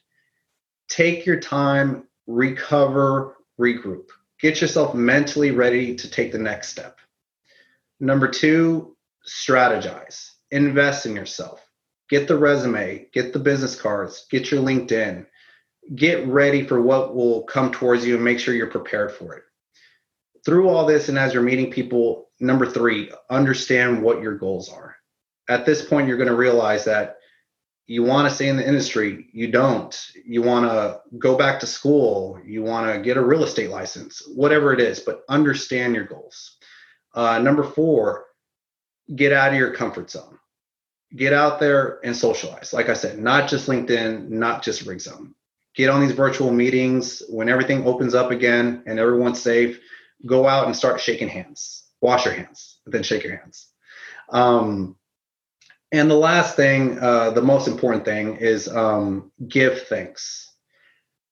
take 0.89 1.25
your 1.25 1.39
time, 1.39 2.07
recover, 2.25 3.37
regroup. 3.59 4.09
Get 4.39 4.61
yourself 4.61 4.93
mentally 4.93 5.51
ready 5.51 5.95
to 5.95 6.09
take 6.09 6.31
the 6.31 6.37
next 6.37 6.69
step. 6.69 6.99
Number 7.99 8.27
two, 8.27 8.95
strategize, 9.27 10.29
invest 10.51 11.05
in 11.05 11.15
yourself. 11.15 11.61
Get 12.09 12.27
the 12.27 12.37
resume, 12.37 13.07
get 13.13 13.33
the 13.33 13.39
business 13.39 13.79
cards, 13.79 14.27
get 14.29 14.51
your 14.51 14.61
LinkedIn, 14.61 15.25
get 15.95 16.27
ready 16.27 16.63
for 16.63 16.81
what 16.81 17.15
will 17.15 17.43
come 17.43 17.71
towards 17.71 18.05
you 18.05 18.15
and 18.15 18.23
make 18.23 18.39
sure 18.39 18.53
you're 18.53 18.67
prepared 18.67 19.11
for 19.11 19.33
it. 19.35 19.43
Through 20.45 20.69
all 20.69 20.85
this, 20.85 21.09
and 21.09 21.17
as 21.17 21.33
you're 21.33 21.43
meeting 21.43 21.71
people, 21.71 22.29
number 22.39 22.65
three, 22.65 23.11
understand 23.29 24.01
what 24.01 24.21
your 24.21 24.37
goals 24.37 24.71
are. 24.71 24.95
At 25.49 25.65
this 25.65 25.83
point, 25.83 26.07
you're 26.07 26.17
going 26.17 26.29
to 26.29 26.35
realize 26.35 26.85
that 26.85 27.16
you 27.87 28.03
want 28.03 28.27
to 28.27 28.33
stay 28.33 28.47
in 28.47 28.57
the 28.57 28.67
industry 28.67 29.27
you 29.31 29.49
don't 29.49 30.11
you 30.25 30.41
want 30.41 30.65
to 30.65 30.99
go 31.17 31.37
back 31.37 31.59
to 31.59 31.65
school 31.67 32.39
you 32.45 32.61
want 32.61 32.91
to 32.91 33.01
get 33.01 33.17
a 33.17 33.23
real 33.23 33.43
estate 33.43 33.69
license 33.69 34.21
whatever 34.35 34.73
it 34.73 34.79
is 34.79 34.99
but 34.99 35.23
understand 35.29 35.95
your 35.95 36.05
goals 36.05 36.57
uh, 37.15 37.39
number 37.39 37.63
four 37.63 38.25
get 39.15 39.31
out 39.31 39.51
of 39.51 39.57
your 39.57 39.73
comfort 39.73 40.11
zone 40.11 40.37
get 41.15 41.33
out 41.33 41.59
there 41.59 41.99
and 42.03 42.15
socialize 42.15 42.73
like 42.73 42.89
i 42.89 42.93
said 42.93 43.17
not 43.17 43.49
just 43.49 43.67
linkedin 43.67 44.29
not 44.29 44.61
just 44.61 44.85
Rigzone 44.85 45.33
get 45.77 45.91
on 45.91 46.01
these 46.01 46.11
virtual 46.11 46.51
meetings 46.51 47.21
when 47.29 47.47
everything 47.47 47.85
opens 47.85 48.15
up 48.15 48.31
again 48.31 48.83
and 48.87 48.99
everyone's 48.99 49.39
safe. 49.39 49.79
Go 50.25 50.47
out 50.47 50.65
and 50.65 50.75
start 50.75 50.99
shaking 50.99 51.29
hands. 51.29 51.83
Wash 52.01 52.25
your 52.25 52.33
hands, 52.33 52.79
then 52.87 53.03
shake 53.03 53.23
your 53.23 53.37
hands. 53.37 53.67
Um, 54.29 54.96
and 55.91 56.11
the 56.11 56.15
last 56.15 56.55
thing, 56.55 56.99
uh, 56.99 57.31
the 57.31 57.41
most 57.41 57.67
important 57.67 58.05
thing, 58.05 58.37
is 58.37 58.67
um, 58.67 59.31
give 59.47 59.83
thanks. 59.83 60.53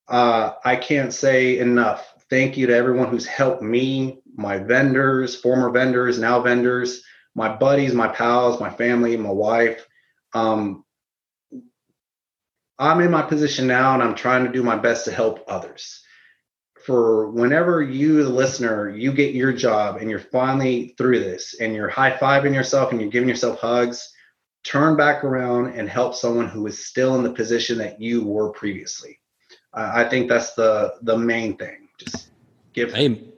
Uh, 0.08 0.54
I 0.64 0.76
can't 0.76 1.14
say 1.14 1.60
enough. 1.60 2.14
Thank 2.30 2.58
you 2.58 2.68
to 2.68 2.76
everyone 2.76 3.10
who's 3.10 3.26
helped 3.26 3.62
me, 3.62 4.22
my 4.36 4.58
vendors, 4.58 5.36
former 5.36 5.70
vendors, 5.72 6.20
now 6.20 6.42
vendors, 6.42 7.04
my 7.36 7.54
buddies, 7.54 7.94
my 7.94 8.08
pals, 8.08 8.60
my 8.60 8.70
family, 8.70 9.18
my 9.18 9.32
wife. 9.32 9.86
Um, 10.34 10.86
I'm 12.80 13.02
in 13.02 13.12
my 13.12 13.22
position 13.22 13.68
now 13.68 13.94
and 13.94 14.04
I'm 14.04 14.16
trying 14.16 14.46
to 14.46 14.52
do 14.52 14.64
my 14.64 14.76
best 14.76 15.06
to 15.06 15.12
help 15.12 15.44
others. 15.48 16.02
For 16.86 17.32
whenever 17.32 17.82
you, 17.82 18.24
the 18.24 18.30
listener, 18.30 18.90
you 18.90 19.12
get 19.12 19.34
your 19.34 19.54
job 19.54 19.98
and 19.98 20.10
you're 20.10 20.20
finally 20.20 20.94
through 20.98 21.20
this 21.20 21.60
and 21.60 21.74
you're 21.74 21.90
high 21.90 22.12
fiving 22.12 22.54
yourself 22.54 22.92
and 22.92 23.02
you're 23.02 23.10
giving 23.10 23.30
yourself 23.30 23.60
hugs, 23.60 24.08
turn 24.66 24.98
back 24.98 25.24
around 25.24 25.68
and 25.74 25.88
help 25.88 26.16
someone 26.16 26.50
who 26.50 26.68
is 26.68 26.86
still 26.86 27.16
in 27.16 27.24
the 27.24 27.32
position 27.32 27.78
that 27.78 28.02
you 28.02 28.26
were 28.26 28.50
previously. 28.50 29.20
I 29.74 30.06
think 30.06 30.30
that's 30.30 30.54
the 30.54 30.96
the 31.02 31.18
main 31.18 31.58
thing. 31.58 31.90
Just 31.98 32.30
give. 32.74 32.96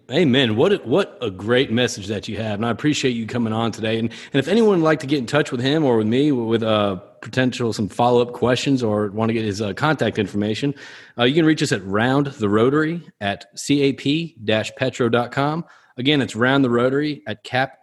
Amen. 0.10 0.56
What 0.56 0.72
a, 0.72 0.78
what 0.78 1.18
a 1.22 1.30
great 1.30 1.70
message 1.70 2.08
that 2.08 2.30
you 2.30 2.38
have, 2.38 2.54
and 2.54 2.66
I 2.66 2.70
appreciate 2.70 3.12
you 3.12 3.28
coming 3.28 3.52
on 3.52 3.74
today. 3.74 4.00
And 4.00 4.10
and 4.10 4.40
if 4.40 4.48
anyone 4.48 4.80
would 4.80 4.86
like 4.86 5.02
to 5.02 5.08
get 5.08 5.18
in 5.18 5.26
touch 5.26 5.52
with 5.52 5.60
him 5.60 5.84
or 5.84 5.98
with 5.98 6.08
me 6.08 6.32
with 6.32 6.64
uh, 6.64 6.96
potential 7.22 7.74
some 7.74 7.90
follow 7.90 8.22
up 8.22 8.32
questions 8.32 8.84
or 8.84 9.10
want 9.10 9.30
to 9.30 9.34
get 9.34 9.44
his 9.44 9.62
uh, 9.62 9.74
contact 9.74 10.18
information, 10.18 10.74
uh, 11.18 11.26
you 11.26 11.34
can 11.34 11.46
reach 11.46 11.62
us 11.62 11.74
at 11.74 11.84
round 11.84 12.28
the 12.28 12.48
rotary 12.48 13.06
at 13.20 13.46
cap 13.58 14.76
petro.com. 14.78 15.66
Again, 15.98 16.22
it's 16.22 16.36
round 16.36 16.64
the 16.64 16.70
rotary 16.70 17.24
at 17.28 17.44
cap 17.44 17.77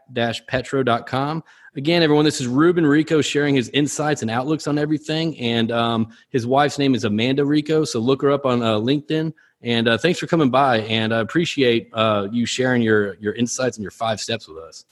petro.com. 0.49 1.45
Again, 1.77 2.03
everyone, 2.03 2.25
this 2.25 2.41
is 2.41 2.47
Ruben 2.47 2.87
Rico 2.87 3.21
sharing 3.21 3.55
his 3.55 3.69
insights 3.71 4.23
and 4.23 4.31
outlooks 4.31 4.67
on 4.67 4.79
everything. 4.79 5.37
And 5.39 5.73
um, 5.73 6.13
his 6.31 6.47
wife's 6.47 6.79
name 6.79 6.95
is 6.95 7.05
Amanda 7.05 7.45
Rico. 7.45 7.85
So 7.85 7.99
look 7.99 8.23
her 8.23 8.31
up 8.31 8.47
on 8.47 8.63
uh, 8.63 8.77
LinkedIn. 8.77 9.33
And 9.63 9.89
uh, 9.89 9.99
thanks 9.99 10.19
for 10.19 10.27
coming 10.27 10.51
by. 10.51 10.81
And 10.81 11.13
I 11.13 11.21
appreciate 11.21 11.89
uh, 11.93 12.29
you 12.31 12.47
sharing 12.47 12.83
your 12.83 13.15
your 13.15 13.33
insights 13.33 13.77
and 13.79 13.83
your 13.83 13.91
five 13.91 14.21
steps 14.21 14.47
with 14.47 14.59
us. 14.59 14.85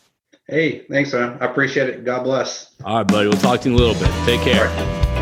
Hey, 0.48 0.86
thanks, 0.90 1.12
man. 1.12 1.38
I 1.40 1.46
appreciate 1.46 1.88
it. 1.88 2.04
God 2.04 2.24
bless. 2.24 2.74
All 2.84 2.96
right, 2.96 3.06
buddy. 3.06 3.28
We'll 3.28 3.38
talk 3.38 3.60
to 3.60 3.68
you 3.68 3.76
in 3.76 3.80
a 3.80 3.84
little 3.84 4.00
bit. 4.02 4.12
Take 4.26 4.40
care. 4.40 5.21